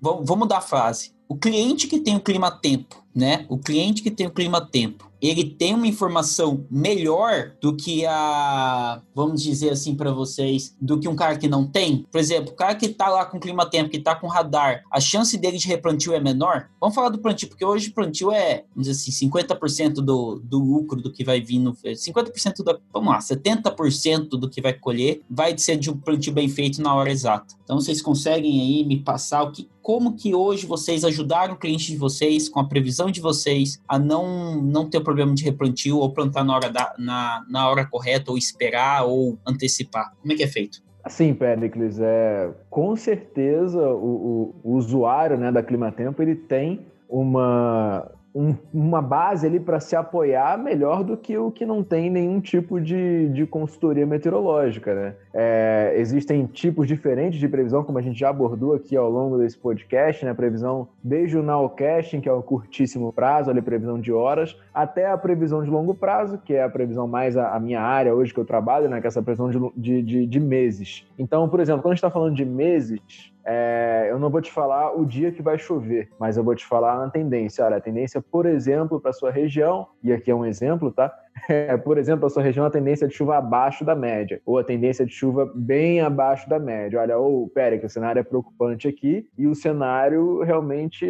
vou 0.00 0.36
mudar 0.36 0.58
a 0.58 0.60
frase, 0.60 1.12
o 1.28 1.36
cliente 1.36 1.86
que 1.86 2.00
tem 2.00 2.16
o 2.16 2.20
clima 2.20 2.50
tempo, 2.50 3.00
né? 3.14 3.46
O 3.48 3.56
cliente 3.56 4.02
que 4.02 4.10
tem 4.10 4.26
o 4.26 4.32
clima 4.32 4.60
tempo, 4.60 5.08
ele 5.28 5.44
tem 5.44 5.74
uma 5.74 5.86
informação 5.86 6.66
melhor 6.70 7.52
do 7.60 7.74
que 7.74 8.04
a, 8.06 9.00
vamos 9.14 9.42
dizer 9.42 9.70
assim 9.70 9.94
para 9.94 10.12
vocês, 10.12 10.74
do 10.80 10.98
que 10.98 11.08
um 11.08 11.16
cara 11.16 11.36
que 11.36 11.48
não 11.48 11.66
tem? 11.66 12.06
Por 12.10 12.18
exemplo, 12.18 12.52
o 12.52 12.56
cara 12.56 12.74
que 12.74 12.88
tá 12.88 13.08
lá 13.08 13.24
com 13.24 13.40
clima 13.40 13.68
tempo, 13.68 13.90
que 13.90 13.98
tá 13.98 14.14
com 14.14 14.26
radar, 14.26 14.82
a 14.90 15.00
chance 15.00 15.36
dele 15.36 15.58
de 15.58 15.66
replantio 15.66 16.12
é 16.12 16.20
menor? 16.20 16.68
Vamos 16.80 16.94
falar 16.94 17.08
do 17.08 17.18
plantio, 17.18 17.48
porque 17.48 17.64
hoje 17.64 17.88
o 17.88 17.94
plantio 17.94 18.30
é, 18.30 18.64
vamos 18.74 18.88
dizer 18.88 18.92
assim, 18.92 19.28
50% 19.28 19.94
do, 19.94 20.40
do 20.42 20.58
lucro 20.58 21.00
do 21.00 21.12
que 21.12 21.24
vai 21.24 21.40
vir 21.40 21.58
no 21.58 21.72
50% 21.72 22.62
da, 22.64 22.78
vamos 22.92 23.12
lá, 23.12 23.18
70% 23.18 24.28
do 24.30 24.48
que 24.48 24.60
vai 24.60 24.72
colher 24.72 25.22
vai 25.28 25.56
ser 25.56 25.76
de 25.76 25.90
um 25.90 25.96
plantio 25.96 26.32
bem 26.32 26.48
feito 26.48 26.82
na 26.82 26.94
hora 26.94 27.10
exata. 27.10 27.54
Então 27.62 27.80
vocês 27.80 28.00
conseguem 28.00 28.60
aí 28.60 28.84
me 28.84 28.98
passar 28.98 29.42
o 29.42 29.52
que 29.52 29.68
como 29.86 30.16
que 30.16 30.34
hoje 30.34 30.66
vocês 30.66 31.04
ajudaram 31.04 31.54
o 31.54 31.56
cliente 31.56 31.92
de 31.92 31.96
vocês 31.96 32.48
com 32.48 32.58
a 32.58 32.64
previsão 32.64 33.08
de 33.08 33.20
vocês 33.20 33.80
a 33.86 33.96
não 33.96 34.60
não 34.60 34.90
ter 34.90 34.98
problema 34.98 35.15
de 35.34 35.44
replantio 35.44 35.98
ou 35.98 36.12
plantar 36.12 36.44
na 36.44 36.54
hora, 36.54 36.70
da, 36.70 36.94
na, 36.98 37.44
na 37.48 37.68
hora 37.68 37.86
correta, 37.86 38.30
ou 38.30 38.38
esperar, 38.38 39.04
ou 39.04 39.38
antecipar? 39.46 40.12
Como 40.20 40.32
é 40.32 40.36
que 40.36 40.42
é 40.42 40.48
feito? 40.48 40.84
Sim, 41.08 41.34
Pericles, 41.34 42.00
é, 42.00 42.50
com 42.68 42.96
certeza 42.96 43.80
o, 43.80 44.54
o, 44.64 44.70
o 44.70 44.76
usuário 44.76 45.36
né, 45.36 45.52
da 45.52 45.62
Climatempo 45.62 46.20
ele 46.20 46.34
tem 46.34 46.86
uma, 47.08 48.10
um, 48.34 48.54
uma 48.74 49.00
base 49.00 49.46
ali 49.46 49.60
para 49.60 49.80
se 49.80 49.94
apoiar 49.94 50.58
melhor 50.58 51.04
do 51.04 51.16
que 51.16 51.38
o 51.38 51.50
que 51.50 51.64
não 51.64 51.82
tem 51.82 52.10
nenhum 52.10 52.40
tipo 52.40 52.80
de, 52.80 53.28
de 53.28 53.46
consultoria 53.46 54.04
meteorológica, 54.04 54.94
né? 54.94 55.14
É, 55.38 55.92
existem 55.96 56.46
tipos 56.46 56.88
diferentes 56.88 57.38
de 57.38 57.46
previsão, 57.46 57.84
como 57.84 57.98
a 57.98 58.00
gente 58.00 58.18
já 58.18 58.30
abordou 58.30 58.72
aqui 58.72 58.96
ao 58.96 59.10
longo 59.10 59.36
desse 59.36 59.58
podcast, 59.58 60.24
né? 60.24 60.32
Previsão 60.32 60.88
desde 61.04 61.36
o 61.36 61.42
nowcasting, 61.42 62.22
que 62.22 62.28
é 62.28 62.32
o 62.32 62.42
curtíssimo 62.42 63.12
prazo, 63.12 63.50
ali 63.50 63.60
previsão 63.60 64.00
de 64.00 64.10
horas, 64.10 64.58
até 64.72 65.06
a 65.06 65.18
previsão 65.18 65.62
de 65.62 65.68
longo 65.68 65.94
prazo, 65.94 66.38
que 66.38 66.54
é 66.54 66.62
a 66.62 66.70
previsão 66.70 67.06
mais 67.06 67.36
a, 67.36 67.54
a 67.54 67.60
minha 67.60 67.82
área 67.82 68.14
hoje 68.14 68.32
que 68.32 68.40
eu 68.40 68.46
trabalho, 68.46 68.88
né? 68.88 68.98
Que 68.98 69.06
é 69.06 69.08
essa 69.08 69.22
previsão 69.22 69.70
de, 69.76 70.00
de, 70.02 70.26
de 70.26 70.40
meses. 70.40 71.06
Então, 71.18 71.46
por 71.50 71.60
exemplo, 71.60 71.82
quando 71.82 71.92
a 71.92 71.94
gente 71.96 71.98
está 71.98 72.10
falando 72.10 72.34
de 72.34 72.44
meses, 72.46 73.30
é, 73.44 74.08
eu 74.10 74.18
não 74.18 74.30
vou 74.30 74.40
te 74.40 74.50
falar 74.50 74.98
o 74.98 75.04
dia 75.04 75.30
que 75.30 75.42
vai 75.42 75.58
chover, 75.58 76.08
mas 76.18 76.38
eu 76.38 76.42
vou 76.42 76.54
te 76.54 76.64
falar 76.64 77.04
a 77.04 77.10
tendência. 77.10 77.62
Olha, 77.62 77.76
a 77.76 77.80
tendência, 77.80 78.22
por 78.22 78.46
exemplo, 78.46 78.98
para 78.98 79.12
sua 79.12 79.30
região, 79.30 79.86
e 80.02 80.14
aqui 80.14 80.30
é 80.30 80.34
um 80.34 80.46
exemplo, 80.46 80.90
tá? 80.90 81.12
É, 81.48 81.76
por 81.76 81.98
exemplo, 81.98 82.26
a 82.26 82.30
sua 82.30 82.42
região 82.42 82.64
a 82.64 82.70
tendência 82.70 83.06
de 83.06 83.14
chuva 83.14 83.36
abaixo 83.36 83.84
da 83.84 83.94
média, 83.94 84.40
ou 84.44 84.58
a 84.58 84.64
tendência 84.64 85.04
de 85.04 85.12
chuva 85.12 85.50
bem 85.54 86.00
abaixo 86.00 86.48
da 86.48 86.58
média. 86.58 87.00
Olha, 87.00 87.18
ou 87.18 87.44
oh, 87.44 87.48
pera, 87.48 87.78
que 87.78 87.86
o 87.86 87.90
cenário 87.90 88.18
é 88.18 88.22
preocupante 88.22 88.88
aqui, 88.88 89.28
e 89.36 89.46
o 89.46 89.54
cenário 89.54 90.42
realmente 90.42 91.06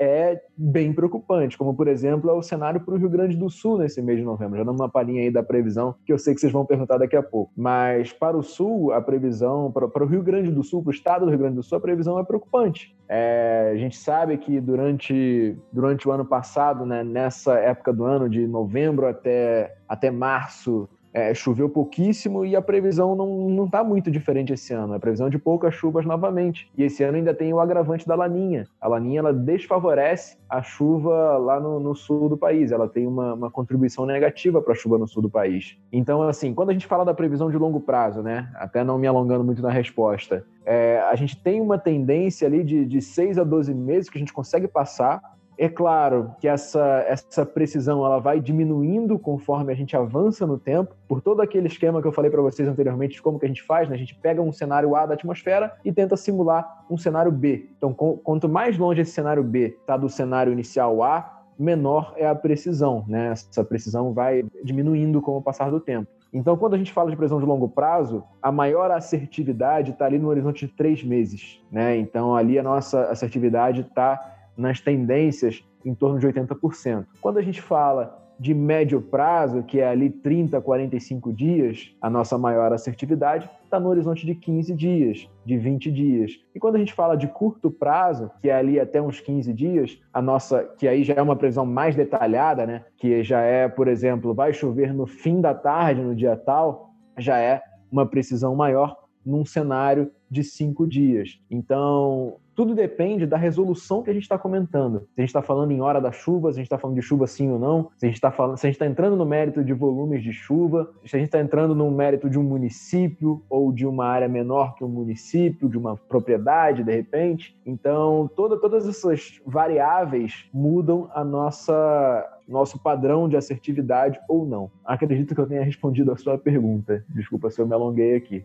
é 0.00 0.42
bem 0.56 0.94
preocupante, 0.94 1.58
como 1.58 1.74
por 1.74 1.86
exemplo 1.86 2.30
é 2.30 2.32
o 2.32 2.42
cenário 2.42 2.80
para 2.80 2.94
o 2.94 2.96
Rio 2.96 3.10
Grande 3.10 3.36
do 3.36 3.50
Sul 3.50 3.76
nesse 3.76 4.00
mês 4.00 4.18
de 4.18 4.24
novembro. 4.24 4.56
Já 4.56 4.64
dando 4.64 4.80
uma 4.80 4.88
palhinha 4.88 5.20
aí 5.20 5.30
da 5.30 5.42
previsão, 5.42 5.94
que 6.06 6.12
eu 6.12 6.18
sei 6.18 6.34
que 6.34 6.40
vocês 6.40 6.52
vão 6.52 6.64
perguntar 6.64 6.96
daqui 6.96 7.14
a 7.14 7.22
pouco. 7.22 7.52
Mas 7.54 8.10
para 8.10 8.34
o 8.34 8.42
Sul, 8.42 8.92
a 8.94 9.00
previsão, 9.02 9.70
para, 9.70 9.86
para 9.86 10.02
o 10.02 10.06
Rio 10.06 10.22
Grande 10.22 10.50
do 10.50 10.62
Sul, 10.62 10.82
para 10.82 10.90
o 10.90 10.94
estado 10.94 11.26
do 11.26 11.30
Rio 11.30 11.38
Grande 11.38 11.56
do 11.56 11.62
Sul, 11.62 11.76
a 11.76 11.80
previsão 11.82 12.18
é 12.18 12.24
preocupante. 12.24 12.96
É, 13.06 13.72
a 13.74 13.76
gente 13.76 13.98
sabe 13.98 14.38
que 14.38 14.58
durante, 14.58 15.54
durante 15.70 16.08
o 16.08 16.12
ano 16.12 16.24
passado, 16.24 16.86
né, 16.86 17.04
nessa 17.04 17.58
época 17.58 17.92
do 17.92 18.04
ano, 18.04 18.26
de 18.26 18.46
novembro 18.46 19.06
até, 19.06 19.76
até 19.86 20.10
março, 20.10 20.88
é, 21.12 21.34
choveu 21.34 21.68
pouquíssimo 21.68 22.44
e 22.44 22.54
a 22.54 22.62
previsão 22.62 23.14
não 23.14 23.64
está 23.64 23.82
muito 23.82 24.10
diferente 24.10 24.52
esse 24.52 24.72
ano. 24.72 24.94
A 24.94 25.00
previsão 25.00 25.28
de 25.28 25.38
poucas 25.38 25.74
chuvas 25.74 26.06
novamente. 26.06 26.70
E 26.76 26.84
esse 26.84 27.02
ano 27.02 27.16
ainda 27.16 27.34
tem 27.34 27.52
o 27.52 27.60
agravante 27.60 28.06
da 28.06 28.14
laninha. 28.14 28.66
A 28.80 28.88
laninha 28.88 29.20
ela 29.20 29.32
desfavorece 29.32 30.38
a 30.48 30.62
chuva 30.62 31.36
lá 31.38 31.60
no, 31.60 31.80
no 31.80 31.94
sul 31.94 32.28
do 32.28 32.36
país. 32.36 32.72
Ela 32.72 32.88
tem 32.88 33.06
uma, 33.06 33.34
uma 33.34 33.50
contribuição 33.50 34.06
negativa 34.06 34.62
para 34.62 34.72
a 34.72 34.76
chuva 34.76 34.98
no 34.98 35.08
sul 35.08 35.22
do 35.22 35.30
país. 35.30 35.76
Então, 35.92 36.22
assim, 36.22 36.54
quando 36.54 36.70
a 36.70 36.72
gente 36.72 36.86
fala 36.86 37.04
da 37.04 37.14
previsão 37.14 37.50
de 37.50 37.56
longo 37.56 37.80
prazo, 37.80 38.22
né? 38.22 38.50
Até 38.54 38.84
não 38.84 38.98
me 38.98 39.06
alongando 39.06 39.44
muito 39.44 39.62
na 39.62 39.70
resposta, 39.70 40.44
é, 40.64 41.00
a 41.10 41.14
gente 41.16 41.36
tem 41.42 41.60
uma 41.60 41.78
tendência 41.78 42.46
ali 42.46 42.62
de, 42.62 42.84
de 42.84 43.00
6 43.00 43.38
a 43.38 43.44
12 43.44 43.74
meses 43.74 44.08
que 44.08 44.18
a 44.18 44.20
gente 44.20 44.32
consegue 44.32 44.68
passar 44.68 45.20
é 45.60 45.68
claro 45.68 46.34
que 46.40 46.48
essa, 46.48 47.04
essa 47.06 47.44
precisão 47.44 48.02
ela 48.02 48.18
vai 48.18 48.40
diminuindo 48.40 49.18
conforme 49.18 49.70
a 49.70 49.76
gente 49.76 49.94
avança 49.94 50.46
no 50.46 50.56
tempo, 50.56 50.94
por 51.06 51.20
todo 51.20 51.42
aquele 51.42 51.66
esquema 51.66 52.00
que 52.00 52.08
eu 52.08 52.12
falei 52.12 52.30
para 52.30 52.40
vocês 52.40 52.66
anteriormente 52.66 53.16
de 53.16 53.22
como 53.22 53.38
que 53.38 53.44
a 53.44 53.48
gente 53.48 53.62
faz, 53.62 53.86
né? 53.86 53.94
a 53.94 53.98
gente 53.98 54.14
pega 54.14 54.40
um 54.40 54.50
cenário 54.50 54.96
A 54.96 55.04
da 55.04 55.12
atmosfera 55.12 55.76
e 55.84 55.92
tenta 55.92 56.16
simular 56.16 56.86
um 56.90 56.96
cenário 56.96 57.30
B. 57.30 57.68
Então, 57.76 57.92
quanto 57.92 58.48
mais 58.48 58.78
longe 58.78 59.02
esse 59.02 59.12
cenário 59.12 59.44
B 59.44 59.76
está 59.78 59.98
do 59.98 60.08
cenário 60.08 60.50
inicial 60.50 61.02
A, 61.02 61.42
menor 61.58 62.14
é 62.16 62.26
a 62.26 62.34
precisão, 62.34 63.04
né? 63.06 63.32
Essa 63.32 63.62
precisão 63.62 64.14
vai 64.14 64.42
diminuindo 64.64 65.20
com 65.20 65.36
o 65.36 65.42
passar 65.42 65.70
do 65.70 65.78
tempo. 65.78 66.08
Então, 66.32 66.56
quando 66.56 66.72
a 66.72 66.78
gente 66.78 66.90
fala 66.90 67.10
de 67.10 67.16
previsão 67.16 67.38
de 67.38 67.44
longo 67.44 67.68
prazo, 67.68 68.24
a 68.40 68.50
maior 68.50 68.90
assertividade 68.90 69.90
está 69.90 70.06
ali 70.06 70.18
no 70.18 70.28
horizonte 70.28 70.66
de 70.66 70.72
três 70.72 71.04
meses, 71.04 71.60
né? 71.70 71.98
Então, 71.98 72.34
ali 72.34 72.58
a 72.58 72.62
nossa 72.62 73.10
assertividade 73.10 73.82
está 73.82 74.38
nas 74.56 74.80
tendências 74.80 75.64
em 75.84 75.94
torno 75.94 76.18
de 76.18 76.26
80%. 76.26 77.06
Quando 77.20 77.38
a 77.38 77.42
gente 77.42 77.60
fala 77.60 78.20
de 78.40 78.54
médio 78.54 79.02
prazo, 79.02 79.62
que 79.62 79.80
é 79.80 79.86
ali 79.86 80.08
30, 80.08 80.58
45 80.62 81.30
dias, 81.30 81.94
a 82.00 82.08
nossa 82.08 82.38
maior 82.38 82.72
assertividade 82.72 83.50
está 83.62 83.78
no 83.78 83.90
horizonte 83.90 84.24
de 84.24 84.34
15 84.34 84.74
dias, 84.74 85.28
de 85.44 85.58
20 85.58 85.92
dias. 85.92 86.32
E 86.54 86.58
quando 86.58 86.76
a 86.76 86.78
gente 86.78 86.94
fala 86.94 87.16
de 87.16 87.28
curto 87.28 87.70
prazo, 87.70 88.30
que 88.40 88.48
é 88.48 88.54
ali 88.54 88.80
até 88.80 89.00
uns 89.00 89.20
15 89.20 89.52
dias, 89.52 90.00
a 90.10 90.22
nossa, 90.22 90.64
que 90.78 90.88
aí 90.88 91.04
já 91.04 91.12
é 91.14 91.20
uma 91.20 91.36
previsão 91.36 91.66
mais 91.66 91.94
detalhada, 91.94 92.66
né, 92.66 92.82
que 92.96 93.22
já 93.22 93.42
é, 93.42 93.68
por 93.68 93.86
exemplo, 93.88 94.32
vai 94.32 94.54
chover 94.54 94.94
no 94.94 95.06
fim 95.06 95.42
da 95.42 95.54
tarde, 95.54 96.00
no 96.00 96.16
dia 96.16 96.34
tal, 96.34 96.94
já 97.18 97.38
é 97.38 97.62
uma 97.92 98.06
precisão 98.06 98.56
maior 98.56 98.96
num 99.24 99.44
cenário 99.44 100.10
de 100.30 100.44
cinco 100.44 100.86
dias. 100.86 101.40
Então, 101.50 102.36
tudo 102.54 102.74
depende 102.74 103.26
da 103.26 103.36
resolução 103.36 104.02
que 104.02 104.10
a 104.10 104.12
gente 104.12 104.24
está 104.24 104.38
comentando. 104.38 105.00
Se 105.14 105.18
a 105.18 105.20
gente 105.22 105.30
está 105.30 105.42
falando 105.42 105.70
em 105.72 105.80
hora 105.80 106.00
da 106.00 106.12
chuva, 106.12 106.52
se 106.52 106.58
a 106.58 106.60
gente 106.60 106.66
está 106.66 106.78
falando 106.78 106.96
de 106.96 107.02
chuva 107.02 107.26
sim 107.26 107.50
ou 107.50 107.58
não, 107.58 107.90
se 107.96 108.04
a 108.04 108.08
gente 108.08 108.16
está 108.16 108.30
falando, 108.30 108.58
se 108.58 108.66
a 108.66 108.68
gente 108.68 108.74
está 108.74 108.86
entrando 108.86 109.16
no 109.16 109.24
mérito 109.24 109.64
de 109.64 109.72
volumes 109.72 110.22
de 110.22 110.32
chuva, 110.32 110.92
se 111.04 111.16
a 111.16 111.18
gente 111.18 111.28
está 111.28 111.40
entrando 111.40 111.74
no 111.74 111.90
mérito 111.90 112.28
de 112.28 112.38
um 112.38 112.42
município 112.42 113.42
ou 113.48 113.72
de 113.72 113.86
uma 113.86 114.04
área 114.04 114.28
menor 114.28 114.74
que 114.74 114.84
um 114.84 114.88
município, 114.88 115.68
de 115.68 115.78
uma 115.78 115.96
propriedade, 115.96 116.84
de 116.84 116.94
repente. 116.94 117.58
Então, 117.64 118.30
toda, 118.36 118.58
todas 118.58 118.86
essas 118.86 119.40
variáveis 119.46 120.44
mudam 120.52 121.10
a 121.14 121.24
nossa 121.24 122.36
nosso 122.46 122.78
padrão 122.82 123.28
de 123.28 123.36
assertividade 123.36 124.18
ou 124.28 124.44
não. 124.44 124.70
Acredito 124.84 125.34
que 125.34 125.40
eu 125.40 125.46
tenha 125.46 125.62
respondido 125.62 126.10
a 126.10 126.16
sua 126.16 126.36
pergunta. 126.36 127.04
Desculpa 127.08 127.48
se 127.48 127.60
eu 127.60 127.66
me 127.66 127.72
alonguei 127.72 128.16
aqui. 128.16 128.44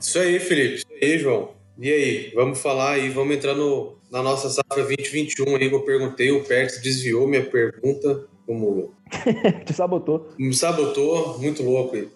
Isso 0.00 0.18
aí, 0.18 0.38
Felipe. 0.38 0.76
Isso 0.76 0.86
aí, 1.02 1.18
João. 1.18 1.50
E 1.78 1.92
aí, 1.92 2.32
vamos 2.34 2.58
falar 2.58 2.92
aí, 2.92 3.10
vamos 3.10 3.36
entrar 3.36 3.54
no, 3.54 3.96
na 4.10 4.22
nossa 4.22 4.48
safra 4.48 4.82
2021 4.82 5.56
aí 5.56 5.68
que 5.68 5.74
eu 5.74 5.82
perguntei, 5.82 6.30
o 6.30 6.42
Perto 6.42 6.80
desviou 6.80 7.26
minha 7.26 7.44
pergunta, 7.44 8.24
como... 8.46 8.94
Te 9.66 9.74
sabotou. 9.74 10.28
Me 10.38 10.54
sabotou, 10.54 11.38
muito 11.38 11.62
louco 11.62 11.96
aí. 11.96 12.08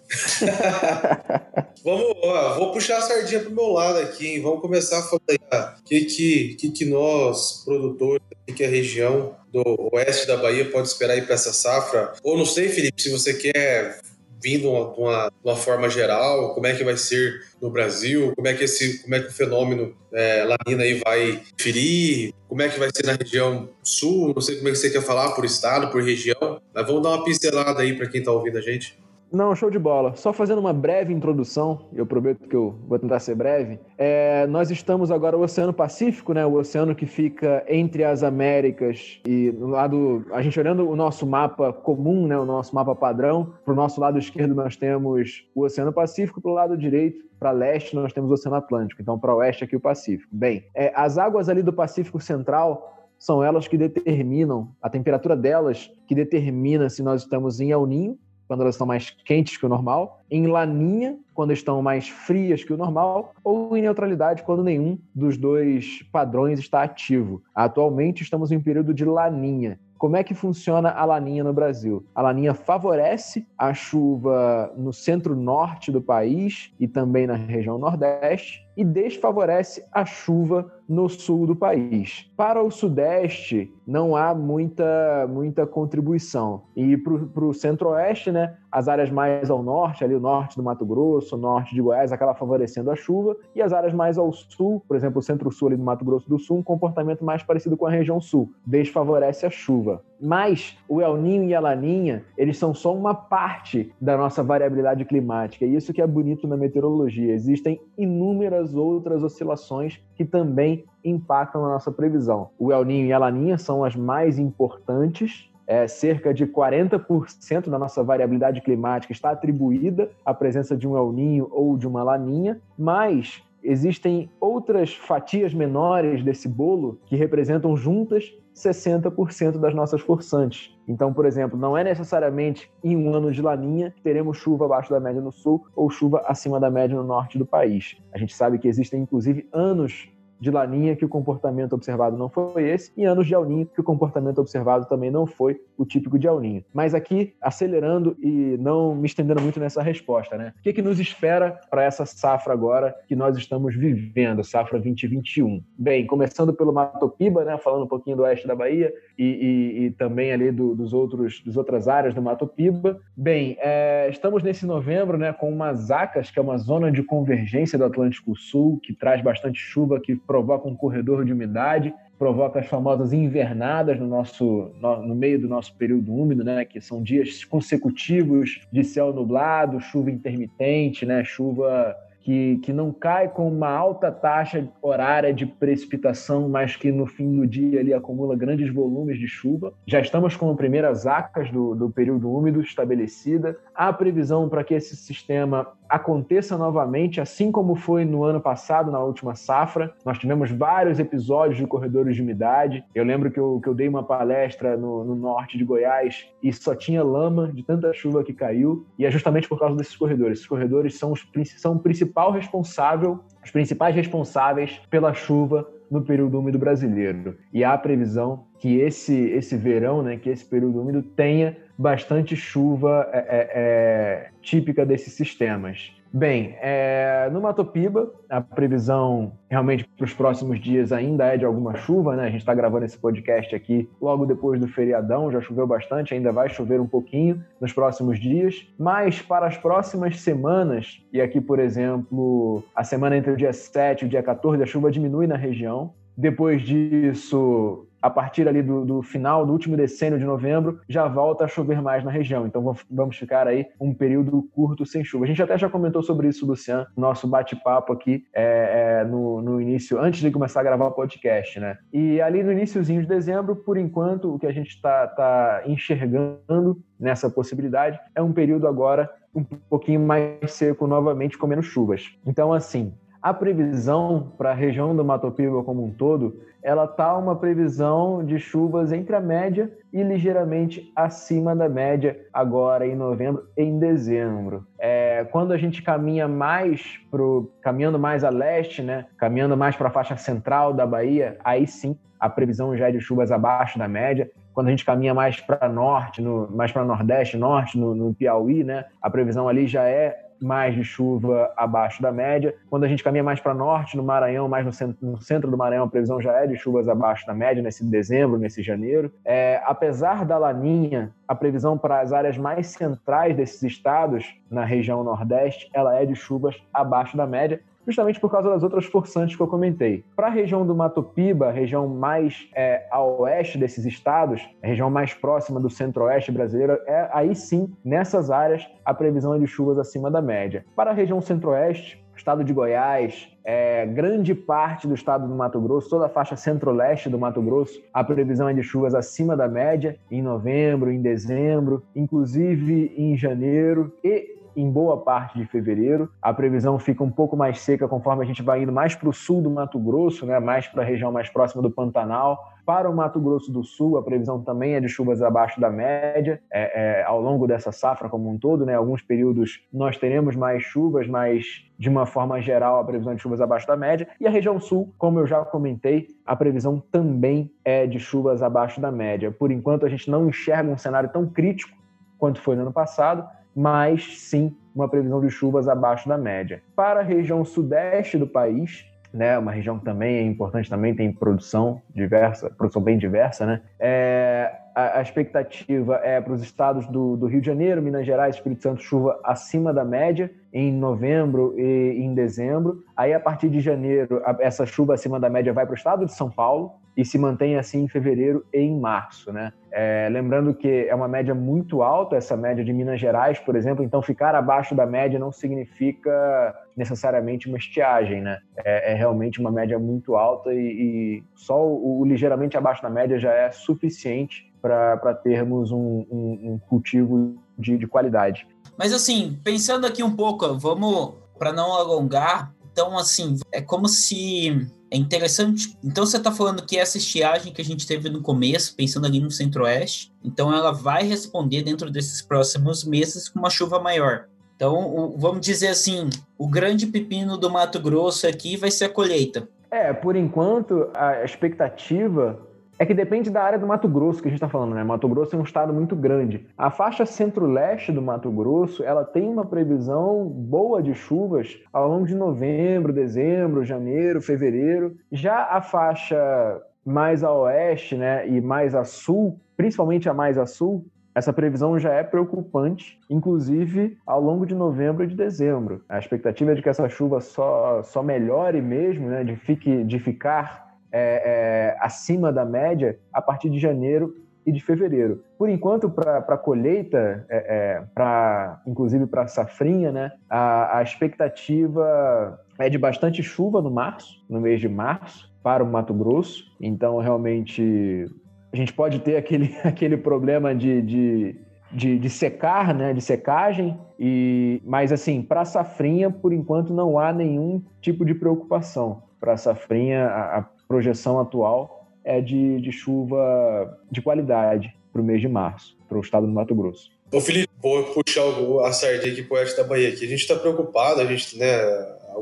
vamos, 1.83 2.15
ó, 2.23 2.57
vou 2.57 2.71
puxar 2.71 2.97
a 2.97 3.01
sardinha 3.01 3.41
pro 3.41 3.51
meu 3.51 3.67
lado 3.67 3.99
aqui, 3.99 4.27
hein? 4.27 4.41
Vamos 4.41 4.61
começar 4.61 4.99
a 4.99 5.03
falar 5.03 5.77
o 5.79 5.83
que, 5.83 6.05
que, 6.05 6.55
que, 6.55 6.71
que 6.71 6.85
nós, 6.85 7.63
produtores, 7.63 8.23
que 8.55 8.63
a 8.63 8.69
região 8.69 9.35
do 9.51 9.89
oeste 9.93 10.27
da 10.27 10.37
Bahia 10.37 10.69
pode 10.69 10.87
esperar 10.87 11.13
aí 11.13 11.21
para 11.21 11.35
essa 11.35 11.53
safra? 11.53 12.13
Ou 12.23 12.37
não 12.37 12.45
sei, 12.45 12.67
Felipe, 12.69 13.01
se 13.01 13.09
você 13.09 13.33
quer 13.33 14.01
vindo 14.41 14.61
de 14.93 14.99
uma, 14.99 15.31
uma, 15.43 15.55
forma 15.55 15.89
geral, 15.89 16.53
como 16.53 16.67
é 16.67 16.75
que 16.75 16.83
vai 16.83 16.97
ser 16.97 17.41
no 17.61 17.69
Brasil, 17.69 18.33
como 18.35 18.47
é 18.47 18.53
que 18.53 18.63
esse, 18.63 19.03
como 19.03 19.15
é 19.15 19.19
que 19.19 19.27
o 19.27 19.31
fenômeno 19.31 19.95
é, 20.13 20.43
Lanina 20.43 20.83
aí 20.83 20.95
vai 20.95 21.41
ferir, 21.57 22.33
como 22.47 22.61
é 22.61 22.69
que 22.69 22.79
vai 22.79 22.89
ser 22.93 23.05
na 23.05 23.13
região 23.13 23.69
sul, 23.83 24.33
não 24.33 24.41
sei 24.41 24.57
como 24.57 24.69
é 24.69 24.71
que 24.71 24.77
você 24.77 24.89
quer 24.89 25.01
falar 25.01 25.31
por 25.31 25.45
estado, 25.45 25.91
por 25.91 26.03
região, 26.03 26.61
mas 26.73 26.85
vamos 26.85 27.03
dar 27.03 27.09
uma 27.09 27.23
pincelada 27.23 27.81
aí 27.81 27.93
para 27.95 28.07
quem 28.07 28.19
está 28.19 28.31
ouvindo 28.31 28.57
a 28.57 28.61
gente. 28.61 28.97
Não, 29.31 29.55
show 29.55 29.69
de 29.69 29.79
bola. 29.79 30.13
Só 30.15 30.33
fazendo 30.33 30.59
uma 30.59 30.73
breve 30.73 31.13
introdução, 31.13 31.85
eu 31.93 32.05
prometo 32.05 32.49
que 32.49 32.55
eu 32.55 32.75
vou 32.85 32.99
tentar 32.99 33.17
ser 33.19 33.33
breve. 33.33 33.79
É, 33.97 34.45
nós 34.47 34.69
estamos 34.69 35.09
agora 35.09 35.37
no 35.37 35.43
Oceano 35.43 35.71
Pacífico, 35.71 36.33
né? 36.33 36.45
O 36.45 36.55
oceano 36.55 36.93
que 36.93 37.05
fica 37.05 37.63
entre 37.65 38.03
as 38.03 38.23
Américas 38.23 39.21
e 39.25 39.49
no 39.53 39.67
lado. 39.67 40.25
A 40.33 40.41
gente 40.41 40.59
olhando 40.59 40.89
o 40.89 40.97
nosso 40.97 41.25
mapa 41.25 41.71
comum, 41.71 42.27
né? 42.27 42.37
O 42.37 42.43
nosso 42.43 42.75
mapa 42.75 42.93
padrão. 42.93 43.53
Para 43.63 43.71
o 43.71 43.75
nosso 43.75 44.01
lado 44.01 44.19
esquerdo 44.19 44.53
nós 44.53 44.75
temos 44.75 45.47
o 45.55 45.63
Oceano 45.63 45.93
Pacífico, 45.93 46.41
para 46.41 46.51
o 46.51 46.53
lado 46.53 46.77
direito, 46.77 47.23
para 47.39 47.51
leste, 47.51 47.95
nós 47.95 48.11
temos 48.11 48.29
o 48.29 48.33
Oceano 48.33 48.57
Atlântico. 48.57 49.01
Então, 49.01 49.17
para 49.17 49.33
oeste 49.33 49.63
aqui 49.63 49.77
o 49.77 49.79
Pacífico. 49.79 50.27
Bem, 50.29 50.65
é, 50.75 50.91
as 50.93 51.17
águas 51.17 51.47
ali 51.47 51.63
do 51.63 51.71
Pacífico 51.71 52.19
Central 52.19 53.07
são 53.17 53.41
elas 53.41 53.65
que 53.65 53.77
determinam, 53.77 54.75
a 54.81 54.89
temperatura 54.89 55.37
delas 55.37 55.89
que 56.05 56.13
determina 56.13 56.89
se 56.89 57.01
nós 57.01 57.21
estamos 57.21 57.61
em 57.61 57.71
El 57.71 57.85
Ninho, 57.85 58.17
quando 58.51 58.63
elas 58.63 58.75
estão 58.75 58.85
mais 58.85 59.09
quentes 59.09 59.55
que 59.55 59.65
o 59.65 59.69
normal, 59.69 60.19
em 60.29 60.45
laninha, 60.45 61.17
quando 61.33 61.53
estão 61.53 61.81
mais 61.81 62.09
frias 62.09 62.61
que 62.61 62.73
o 62.73 62.77
normal, 62.77 63.33
ou 63.45 63.77
em 63.77 63.81
neutralidade, 63.81 64.43
quando 64.43 64.61
nenhum 64.61 64.97
dos 65.15 65.37
dois 65.37 66.03
padrões 66.11 66.59
está 66.59 66.83
ativo. 66.83 67.41
Atualmente 67.55 68.23
estamos 68.23 68.51
em 68.51 68.57
um 68.57 68.61
período 68.61 68.93
de 68.93 69.05
laninha. 69.05 69.79
Como 69.97 70.17
é 70.17 70.23
que 70.23 70.33
funciona 70.33 70.89
a 70.89 71.05
laninha 71.05 71.43
no 71.45 71.53
Brasil? 71.53 72.03
A 72.13 72.23
laninha 72.23 72.53
favorece 72.53 73.47
a 73.55 73.73
chuva 73.73 74.73
no 74.75 74.91
centro-norte 74.91 75.91
do 75.91 76.01
país 76.01 76.73
e 76.77 76.87
também 76.87 77.27
na 77.27 77.35
região 77.35 77.77
nordeste 77.77 78.67
e 78.75 78.83
desfavorece 78.83 79.85
a 79.93 80.03
chuva 80.03 80.73
no 80.89 81.07
sul 81.07 81.45
do 81.45 81.55
país. 81.55 82.29
Para 82.35 82.63
o 82.63 82.71
sudeste, 82.71 83.71
não 83.85 84.15
há 84.15 84.33
muita, 84.33 85.27
muita 85.29 85.65
contribuição. 85.65 86.63
E 86.75 86.97
para 86.97 87.45
o 87.45 87.53
centro-oeste, 87.53 88.31
né, 88.31 88.55
as 88.71 88.87
áreas 88.87 89.09
mais 89.09 89.49
ao 89.49 89.61
norte, 89.61 90.03
ali 90.03 90.15
o 90.15 90.19
norte 90.19 90.55
do 90.55 90.63
Mato 90.63 90.85
Grosso, 90.85 91.35
o 91.35 91.39
norte 91.39 91.75
de 91.75 91.81
Goiás, 91.81 92.11
acaba 92.11 92.33
favorecendo 92.33 92.89
a 92.89 92.95
chuva, 92.95 93.35
e 93.53 93.61
as 93.61 93.73
áreas 93.73 93.93
mais 93.93 94.17
ao 94.17 94.31
sul, 94.31 94.81
por 94.87 94.95
exemplo, 94.95 95.19
o 95.19 95.21
centro-sul 95.21 95.69
ali 95.69 95.77
do 95.77 95.83
Mato 95.83 96.05
Grosso 96.05 96.29
do 96.29 96.39
Sul, 96.39 96.57
um 96.57 96.63
comportamento 96.63 97.25
mais 97.25 97.43
parecido 97.43 97.75
com 97.75 97.85
a 97.85 97.91
região 97.91 98.21
sul, 98.21 98.51
desfavorece 98.65 99.45
a 99.45 99.49
chuva. 99.49 100.01
Mas 100.19 100.77
o 100.87 101.01
El 101.01 101.17
Ninho 101.17 101.45
e 101.45 101.55
a 101.55 101.59
Laninha, 101.59 102.23
eles 102.37 102.57
são 102.57 102.73
só 102.73 102.95
uma 102.95 103.13
parte 103.13 103.91
da 103.99 104.15
nossa 104.15 104.43
variabilidade 104.43 105.03
climática, 105.03 105.65
e 105.65 105.75
isso 105.75 105.91
que 105.91 106.01
é 106.01 106.07
bonito 106.07 106.47
na 106.47 106.55
meteorologia. 106.55 107.33
Existem 107.33 107.81
inúmeras 107.97 108.75
outras 108.75 109.23
oscilações 109.23 109.99
que 110.15 110.23
também 110.23 110.85
impactam 111.03 111.61
na 111.61 111.69
nossa 111.69 111.91
previsão. 111.91 112.49
O 112.57 112.71
El 112.71 112.85
Ninho 112.85 113.07
e 113.07 113.13
a 113.13 113.17
Laninha 113.17 113.57
são 113.57 113.83
as 113.83 113.95
mais 113.95 114.37
importantes, 114.37 115.49
é, 115.67 115.87
cerca 115.87 116.33
de 116.33 116.45
40% 116.45 117.69
da 117.69 117.79
nossa 117.79 118.03
variabilidade 118.03 118.61
climática 118.61 119.13
está 119.13 119.31
atribuída 119.31 120.09
à 120.25 120.33
presença 120.33 120.75
de 120.75 120.87
um 120.87 120.97
El 120.97 121.11
Ninho 121.11 121.47
ou 121.51 121.77
de 121.77 121.87
uma 121.87 122.03
Laninha, 122.03 122.59
mas 122.77 123.41
existem 123.63 124.29
outras 124.39 124.93
fatias 124.93 125.53
menores 125.53 126.23
desse 126.23 126.47
bolo 126.47 126.99
que 127.05 127.15
representam 127.15 127.77
juntas 127.77 128.33
60% 128.55 129.59
das 129.59 129.73
nossas 129.73 130.01
forçantes. 130.01 130.75
Então, 130.87 131.13
por 131.13 131.25
exemplo, 131.25 131.57
não 131.57 131.77
é 131.77 131.83
necessariamente 131.83 132.69
em 132.83 132.97
um 132.97 133.13
ano 133.13 133.31
de 133.31 133.41
laninha 133.41 133.91
que 133.91 134.01
teremos 134.01 134.37
chuva 134.37 134.65
abaixo 134.65 134.89
da 134.89 134.99
média 134.99 135.21
no 135.21 135.31
sul 135.31 135.65
ou 135.75 135.89
chuva 135.89 136.23
acima 136.25 136.59
da 136.59 136.69
média 136.69 136.95
no 136.95 137.03
norte 137.03 137.37
do 137.37 137.45
país. 137.45 137.97
A 138.13 138.17
gente 138.17 138.35
sabe 138.35 138.57
que 138.57 138.67
existem, 138.67 139.01
inclusive, 139.01 139.47
anos 139.53 140.11
de 140.41 140.49
Laninha 140.49 140.95
que 140.95 141.05
o 141.05 141.09
comportamento 141.09 141.73
observado 141.73 142.17
não 142.17 142.27
foi 142.27 142.67
esse, 142.67 142.91
e 142.97 143.05
anos 143.05 143.27
de 143.27 143.35
El 143.35 143.45
Ninho 143.45 143.67
que 143.67 143.79
o 143.79 143.83
comportamento 143.83 144.39
observado 144.39 144.87
também 144.87 145.11
não 145.11 145.27
foi 145.27 145.61
o 145.77 145.85
típico 145.85 146.17
de 146.17 146.27
El 146.27 146.39
Ninho. 146.39 146.65
Mas 146.73 146.95
aqui, 146.95 147.35
acelerando 147.39 148.17
e 148.19 148.57
não 148.59 148.95
me 148.95 149.05
estendendo 149.05 149.39
muito 149.39 149.59
nessa 149.59 149.83
resposta, 149.83 150.35
né? 150.37 150.53
O 150.59 150.63
que, 150.63 150.73
que 150.73 150.81
nos 150.81 150.99
espera 150.99 151.59
para 151.69 151.83
essa 151.83 152.05
safra 152.07 152.53
agora 152.53 152.95
que 153.07 153.15
nós 153.15 153.37
estamos 153.37 153.75
vivendo, 153.75 154.43
safra 154.43 154.79
2021? 154.79 155.63
Bem, 155.77 156.07
começando 156.07 156.53
pelo 156.53 156.73
Mato 156.73 157.07
Piba, 157.09 157.45
né? 157.45 157.57
Falando 157.59 157.83
um 157.83 157.87
pouquinho 157.87 158.17
do 158.17 158.23
oeste 158.23 158.47
da 158.47 158.55
Bahia 158.55 158.91
e, 159.17 159.25
e, 159.25 159.85
e 159.85 159.91
também 159.91 160.31
ali 160.31 160.51
do, 160.51 160.73
dos 160.73 160.91
outros, 160.91 161.43
das 161.45 161.55
outras 161.55 161.87
áreas 161.87 162.15
do 162.15 162.21
Mato 162.21 162.47
Piba. 162.47 162.99
Bem, 163.15 163.57
é, 163.59 164.07
estamos 164.09 164.41
nesse 164.41 164.65
novembro, 164.65 165.19
né? 165.19 165.31
Com 165.31 165.51
uma 165.51 165.71
Zacas, 165.73 166.31
que 166.31 166.39
é 166.39 166.41
uma 166.41 166.57
zona 166.57 166.91
de 166.91 167.03
convergência 167.03 167.77
do 167.77 167.85
Atlântico 167.85 168.35
Sul, 168.35 168.79
que 168.81 168.93
traz 168.93 169.21
bastante 169.21 169.59
chuva, 169.59 169.99
que 169.99 170.15
provoca 170.31 170.65
um 170.65 170.75
corredor 170.77 171.25
de 171.25 171.33
umidade, 171.33 171.93
provoca 172.17 172.61
as 172.61 172.65
famosas 172.65 173.11
invernadas 173.11 173.99
no 173.99 174.07
nosso 174.07 174.71
no, 174.79 175.05
no, 175.05 175.13
meio 175.13 175.37
do 175.41 175.49
nosso 175.49 175.75
período 175.75 176.13
úmido, 176.13 176.41
né, 176.41 176.63
que 176.63 176.79
são 176.79 177.03
dias 177.03 177.43
consecutivos 177.43 178.61
de 178.71 178.81
céu 178.81 179.11
nublado, 179.11 179.81
chuva 179.81 180.09
intermitente, 180.09 181.05
né, 181.05 181.21
chuva 181.25 181.93
que, 182.21 182.59
que 182.59 182.71
não 182.71 182.93
cai 182.93 183.27
com 183.27 183.47
uma 183.47 183.69
alta 183.69 184.09
taxa 184.09 184.65
horária 184.81 185.33
de 185.33 185.45
precipitação, 185.45 186.47
mas 186.47 186.77
que 186.77 186.91
no 186.91 187.05
fim 187.05 187.35
do 187.35 187.45
dia 187.45 187.81
ali 187.81 187.93
acumula 187.93 188.35
grandes 188.35 188.73
volumes 188.73 189.19
de 189.19 189.27
chuva. 189.27 189.73
Já 189.85 189.99
estamos 189.99 190.37
com 190.37 190.49
as 190.49 190.55
primeiras 190.55 191.05
acas 191.05 191.51
do, 191.51 191.75
do 191.75 191.89
período 191.89 192.31
úmido 192.31 192.61
estabelecida. 192.61 193.57
Há 193.75 193.91
previsão 193.91 194.47
para 194.47 194.63
que 194.63 194.75
esse 194.75 194.95
sistema 194.95 195.67
aconteça 195.91 196.57
novamente, 196.57 197.19
assim 197.19 197.51
como 197.51 197.75
foi 197.75 198.05
no 198.05 198.23
ano 198.23 198.39
passado, 198.39 198.89
na 198.89 198.99
última 198.99 199.35
safra. 199.35 199.93
Nós 200.05 200.17
tivemos 200.17 200.49
vários 200.49 200.99
episódios 200.99 201.57
de 201.57 201.67
corredores 201.67 202.15
de 202.15 202.21
umidade. 202.21 202.83
Eu 202.95 203.03
lembro 203.03 203.29
que 203.29 203.39
eu, 203.39 203.59
que 203.61 203.67
eu 203.67 203.73
dei 203.73 203.89
uma 203.89 204.01
palestra 204.01 204.77
no, 204.77 205.03
no 205.03 205.15
norte 205.15 205.57
de 205.57 205.65
Goiás 205.65 206.27
e 206.41 206.53
só 206.53 206.73
tinha 206.73 207.03
lama 207.03 207.51
de 207.51 207.61
tanta 207.61 207.91
chuva 207.91 208.23
que 208.23 208.33
caiu, 208.33 208.85
e 208.97 209.05
é 209.05 209.11
justamente 209.11 209.49
por 209.49 209.59
causa 209.59 209.75
desses 209.75 209.95
corredores. 209.97 210.39
Esses 210.39 210.47
corredores 210.47 210.97
são, 210.97 211.11
os, 211.11 211.27
são 211.57 211.73
o 211.73 211.79
principal 211.79 212.31
responsável, 212.31 213.19
os 213.43 213.51
principais 213.51 213.93
responsáveis 213.93 214.79
pela 214.89 215.13
chuva 215.13 215.67
no 215.91 216.01
período 216.01 216.39
úmido 216.39 216.57
brasileiro. 216.57 217.35
E 217.51 217.65
há 217.65 217.73
a 217.73 217.77
previsão 217.77 218.45
que 218.59 218.77
esse, 218.79 219.13
esse 219.13 219.57
verão, 219.57 220.01
né, 220.01 220.15
que 220.15 220.29
esse 220.29 220.45
período 220.45 220.79
úmido 220.79 221.03
tenha 221.03 221.57
bastante 221.81 222.35
chuva 222.35 223.09
é, 223.11 223.17
é, 223.17 223.49
é, 223.53 224.29
típica 224.41 224.85
desses 224.85 225.13
sistemas. 225.13 225.91
Bem, 226.13 226.57
é, 226.59 227.29
no 227.31 227.39
Matopiba, 227.39 228.11
a 228.29 228.41
previsão 228.41 229.31
realmente 229.49 229.87
para 229.97 230.03
os 230.03 230.13
próximos 230.13 230.59
dias 230.59 230.91
ainda 230.91 231.25
é 231.25 231.37
de 231.37 231.45
alguma 231.45 231.73
chuva, 231.75 232.17
né? 232.17 232.23
A 232.23 232.29
gente 232.29 232.41
está 232.41 232.53
gravando 232.53 232.83
esse 232.83 232.97
podcast 232.97 233.55
aqui 233.55 233.89
logo 233.99 234.25
depois 234.25 234.59
do 234.59 234.67
feriadão, 234.67 235.31
já 235.31 235.39
choveu 235.39 235.65
bastante, 235.65 236.13
ainda 236.13 236.31
vai 236.33 236.49
chover 236.49 236.81
um 236.81 236.87
pouquinho 236.87 237.41
nos 237.61 237.71
próximos 237.71 238.19
dias, 238.19 238.67
mas 238.77 239.21
para 239.21 239.47
as 239.47 239.57
próximas 239.57 240.19
semanas, 240.19 241.01
e 241.13 241.21
aqui, 241.21 241.39
por 241.39 241.59
exemplo, 241.59 242.61
a 242.75 242.83
semana 242.83 243.15
entre 243.15 243.31
o 243.31 243.37
dia 243.37 243.53
7 243.53 244.01
e 244.01 244.05
o 244.05 244.09
dia 244.09 244.21
14, 244.21 244.61
a 244.61 244.65
chuva 244.65 244.91
diminui 244.91 245.27
na 245.27 245.37
região. 245.37 245.93
Depois 246.17 246.61
disso, 246.61 247.87
a 248.01 248.09
partir 248.09 248.47
ali 248.47 248.61
do, 248.61 248.85
do, 248.85 249.01
final 249.01 249.45
do 249.45 249.51
último 249.51 249.77
decênio 249.77 250.17
de 250.17 250.25
novembro, 250.25 250.79
já 250.87 251.07
volta 251.07 251.45
a 251.45 251.47
chover 251.47 251.81
mais 251.81 252.03
na 252.03 252.11
região. 252.11 252.45
Então 252.47 252.75
vamos 252.89 253.15
ficar 253.15 253.47
aí 253.47 253.67
um 253.79 253.93
período 253.93 254.43
curto 254.53 254.85
sem 254.85 255.03
chuva. 255.03 255.25
A 255.25 255.27
gente 255.27 255.41
até 255.41 255.57
já 255.57 255.69
comentou 255.69 256.01
sobre 256.01 256.27
isso, 256.27 256.45
Luciano, 256.45 256.87
nosso 256.95 257.27
bate-papo 257.27 257.93
aqui 257.93 258.25
é, 258.33 259.01
é, 259.01 259.03
no, 259.03 259.41
no 259.41 259.61
início, 259.61 259.99
antes 259.99 260.21
de 260.21 260.31
começar 260.31 260.61
a 260.61 260.63
gravar 260.63 260.87
o 260.87 260.91
podcast, 260.91 261.59
né? 261.59 261.77
E 261.93 262.21
ali 262.21 262.43
no 262.43 262.51
iníciozinho 262.51 263.01
de 263.01 263.07
dezembro, 263.07 263.55
por 263.55 263.77
enquanto, 263.77 264.33
o 264.33 264.39
que 264.39 264.47
a 264.47 264.51
gente 264.51 264.69
está 264.69 265.07
tá 265.07 265.63
enxergando 265.65 266.81
nessa 266.99 267.29
possibilidade 267.29 267.99
é 268.15 268.21
um 268.21 268.31
período 268.31 268.67
agora 268.67 269.09
um 269.33 269.43
pouquinho 269.43 269.99
mais 269.99 270.51
seco 270.51 270.87
novamente, 270.87 271.37
com 271.37 271.47
menos 271.47 271.65
chuvas. 271.65 272.09
Então, 272.25 272.51
assim, 272.51 272.93
a 273.21 273.33
previsão 273.33 274.33
para 274.37 274.51
a 274.51 274.55
região 274.55 274.95
do 274.95 275.05
Mato 275.05 275.31
como 275.63 275.85
um 275.85 275.91
todo, 275.91 276.39
ela 276.63 276.87
tá 276.87 277.17
uma 277.17 277.35
previsão 277.35 278.23
de 278.23 278.39
chuvas 278.39 278.91
entre 278.91 279.15
a 279.15 279.19
média 279.19 279.71
e 279.91 280.03
ligeiramente 280.03 280.91
acima 280.95 281.55
da 281.55 281.67
média 281.67 282.19
agora 282.31 282.85
em 282.85 282.95
novembro 282.95 283.47
em 283.57 283.79
dezembro. 283.79 284.65
É, 284.79 285.25
quando 285.31 285.51
a 285.51 285.57
gente 285.57 285.81
caminha 285.81 286.27
mais 286.27 286.99
pro, 287.09 287.51
caminhando 287.61 287.97
mais 287.97 288.23
a 288.23 288.29
leste, 288.29 288.81
né, 288.81 289.05
caminhando 289.17 289.57
mais 289.57 289.75
para 289.75 289.87
a 289.87 289.91
faixa 289.91 290.15
central 290.15 290.73
da 290.73 290.85
Bahia, 290.85 291.37
aí 291.43 291.65
sim 291.65 291.97
a 292.19 292.29
previsão 292.29 292.77
já 292.77 292.89
é 292.89 292.91
de 292.91 292.99
chuvas 292.99 293.31
abaixo 293.31 293.79
da 293.79 293.87
média. 293.87 294.29
Quando 294.53 294.67
a 294.67 294.69
gente 294.69 294.85
caminha 294.85 295.13
mais 295.13 295.39
para 295.39 295.67
norte, 295.67 296.21
no, 296.21 296.47
mais 296.51 296.71
para 296.71 296.85
nordeste, 296.85 297.37
norte, 297.37 297.79
no, 297.79 297.95
no 297.95 298.13
Piauí, 298.13 298.63
né, 298.63 298.85
a 299.01 299.09
previsão 299.09 299.47
ali 299.47 299.65
já 299.65 299.87
é 299.87 300.30
mais 300.41 300.73
de 300.73 300.83
chuva 300.83 301.51
abaixo 301.55 302.01
da 302.01 302.11
média. 302.11 302.55
Quando 302.69 302.83
a 302.83 302.87
gente 302.87 303.03
caminha 303.03 303.23
mais 303.23 303.39
para 303.39 303.53
norte, 303.53 303.95
no 303.95 304.03
Maranhão, 304.03 304.47
mais 304.47 304.65
no 304.65 304.73
centro, 304.73 304.97
no 305.01 305.21
centro, 305.21 305.51
do 305.51 305.57
Maranhão, 305.57 305.85
a 305.85 305.89
previsão 305.89 306.21
já 306.21 306.33
é 306.33 306.47
de 306.47 306.55
chuvas 306.55 306.89
abaixo 306.89 307.25
da 307.25 307.33
média 307.33 307.61
nesse 307.61 307.83
dezembro, 307.83 308.37
nesse 308.37 308.63
janeiro. 308.63 309.11
É, 309.23 309.61
apesar 309.65 310.25
da 310.25 310.37
laninha, 310.37 311.11
a 311.27 311.35
previsão 311.35 311.77
para 311.77 312.01
as 312.01 312.11
áreas 312.11 312.37
mais 312.37 312.67
centrais 312.67 313.35
desses 313.35 313.61
estados, 313.63 314.35
na 314.49 314.65
região 314.65 315.03
nordeste, 315.03 315.69
ela 315.73 315.95
é 315.95 316.05
de 316.05 316.15
chuvas 316.15 316.55
abaixo 316.73 317.15
da 317.15 317.25
média 317.25 317.61
justamente 317.85 318.19
por 318.19 318.29
causa 318.29 318.49
das 318.49 318.63
outras 318.63 318.85
forçantes 318.85 319.35
que 319.35 319.41
eu 319.41 319.47
comentei. 319.47 320.03
Para 320.15 320.27
a 320.27 320.29
região 320.29 320.65
do 320.65 320.75
Mato 320.75 321.03
Piba, 321.03 321.51
região 321.51 321.87
mais 321.87 322.49
é, 322.55 322.87
a 322.91 323.01
oeste 323.03 323.57
desses 323.57 323.85
estados, 323.85 324.47
a 324.63 324.67
região 324.67 324.89
mais 324.89 325.13
próxima 325.13 325.59
do 325.59 325.69
centro-oeste 325.69 326.31
brasileiro, 326.31 326.79
é 326.85 327.09
aí 327.11 327.35
sim, 327.35 327.71
nessas 327.83 328.29
áreas, 328.29 328.67
a 328.85 328.93
previsão 328.93 329.33
é 329.33 329.39
de 329.39 329.47
chuvas 329.47 329.77
acima 329.77 330.09
da 330.09 330.21
média. 330.21 330.65
Para 330.75 330.91
a 330.91 330.93
região 330.93 331.21
centro-oeste, 331.21 332.01
estado 332.15 332.43
de 332.43 332.53
Goiás, 332.53 333.27
é, 333.43 333.85
grande 333.85 334.35
parte 334.35 334.87
do 334.87 334.93
estado 334.93 335.27
do 335.27 335.33
Mato 335.33 335.59
Grosso, 335.59 335.89
toda 335.89 336.05
a 336.05 336.09
faixa 336.09 336.35
centro-leste 336.35 337.09
do 337.09 337.17
Mato 337.17 337.41
Grosso, 337.41 337.81
a 337.91 338.03
previsão 338.03 338.47
é 338.47 338.53
de 338.53 338.61
chuvas 338.61 338.93
acima 338.93 339.35
da 339.35 339.47
média 339.47 339.97
em 340.09 340.21
novembro, 340.21 340.91
em 340.91 341.01
dezembro, 341.01 341.83
inclusive 341.95 342.93
em 342.95 343.17
janeiro 343.17 343.91
e 344.03 344.40
em 344.55 344.69
boa 344.69 344.97
parte 345.01 345.37
de 345.37 345.45
fevereiro. 345.45 346.09
A 346.21 346.33
previsão 346.33 346.77
fica 346.79 347.03
um 347.03 347.11
pouco 347.11 347.35
mais 347.35 347.59
seca 347.59 347.87
conforme 347.87 348.23
a 348.23 348.25
gente 348.25 348.41
vai 348.41 348.63
indo 348.63 348.71
mais 348.71 348.95
para 348.95 349.09
o 349.09 349.13
sul 349.13 349.41
do 349.41 349.49
Mato 349.49 349.79
Grosso, 349.79 350.25
né, 350.25 350.39
mais 350.39 350.67
para 350.67 350.83
a 350.83 350.85
região 350.85 351.11
mais 351.11 351.29
próxima 351.29 351.61
do 351.61 351.71
Pantanal. 351.71 352.51
Para 352.65 352.89
o 352.89 352.95
Mato 352.95 353.19
Grosso 353.19 353.51
do 353.51 353.63
Sul, 353.63 353.97
a 353.97 354.03
previsão 354.03 354.41
também 354.41 354.75
é 354.75 354.79
de 354.79 354.87
chuvas 354.87 355.21
abaixo 355.21 355.59
da 355.59 355.69
média 355.69 356.39
é, 356.51 356.99
é, 356.99 357.03
ao 357.03 357.19
longo 357.19 357.47
dessa 357.47 357.71
safra 357.71 358.07
como 358.07 358.29
um 358.29 358.37
todo. 358.37 358.65
Né? 358.65 358.75
Alguns 358.75 359.01
períodos 359.01 359.65
nós 359.73 359.97
teremos 359.97 360.35
mais 360.35 360.63
chuvas, 360.63 361.07
mas 361.07 361.65
de 361.77 361.89
uma 361.89 362.05
forma 362.05 362.39
geral 362.39 362.79
a 362.79 362.83
previsão 362.83 363.13
é 363.13 363.15
de 363.15 363.21
chuvas 363.21 363.41
abaixo 363.41 363.65
da 363.65 363.75
média. 363.75 364.07
E 364.19 364.27
a 364.27 364.29
região 364.29 364.59
sul, 364.59 364.93
como 364.97 365.19
eu 365.19 365.25
já 365.25 365.43
comentei, 365.43 366.07
a 366.25 366.35
previsão 366.35 366.79
também 366.91 367.51
é 367.65 367.87
de 367.87 367.99
chuvas 367.99 368.43
abaixo 368.43 368.79
da 368.79 368.91
média. 368.91 369.31
Por 369.31 369.51
enquanto, 369.51 369.85
a 369.85 369.89
gente 369.89 370.09
não 370.09 370.29
enxerga 370.29 370.69
um 370.69 370.77
cenário 370.77 371.09
tão 371.09 371.25
crítico 371.27 371.75
quanto 372.21 372.39
foi 372.39 372.55
no 372.55 372.61
ano 372.61 372.71
passado, 372.71 373.27
mas 373.55 374.19
sim 374.19 374.55
uma 374.73 374.87
previsão 374.87 375.21
de 375.21 375.29
chuvas 375.29 375.67
abaixo 375.67 376.07
da 376.07 376.17
média. 376.17 376.61
Para 376.75 377.01
a 377.01 377.03
região 377.03 377.43
sudeste 377.43 378.17
do 378.17 378.25
país, 378.25 378.85
né, 379.13 379.37
uma 379.37 379.51
região 379.51 379.77
que 379.77 379.83
também 379.83 380.17
é 380.17 380.23
importante, 380.23 380.69
também 380.69 380.95
tem 380.95 381.11
produção 381.11 381.81
diversa, 381.93 382.49
produção 382.49 382.81
bem 382.81 382.97
diversa, 382.97 383.45
né? 383.45 383.61
É, 383.77 384.55
a, 384.73 384.99
a, 384.99 385.01
expectativa 385.01 385.95
é 386.01 386.21
para 386.21 386.31
os 386.31 386.41
estados 386.41 386.87
do, 386.87 387.17
do, 387.17 387.27
Rio 387.27 387.41
de 387.41 387.47
Janeiro, 387.47 387.81
Minas 387.81 388.05
Gerais, 388.05 388.35
Espírito 388.35 388.63
Santo, 388.63 388.81
chuva 388.81 389.19
acima 389.23 389.73
da 389.73 389.83
média 389.83 390.31
em 390.53 390.71
novembro 390.71 391.53
e 391.57 392.01
em 392.01 392.13
dezembro. 392.13 392.83
Aí, 392.95 393.13
a 393.13 393.19
partir 393.19 393.49
de 393.49 393.59
janeiro, 393.59 394.21
a, 394.23 394.37
essa 394.39 394.65
chuva 394.65 394.93
acima 394.93 395.19
da 395.19 395.29
média 395.29 395.51
vai 395.51 395.65
para 395.65 395.73
o 395.73 395.77
estado 395.77 396.05
de 396.05 396.13
São 396.13 396.29
Paulo 396.29 396.80
e 396.95 397.05
se 397.05 397.17
mantém 397.17 397.57
assim 397.57 397.83
em 397.83 397.87
fevereiro 397.87 398.45
e 398.53 398.59
em 398.59 398.79
março, 398.79 399.31
né? 399.31 399.53
É, 399.71 400.09
lembrando 400.11 400.53
que 400.53 400.85
é 400.87 400.93
uma 400.93 401.07
média 401.07 401.33
muito 401.33 401.81
alta, 401.81 402.17
essa 402.17 402.35
média 402.35 402.63
de 402.63 402.73
Minas 402.73 402.99
Gerais, 402.99 403.39
por 403.39 403.55
exemplo, 403.55 403.83
então 403.83 404.01
ficar 404.01 404.35
abaixo 404.35 404.75
da 404.75 404.85
média 404.85 405.17
não 405.17 405.31
significa 405.31 406.53
necessariamente 406.75 407.47
uma 407.47 407.57
estiagem, 407.57 408.21
né? 408.21 408.39
É, 408.57 408.91
é 408.91 408.95
realmente 408.95 409.39
uma 409.39 409.51
média 409.51 409.79
muito 409.79 410.15
alta 410.15 410.53
e, 410.53 410.57
e 410.57 411.23
só 411.33 411.65
o, 411.65 412.01
o, 412.01 412.05
ligeiramente 412.05 412.57
abaixo 412.57 412.81
da 412.81 412.89
média 412.89 413.17
já 413.17 413.31
é 413.31 413.51
suficiente 413.51 414.51
para 414.61 415.13
termos 415.15 415.71
um, 415.71 416.05
um, 416.11 416.53
um 416.53 416.59
cultivo 416.69 417.41
de, 417.57 417.77
de 417.77 417.87
qualidade. 417.87 418.47
Mas 418.77 418.93
assim, 418.93 419.39
pensando 419.43 419.87
aqui 419.87 420.03
um 420.03 420.15
pouco, 420.15 420.57
vamos 420.59 421.13
para 421.39 421.53
não 421.53 421.73
alongar, 421.73 422.53
então 422.71 422.97
assim, 422.97 423.37
é 423.51 423.61
como 423.61 423.87
se 423.87 424.69
é 424.91 424.97
interessante. 424.97 425.75
Então 425.81 426.05
você 426.05 426.17
está 426.17 426.31
falando 426.31 426.65
que 426.65 426.77
essa 426.77 426.97
estiagem 426.97 427.53
que 427.53 427.61
a 427.61 427.65
gente 427.65 427.87
teve 427.87 428.09
no 428.09 428.21
começo, 428.21 428.75
pensando 428.75 429.07
ali 429.07 429.21
no 429.21 429.31
centro-oeste, 429.31 430.13
então 430.23 430.53
ela 430.53 430.71
vai 430.71 431.03
responder 431.03 431.63
dentro 431.63 431.89
desses 431.89 432.21
próximos 432.21 432.83
meses 432.83 433.29
com 433.29 433.39
uma 433.39 433.49
chuva 433.49 433.79
maior. 433.79 434.25
Então, 434.55 434.75
o, 434.75 435.17
vamos 435.17 435.41
dizer 435.41 435.69
assim, 435.69 436.09
o 436.37 436.47
grande 436.47 436.85
pepino 436.85 437.37
do 437.37 437.49
Mato 437.49 437.79
Grosso 437.79 438.27
aqui 438.27 438.55
vai 438.55 438.69
ser 438.69 438.85
a 438.85 438.89
colheita. 438.89 439.47
É, 439.71 439.91
por 439.93 440.15
enquanto, 440.15 440.89
a 440.93 441.23
expectativa 441.23 442.39
é 442.81 442.85
que 442.85 442.95
depende 442.95 443.29
da 443.29 443.43
área 443.43 443.59
do 443.59 443.67
Mato 443.67 443.87
Grosso 443.87 444.23
que 444.23 444.27
a 444.27 444.31
gente 444.31 444.39
está 444.39 444.49
falando, 444.49 444.73
né? 444.73 444.83
Mato 444.83 445.07
Grosso 445.07 445.35
é 445.35 445.39
um 445.39 445.43
estado 445.43 445.71
muito 445.71 445.95
grande. 445.95 446.47
A 446.57 446.71
faixa 446.71 447.05
centro-leste 447.05 447.91
do 447.91 448.01
Mato 448.01 448.31
Grosso, 448.31 448.83
ela 448.83 449.05
tem 449.05 449.29
uma 449.29 449.45
previsão 449.45 450.25
boa 450.25 450.81
de 450.81 450.95
chuvas 450.95 451.59
ao 451.71 451.87
longo 451.87 452.07
de 452.07 452.15
novembro, 452.15 452.91
dezembro, 452.91 453.63
janeiro, 453.63 454.19
fevereiro. 454.19 454.97
Já 455.11 455.43
a 455.51 455.61
faixa 455.61 456.59
mais 456.83 457.23
a 457.23 457.31
oeste, 457.31 457.95
né, 457.95 458.27
e 458.27 458.41
mais 458.41 458.73
a 458.73 458.83
sul, 458.83 459.39
principalmente 459.55 460.09
a 460.09 460.13
mais 460.15 460.35
a 460.39 460.47
sul, 460.47 460.83
essa 461.13 461.31
previsão 461.31 461.77
já 461.77 461.93
é 461.93 462.01
preocupante, 462.01 462.99
inclusive 463.07 463.95
ao 464.07 464.19
longo 464.19 464.43
de 464.43 464.55
novembro 464.55 465.03
e 465.03 465.07
de 465.07 465.15
dezembro. 465.15 465.83
A 465.87 465.99
expectativa 465.99 466.53
é 466.53 466.55
de 466.55 466.63
que 466.63 466.69
essa 466.69 466.89
chuva 466.89 467.21
só, 467.21 467.83
só 467.83 468.01
melhore 468.01 468.59
mesmo, 468.59 469.07
né, 469.07 469.23
de, 469.23 469.35
fique, 469.35 469.83
de 469.83 469.99
ficar 469.99 470.70
é, 470.91 471.73
é, 471.73 471.77
acima 471.79 472.31
da 472.31 472.45
média 472.45 472.99
a 473.13 473.21
partir 473.21 473.49
de 473.49 473.59
janeiro 473.59 474.15
e 474.45 474.51
de 474.51 474.59
fevereiro. 474.59 475.23
Por 475.37 475.49
enquanto, 475.49 475.89
para 475.89 476.17
a 476.17 476.37
colheita, 476.37 477.25
é, 477.29 477.77
é 477.79 477.83
pra, 477.93 478.61
inclusive 478.65 479.05
para 479.05 479.23
a 479.23 479.27
safrinha, 479.27 479.91
né, 479.91 480.11
a, 480.29 480.79
a 480.79 480.83
expectativa 480.83 482.39
é 482.59 482.69
de 482.69 482.77
bastante 482.77 483.21
chuva 483.23 483.61
no 483.61 483.71
março, 483.71 484.23
no 484.29 484.39
mês 484.39 484.59
de 484.59 484.67
março, 484.67 485.31
para 485.43 485.63
o 485.63 485.67
Mato 485.67 485.93
Grosso. 485.93 486.43
Então, 486.59 486.97
realmente, 486.99 488.07
a 488.51 488.55
gente 488.55 488.73
pode 488.73 488.99
ter 488.99 489.15
aquele, 489.15 489.55
aquele 489.63 489.97
problema 489.97 490.53
de, 490.53 490.81
de, 490.81 491.35
de, 491.71 491.99
de 491.99 492.09
secar, 492.09 492.73
né, 492.73 492.93
de 492.93 493.01
secagem, 493.01 493.79
e, 493.99 494.61
mas 494.65 494.91
assim, 494.91 495.21
para 495.21 495.41
a 495.41 495.45
safrinha, 495.45 496.09
por 496.09 496.33
enquanto, 496.33 496.73
não 496.73 496.97
há 496.97 497.13
nenhum 497.13 497.63
tipo 497.79 498.03
de 498.05 498.13
preocupação. 498.13 499.03
Para 499.19 499.33
a 499.33 499.37
safrinha, 499.37 500.07
a, 500.07 500.45
projeção 500.71 501.19
atual 501.19 501.85
é 502.01 502.21
de, 502.21 502.61
de 502.61 502.71
chuva 502.71 503.77
de 503.91 504.01
qualidade 504.01 504.73
para 504.93 505.01
o 505.01 505.03
mês 505.03 505.19
de 505.19 505.27
março, 505.27 505.77
para 505.89 505.97
o 505.97 506.01
estado 506.01 506.25
do 506.25 506.31
Mato 506.31 506.55
Grosso. 506.55 506.89
Ô 507.11 507.19
Felipe, 507.19 507.49
vou 507.61 507.83
puxar 507.93 508.23
a 508.65 508.71
sardinha 508.71 509.11
aqui 509.11 509.21
para 509.21 509.35
o 509.35 509.37
oeste 509.37 509.57
da 509.57 509.65
Bahia. 509.65 509.89
Aqui. 509.89 510.05
A 510.05 510.07
gente 510.07 510.21
está 510.21 510.33
preocupado, 510.33 511.01
a 511.01 511.05
gente, 511.05 511.37
né, 511.37 511.45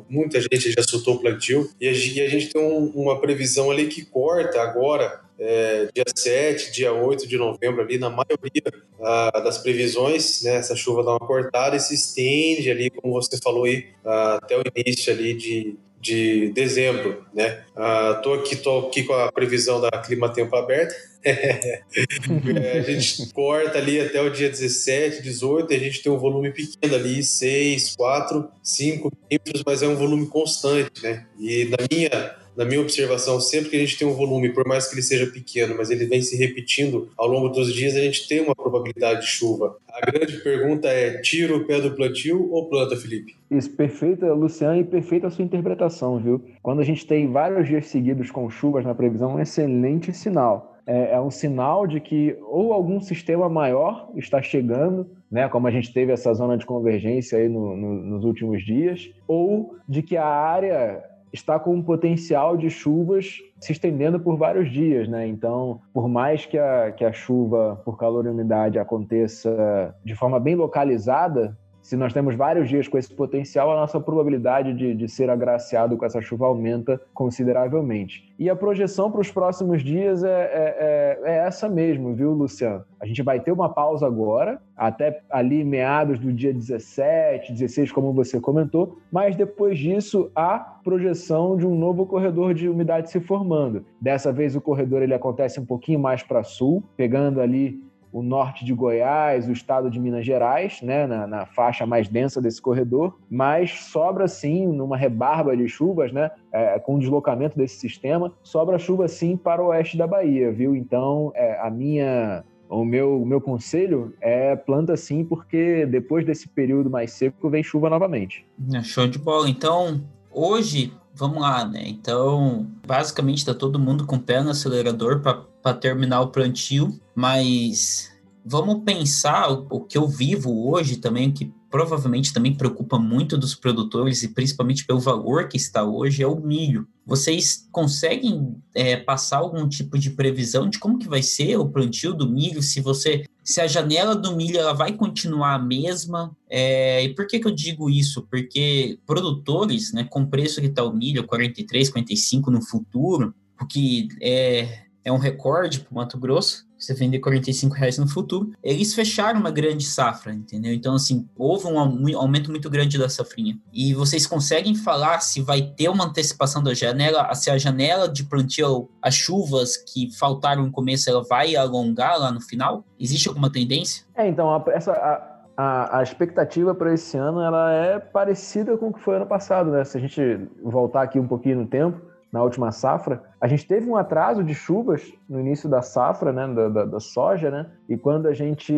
muita 0.10 0.42
gente 0.42 0.72
já 0.72 0.82
soltou 0.82 1.16
o 1.16 1.20
plantio 1.20 1.70
e 1.80 1.88
a 1.88 1.94
gente 1.94 2.50
tem 2.50 2.60
um, 2.60 2.86
uma 2.96 3.22
previsão 3.22 3.70
ali 3.70 3.88
que 3.88 4.04
corta 4.04 4.60
agora, 4.60 5.22
é, 5.38 5.88
dia 5.94 6.06
7, 6.14 6.72
dia 6.72 6.92
8 6.92 7.28
de 7.28 7.38
novembro, 7.38 7.84
ali 7.84 8.00
na 8.00 8.10
maioria 8.10 8.64
ah, 9.00 9.40
das 9.44 9.60
previsões, 9.60 10.42
né, 10.42 10.56
essa 10.56 10.76
chuva 10.76 11.04
dá 11.04 11.12
uma 11.12 11.20
cortada 11.20 11.76
e 11.76 11.80
se 11.80 11.94
estende 11.94 12.72
ali, 12.72 12.90
como 12.90 13.14
você 13.14 13.38
falou 13.38 13.66
aí, 13.66 13.86
ah, 14.04 14.40
até 14.42 14.58
o 14.58 14.64
início 14.76 15.14
ali 15.14 15.36
de, 15.36 15.78
de 16.00 16.50
dezembro, 16.50 17.26
né? 17.34 17.64
Uh, 17.76 18.22
tô 18.22 18.34
aqui, 18.34 18.56
tô 18.56 18.88
aqui 18.88 19.04
com 19.04 19.14
a 19.14 19.32
previsão 19.32 19.82
da 19.82 19.90
Clima 19.92 20.32
Tempo 20.34 20.56
aberta. 20.56 20.96
a 21.26 22.82
gente 22.82 23.34
corta 23.34 23.78
ali 23.78 24.00
até 24.00 24.22
o 24.22 24.30
dia 24.30 24.50
17, 24.50 25.22
18, 25.22 25.74
e 25.74 25.76
a 25.76 25.80
gente 25.80 26.02
tem 26.02 26.12
um 26.12 26.18
volume 26.18 26.52
pequeno 26.52 26.96
ali, 26.96 27.22
6, 27.22 27.96
4, 27.98 28.50
5 28.64 29.12
milímetros, 29.30 29.64
mas 29.66 29.84
é 29.84 29.88
um 29.88 29.96
volume 29.96 30.28
constante, 30.28 31.04
né? 31.04 31.26
E 31.38 31.66
na 31.66 31.78
minha, 31.92 32.36
na 32.60 32.66
minha 32.66 32.82
observação, 32.82 33.40
sempre 33.40 33.70
que 33.70 33.78
a 33.78 33.80
gente 33.80 33.98
tem 33.98 34.06
um 34.06 34.14
volume, 34.14 34.50
por 34.50 34.68
mais 34.68 34.86
que 34.86 34.94
ele 34.94 35.02
seja 35.02 35.26
pequeno, 35.26 35.76
mas 35.78 35.90
ele 35.90 36.06
vem 36.06 36.22
se 36.22 36.36
repetindo 36.36 37.08
ao 37.18 37.26
longo 37.26 37.48
dos 37.48 37.74
dias, 37.74 37.96
a 37.96 38.02
gente 38.02 38.28
tem 38.28 38.42
uma 38.42 38.54
probabilidade 38.54 39.22
de 39.22 39.28
chuva. 39.28 39.78
A 39.88 40.12
grande 40.12 40.36
pergunta 40.44 40.90
é: 40.90 41.22
tira 41.22 41.56
o 41.56 41.66
pé 41.66 41.80
do 41.80 41.96
plantio 41.96 42.52
ou 42.52 42.68
planta, 42.68 42.98
Felipe? 42.98 43.38
Isso, 43.50 43.72
perfeita, 43.72 44.34
Luciano, 44.34 44.82
e 44.82 44.84
perfeita 44.84 45.28
a 45.28 45.30
sua 45.30 45.46
interpretação, 45.46 46.20
viu? 46.20 46.44
Quando 46.62 46.82
a 46.82 46.84
gente 46.84 47.08
tem 47.08 47.32
vários 47.32 47.66
dias 47.66 47.86
seguidos 47.86 48.30
com 48.30 48.50
chuvas 48.50 48.84
na 48.84 48.94
previsão, 48.94 49.32
é 49.32 49.36
um 49.36 49.40
excelente 49.40 50.12
sinal. 50.12 50.78
É, 50.86 51.14
é 51.14 51.22
um 51.22 51.32
sinal 51.32 51.88
de 51.88 52.02
que 52.02 52.36
ou 52.42 52.74
algum 52.74 53.00
sistema 53.00 53.48
maior 53.48 54.12
está 54.18 54.42
chegando, 54.42 55.08
né, 55.32 55.48
como 55.48 55.68
a 55.68 55.72
gente 55.72 55.94
teve 55.94 56.12
essa 56.12 56.34
zona 56.34 56.58
de 56.58 56.66
convergência 56.66 57.38
aí 57.38 57.48
no, 57.48 57.78
no, 57.78 57.94
nos 58.04 58.26
últimos 58.26 58.66
dias, 58.66 59.10
ou 59.28 59.76
de 59.88 60.02
que 60.02 60.18
a 60.18 60.26
área 60.26 61.09
está 61.32 61.60
com 61.60 61.76
um 61.76 61.82
potencial 61.82 62.58
de 62.58 62.70
chuvas 62.70 63.38
se 63.60 63.72
estendendo 63.72 64.20
por 64.20 64.38
vários 64.38 64.72
dias, 64.72 65.08
né? 65.08 65.28
Então, 65.28 65.82
por 65.94 66.08
mais 66.08 66.46
que 66.46 66.58
a, 66.58 66.92
que 66.92 67.04
a 67.06 67.12
chuva 67.12 67.82
por 67.86 67.98
calor 67.98 68.26
e 68.26 68.30
umidade 68.30 68.80
aconteça 68.80 69.96
de 70.04 70.16
forma 70.16 70.40
bem 70.40 70.56
localizada, 70.56 71.58
se 71.90 71.98
nós 71.98 72.14
temos 72.14 72.36
vários 72.36 72.70
dias 72.70 72.88
com 72.88 73.00
esse 73.00 73.12
potencial, 73.12 73.72
a 73.72 73.76
nossa 73.76 74.00
probabilidade 74.00 74.76
de, 74.76 74.94
de 74.94 75.10
ser 75.10 75.28
agraciado 75.28 75.98
com 75.98 76.06
essa 76.06 76.22
chuva 76.22 76.46
aumenta 76.46 77.02
consideravelmente. 77.16 78.32
E 78.38 78.48
a 78.48 78.56
projeção 78.56 79.10
para 79.10 79.22
os 79.22 79.32
próximos 79.32 79.82
dias 79.82 80.24
é, 80.24 80.30
é, 80.30 81.20
é, 81.26 81.32
é, 81.32 81.38
essa 81.48 81.68
mesmo, 81.68 82.14
viu, 82.14 82.32
Luciano? 82.32 82.86
A 83.00 83.08
gente 83.08 83.24
vai 83.24 83.40
ter 83.40 83.52
uma 83.52 83.70
pausa 83.70 84.06
agora, 84.06 84.62
até 84.78 85.24
ali 85.32 85.64
meados 85.64 86.20
do 86.20 86.32
dia 86.32 86.54
17, 86.54 87.54
16, 87.54 87.92
como 87.92 88.14
você 88.14 88.40
comentou, 88.40 89.00
mas 89.12 89.36
depois 89.36 89.80
disso 89.80 90.30
há 90.36 90.60
projeção 90.60 91.58
de 91.58 91.66
um 91.66 91.74
novo 91.74 92.06
corredor 92.06 92.54
de 92.54 92.70
umidade 92.70 93.10
se 93.10 93.20
formando. 93.20 93.84
Dessa 94.00 94.32
vez 94.32 94.56
o 94.56 94.62
corredor 94.62 95.02
ele 95.02 95.16
acontece 95.16 95.60
um 95.60 95.66
pouquinho 95.66 96.00
mais 96.00 96.22
para 96.22 96.44
sul, 96.44 96.84
pegando 96.96 97.42
ali 97.42 97.82
o 98.12 98.24
norte 98.24 98.66
de 98.66 98.74
Goiás, 98.74 99.48
o 99.48 99.52
estado 99.52 99.90
de 99.90 100.00
Minas 100.00 100.26
Gerais, 100.26 100.82
né, 100.82 101.06
na, 101.06 101.28
na, 101.28 101.46
faixa 101.46 101.86
mais 101.86 102.08
densa 102.08 102.42
desse 102.42 102.62
corredor, 102.62 103.18
mas 103.30 103.72
sobra 103.72 104.28
sim, 104.28 104.68
numa 104.68 104.98
rebarba 104.98 105.56
de 105.56 105.68
chuvas, 105.68 106.12
né, 106.12 106.32
é, 106.52 106.80
com 106.80 106.96
o 106.96 107.00
deslocamento 107.00 107.58
desse 107.58 107.78
sistema, 107.78 108.32
sobra 108.42 108.80
chuva 108.80 109.08
sim 109.08 109.38
para 109.38 109.64
o 109.64 109.68
oeste 109.68 109.98
da 109.98 110.08
Bahia, 110.08 110.52
viu? 110.52 110.76
Então, 110.76 111.32
é, 111.36 111.60
a 111.60 111.70
minha 111.70 112.44
o 112.70 112.86
meu, 112.86 113.20
o 113.22 113.26
meu 113.26 113.42
conselho 113.42 114.14
é 114.22 114.56
planta 114.56 114.96
sim, 114.96 115.26
porque 115.26 115.88
depois 115.88 116.24
desse 116.24 116.48
período 116.48 116.90
mais 116.90 117.12
seco 117.12 117.50
vem 117.50 117.64
chuva 117.64 117.90
novamente. 117.90 118.46
É, 118.72 118.84
show 118.84 119.08
de 119.08 119.18
bola. 119.18 119.50
Então, 119.50 120.04
hoje, 120.32 120.94
vamos 121.20 121.42
lá, 121.42 121.66
né? 121.66 121.84
Então, 121.86 122.66
basicamente 122.88 123.40
está 123.40 123.54
todo 123.54 123.78
mundo 123.78 124.06
com 124.06 124.16
o 124.16 124.22
pé 124.22 124.42
no 124.42 124.52
acelerador 124.52 125.20
para 125.20 125.74
terminar 125.74 126.22
o 126.22 126.30
plantio, 126.30 126.98
mas 127.14 128.10
vamos 128.46 128.84
pensar 128.86 129.52
o, 129.52 129.68
o, 129.70 129.82
que 129.82 129.98
eu 129.98 130.08
vivo 130.08 130.70
hoje 130.70 130.96
também, 130.96 131.32
que 131.32 131.54
provavelmente 131.70 132.34
também 132.34 132.56
preocupa 132.56 132.98
muito 132.98 133.38
dos 133.38 133.56
produtores 133.56 134.24
e 134.24 134.30
principalmente 134.30 134.86
pelo 134.86 135.00
valor 135.00 135.48
que 135.48 135.58
está 135.58 135.84
hoje, 135.84 136.24
é 136.24 136.28
o 136.28 136.40
milho. 136.40 136.88
Vocês 137.06 137.68
conseguem 137.72 138.56
é, 138.74 138.98
passar 138.98 139.38
algum 139.38 139.68
tipo 139.68 139.98
de 139.98 140.12
previsão 140.12 140.70
de 140.70 140.80
como 140.80 141.00
que 141.00 141.08
vai 141.08 141.22
ser 141.22 141.58
o 141.58 141.70
plantio 141.70 142.14
do 142.14 142.30
milho, 142.30 142.62
se 142.62 142.82
você 142.82 143.26
se 143.44 143.60
a 143.60 143.66
janela 143.66 144.16
do 144.16 144.36
milho 144.36 144.60
ela 144.60 144.74
vai 144.74 144.94
continuar 144.94 145.56
a 145.56 145.60
mesma. 145.60 146.38
É, 146.48 147.04
e 147.04 147.16
por 147.16 147.26
que, 147.26 147.40
que 147.40 147.48
eu 147.48 147.52
digo 147.52 147.90
isso? 147.90 148.28
Porque 148.30 149.00
produtores, 149.08 149.92
né, 149.92 150.04
com 150.04 150.24
preço 150.24 150.62
que 150.62 150.68
está 150.68 150.84
o 150.84 150.94
milho, 150.94 151.26
43, 151.26 151.90
45 151.90 152.52
no 152.52 152.62
futuro, 152.62 153.34
o 153.60 153.66
que 153.66 154.08
é, 154.22 154.84
é 155.04 155.12
um 155.12 155.18
recorde 155.18 155.80
para 155.80 155.92
o 155.92 155.96
Mato 155.96 156.20
Grosso, 156.20 156.69
você 156.80 156.94
vender 156.94 157.20
45 157.20 157.76
reais 157.76 157.98
no 157.98 158.08
futuro, 158.08 158.52
eles 158.64 158.94
fecharam 158.94 159.40
uma 159.40 159.52
grande 159.52 159.86
safra, 159.86 160.34
entendeu? 160.34 160.74
Então, 160.74 160.96
assim, 160.96 161.28
houve 161.38 161.68
um 161.68 162.18
aumento 162.18 162.50
muito 162.50 162.70
grande 162.70 162.98
da 162.98 163.10
safrinha. 163.10 163.58
E 163.74 163.94
vocês 163.94 164.26
conseguem 164.26 164.76
falar 164.76 165.20
se 165.20 165.42
vai 165.42 165.62
ter 165.62 165.90
uma 165.90 166.06
antecipação 166.06 166.64
da 166.64 166.74
janela, 166.74 167.34
se 167.36 167.50
a 167.50 167.58
janela 167.58 168.08
de 168.08 168.24
plantio, 168.24 168.90
as 169.02 169.14
chuvas 169.14 169.76
que 169.78 170.10
faltaram 170.18 170.64
no 170.64 170.72
começo, 170.72 171.10
ela 171.10 171.24
vai 171.24 171.56
alongar 171.56 172.20
lá 172.20 172.32
no 172.32 172.42
final? 172.42 172.86
Existe 173.00 173.28
alguma 173.28 173.52
tendência? 173.52 174.06
É, 174.16 174.28
então, 174.28 174.50
a, 174.50 174.64
essa, 174.72 174.92
a, 174.92 175.40
a, 175.58 176.00
a, 176.00 176.04
expectativa 176.04 176.74
para 176.74 176.94
esse 176.94 177.18
ano 177.18 177.42
ela 177.42 177.72
é 177.72 178.00
parecida 178.00 178.78
com 178.78 178.88
o 178.88 178.94
que 178.94 179.02
foi 179.02 179.18
ano 179.18 179.26
passado, 179.26 179.72
né? 179.72 179.84
Se 179.84 179.98
a 179.98 180.02
gente 180.02 180.22
voltar 180.64 181.04
aqui 181.04 181.20
um 181.20 181.28
pouquinho 181.28 181.60
no 181.60 181.68
tempo, 181.68 182.09
na 182.32 182.44
última 182.44 182.72
safra, 182.72 183.24
a 183.42 183.48
gente 183.48 183.66
teve 183.68 183.90
um 183.90 183.96
atraso 183.96 184.44
de 184.44 184.54
chuvas 184.54 185.12
no 185.28 185.40
início 185.40 185.68
da 185.70 185.82
safra, 185.82 186.32
né, 186.32 186.48
da, 186.48 186.70
da, 186.70 186.86
da 186.86 187.00
soja, 187.00 187.50
né? 187.50 187.68
E 187.88 187.98
quando 187.98 188.28
a 188.28 188.34
gente 188.34 188.74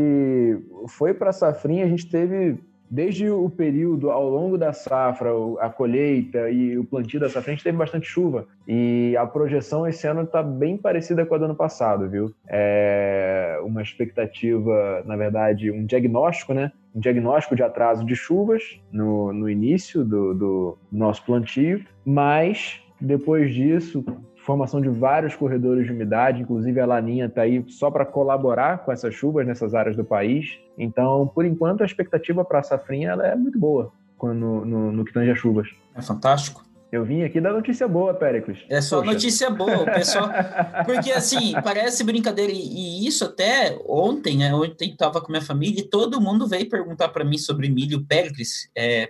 foi 0.87 1.13
para 1.13 1.29
a 1.29 1.33
safrinha, 1.33 1.85
a 1.85 1.89
gente 1.89 2.09
teve 2.09 2.57
desde 2.91 3.29
o 3.29 3.49
período 3.49 4.11
ao 4.11 4.27
longo 4.29 4.57
da 4.57 4.73
safra, 4.73 5.29
a 5.61 5.69
colheita 5.69 6.49
e 6.49 6.77
o 6.77 6.83
plantio 6.83 7.21
da 7.21 7.29
safra, 7.29 7.51
a 7.51 7.55
gente 7.55 7.63
teve 7.63 7.77
bastante 7.77 8.05
chuva. 8.05 8.45
E 8.67 9.15
a 9.17 9.25
projeção 9.25 9.87
esse 9.87 10.05
ano 10.05 10.23
está 10.23 10.43
bem 10.43 10.77
parecida 10.77 11.25
com 11.25 11.33
a 11.33 11.37
do 11.37 11.45
ano 11.45 11.55
passado, 11.55 12.09
viu? 12.09 12.33
É 12.49 13.57
uma 13.63 13.81
expectativa, 13.81 15.01
na 15.05 15.15
verdade, 15.15 15.71
um 15.71 15.85
diagnóstico, 15.85 16.53
né? 16.53 16.73
Um 16.93 16.99
diagnóstico 16.99 17.55
de 17.55 17.63
atraso 17.63 18.05
de 18.05 18.13
chuvas 18.13 18.81
no, 18.91 19.31
no 19.31 19.49
início 19.49 20.03
do, 20.03 20.33
do 20.33 20.77
nosso 20.91 21.25
plantio, 21.25 21.85
mas 22.05 22.83
depois 23.01 23.53
disso, 23.53 24.05
formação 24.45 24.79
de 24.79 24.89
vários 24.89 25.35
corredores 25.35 25.85
de 25.85 25.91
umidade, 25.91 26.41
inclusive 26.41 26.79
a 26.79 26.85
Laninha 26.85 27.25
está 27.25 27.41
aí 27.41 27.63
só 27.67 27.89
para 27.89 28.05
colaborar 28.05 28.79
com 28.85 28.91
essas 28.91 29.13
chuvas 29.13 29.45
nessas 29.45 29.73
áreas 29.73 29.95
do 29.95 30.03
país. 30.03 30.59
Então, 30.77 31.27
por 31.27 31.45
enquanto, 31.45 31.81
a 31.81 31.85
expectativa 31.85 32.45
para 32.45 32.59
a 32.59 32.63
safrinha 32.63 33.11
é 33.11 33.35
muito 33.35 33.59
boa 33.59 33.91
no, 34.21 34.63
no, 34.63 34.91
no 34.91 35.05
que 35.05 35.13
tange 35.13 35.31
a 35.31 35.35
chuvas. 35.35 35.67
É 35.95 36.01
fantástico. 36.01 36.63
Eu 36.91 37.05
vim 37.05 37.23
aqui 37.23 37.39
dar 37.39 37.53
notícia 37.53 37.87
boa, 37.87 38.13
Péricles. 38.13 38.59
É 38.69 38.81
só 38.81 38.99
Poxa. 38.99 39.13
notícia 39.13 39.49
boa, 39.49 39.85
pessoal. 39.85 40.29
Porque 40.85 41.09
assim, 41.13 41.53
parece 41.63 42.03
brincadeira. 42.03 42.51
E 42.51 43.07
isso 43.07 43.23
até 43.23 43.79
ontem, 43.87 44.37
né? 44.37 44.53
Ontem 44.53 44.93
tava 44.97 45.21
com 45.21 45.31
minha 45.31 45.41
família 45.41 45.79
e 45.79 45.87
todo 45.87 46.19
mundo 46.19 46.49
veio 46.49 46.67
perguntar 46.67 47.07
para 47.07 47.23
mim 47.23 47.37
sobre 47.37 47.69
milho 47.69 48.05
Péricles. 48.05 48.69
É, 48.75 49.09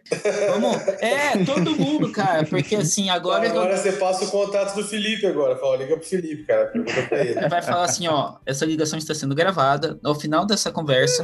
vamos, 0.52 0.78
é, 1.00 1.44
todo 1.44 1.76
mundo, 1.76 2.12
cara. 2.12 2.46
Porque 2.46 2.76
assim, 2.76 3.10
agora. 3.10 3.50
Agora 3.50 3.74
eu... 3.74 3.78
você 3.78 3.94
passa 3.94 4.26
o 4.26 4.30
contato 4.30 4.76
do 4.76 4.84
Felipe 4.84 5.26
agora. 5.26 5.56
Fala, 5.56 5.78
liga 5.78 5.98
pro 5.98 6.06
Felipe, 6.06 6.44
cara. 6.44 6.68
Pergunta 6.68 7.02
pra. 7.10 7.26
Ele 7.26 7.50
vai 7.50 7.64
falar 7.64 7.86
assim: 7.86 8.08
ó, 8.08 8.36
essa 8.46 8.64
ligação 8.64 9.00
está 9.00 9.16
sendo 9.16 9.34
gravada. 9.34 10.00
Ao 10.04 10.14
final 10.14 10.46
dessa 10.46 10.72
conversa, 10.72 11.24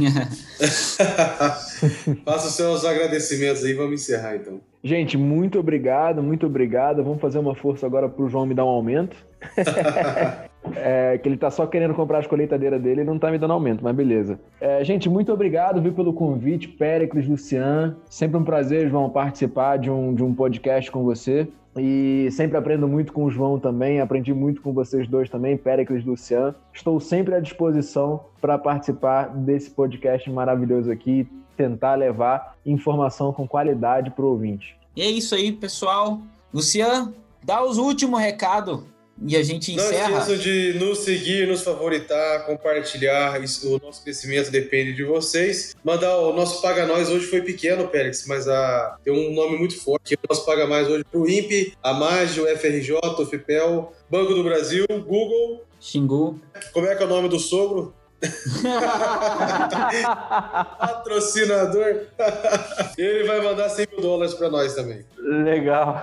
Faça 2.25 2.47
os 2.47 2.53
seus 2.55 2.85
agradecimentos 2.85 3.63
aí, 3.63 3.73
vamos 3.73 4.01
encerrar 4.01 4.35
então. 4.35 4.61
Gente, 4.83 5.17
muito 5.17 5.59
obrigado, 5.59 6.23
muito 6.23 6.45
obrigado. 6.47 7.03
Vamos 7.03 7.21
fazer 7.21 7.39
uma 7.39 7.53
força 7.55 7.85
agora 7.85 8.09
pro 8.09 8.27
João 8.29 8.45
me 8.45 8.55
dar 8.55 8.65
um 8.65 8.69
aumento. 8.69 9.15
É, 10.75 11.17
que 11.17 11.27
ele 11.27 11.37
tá 11.37 11.49
só 11.49 11.65
querendo 11.65 11.93
comprar 11.93 12.19
as 12.19 12.27
colheitadeiras 12.27 12.81
dele 12.81 13.01
e 13.01 13.03
não 13.03 13.17
tá 13.17 13.31
me 13.31 13.37
dando 13.37 13.53
aumento, 13.53 13.83
mas 13.83 13.95
beleza. 13.95 14.39
É, 14.59 14.83
gente, 14.83 15.09
muito 15.09 15.31
obrigado 15.31 15.81
viu, 15.81 15.93
pelo 15.93 16.13
convite, 16.13 16.67
Péricles, 16.67 17.27
Lucian. 17.27 17.95
Sempre 18.09 18.37
um 18.37 18.43
prazer, 18.43 18.89
João, 18.89 19.09
participar 19.09 19.77
de 19.77 19.89
um, 19.89 20.13
de 20.13 20.23
um 20.23 20.33
podcast 20.33 20.91
com 20.91 21.03
você. 21.03 21.47
E 21.77 22.27
sempre 22.31 22.57
aprendo 22.57 22.85
muito 22.85 23.13
com 23.13 23.23
o 23.23 23.31
João 23.31 23.57
também, 23.57 24.01
aprendi 24.01 24.33
muito 24.33 24.61
com 24.61 24.73
vocês 24.73 25.07
dois 25.07 25.29
também, 25.29 25.55
Péricles 25.55 26.03
e 26.03 26.09
Lucian. 26.09 26.53
Estou 26.73 26.99
sempre 26.99 27.33
à 27.33 27.39
disposição 27.39 28.25
para 28.41 28.57
participar 28.57 29.29
desse 29.29 29.71
podcast 29.71 30.29
maravilhoso 30.29 30.91
aqui, 30.91 31.25
tentar 31.55 31.95
levar 31.95 32.57
informação 32.65 33.31
com 33.31 33.47
qualidade 33.47 34.11
para 34.11 34.25
o 34.25 34.29
ouvinte. 34.29 34.75
E 34.95 35.01
é 35.01 35.09
isso 35.09 35.33
aí, 35.33 35.53
pessoal. 35.53 36.19
Luciano, 36.53 37.13
dá 37.41 37.63
os 37.63 37.77
últimos 37.77 38.19
recados 38.19 38.83
e 39.27 39.35
a 39.37 39.43
gente 39.43 39.75
Não 39.75 39.83
encerra. 39.85 40.19
esqueçam 40.19 40.37
de 40.37 40.73
nos 40.79 40.99
seguir, 40.99 41.47
nos 41.47 41.61
favoritar, 41.61 42.45
compartilhar. 42.45 43.41
Isso- 43.43 43.75
o 43.75 43.79
nosso 43.85 44.03
crescimento 44.03 44.49
depende 44.51 44.93
de 44.93 45.03
vocês. 45.03 45.75
Mandar 45.83 46.17
o 46.17 46.33
nosso 46.33 46.61
Paga 46.61 46.85
Nós 46.85 47.09
hoje 47.09 47.25
foi 47.27 47.41
pequeno, 47.41 47.87
Pérez, 47.87 48.25
mas 48.27 48.47
a, 48.47 48.97
tem 49.03 49.13
um 49.13 49.33
nome 49.33 49.57
muito 49.57 49.77
forte. 49.79 50.15
O 50.15 50.19
nosso 50.29 50.45
Paga 50.45 50.65
Mais 50.67 50.87
hoje 50.87 51.03
pro 51.09 51.29
INPE, 51.29 51.73
a 51.83 51.93
Magio, 51.93 52.45
FRJ, 52.57 52.93
o 53.19 53.25
FIPEL, 53.25 53.93
Banco 54.09 54.33
do 54.33 54.43
Brasil, 54.43 54.85
Google. 54.89 55.63
Xingu. 55.79 56.39
Como 56.73 56.85
é 56.87 56.95
que 56.95 57.01
é 57.01 57.05
o 57.05 57.09
nome 57.09 57.27
do 57.27 57.39
sogro? 57.39 57.93
Patrocinador. 60.79 62.01
Ele 62.97 63.23
vai 63.25 63.41
mandar 63.41 63.69
100 63.69 63.87
mil 63.91 64.01
dólares 64.01 64.33
para 64.33 64.49
nós 64.49 64.75
também. 64.75 65.05
Legal. 65.17 66.01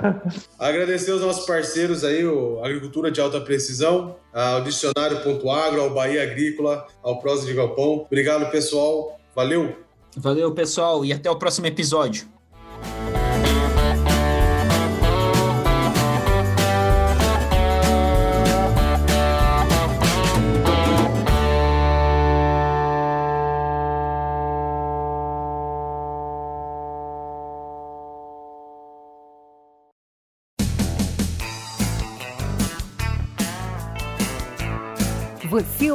Agradecer 0.59 1.13
os 1.13 1.21
nossos 1.21 1.47
parceiros 1.47 2.05
aí, 2.05 2.27
o 2.27 2.63
Agricultura 2.65 3.11
de 3.11 3.21
Alta 3.21 3.41
Precisão, 3.41 4.17
ao 4.33 4.63
Dicionário.agro, 4.63 5.81
ao 5.81 5.91
Bahia 5.91 6.23
Agrícola, 6.23 6.87
ao 7.03 7.21
Prosa 7.21 7.47
de 7.47 7.55
Galpão. 7.55 8.05
Obrigado, 8.07 8.51
pessoal. 8.51 9.19
Valeu! 9.35 9.77
Valeu, 10.17 10.53
pessoal, 10.53 11.05
e 11.05 11.13
até 11.13 11.31
o 11.31 11.37
próximo 11.37 11.67
episódio. 11.67 12.27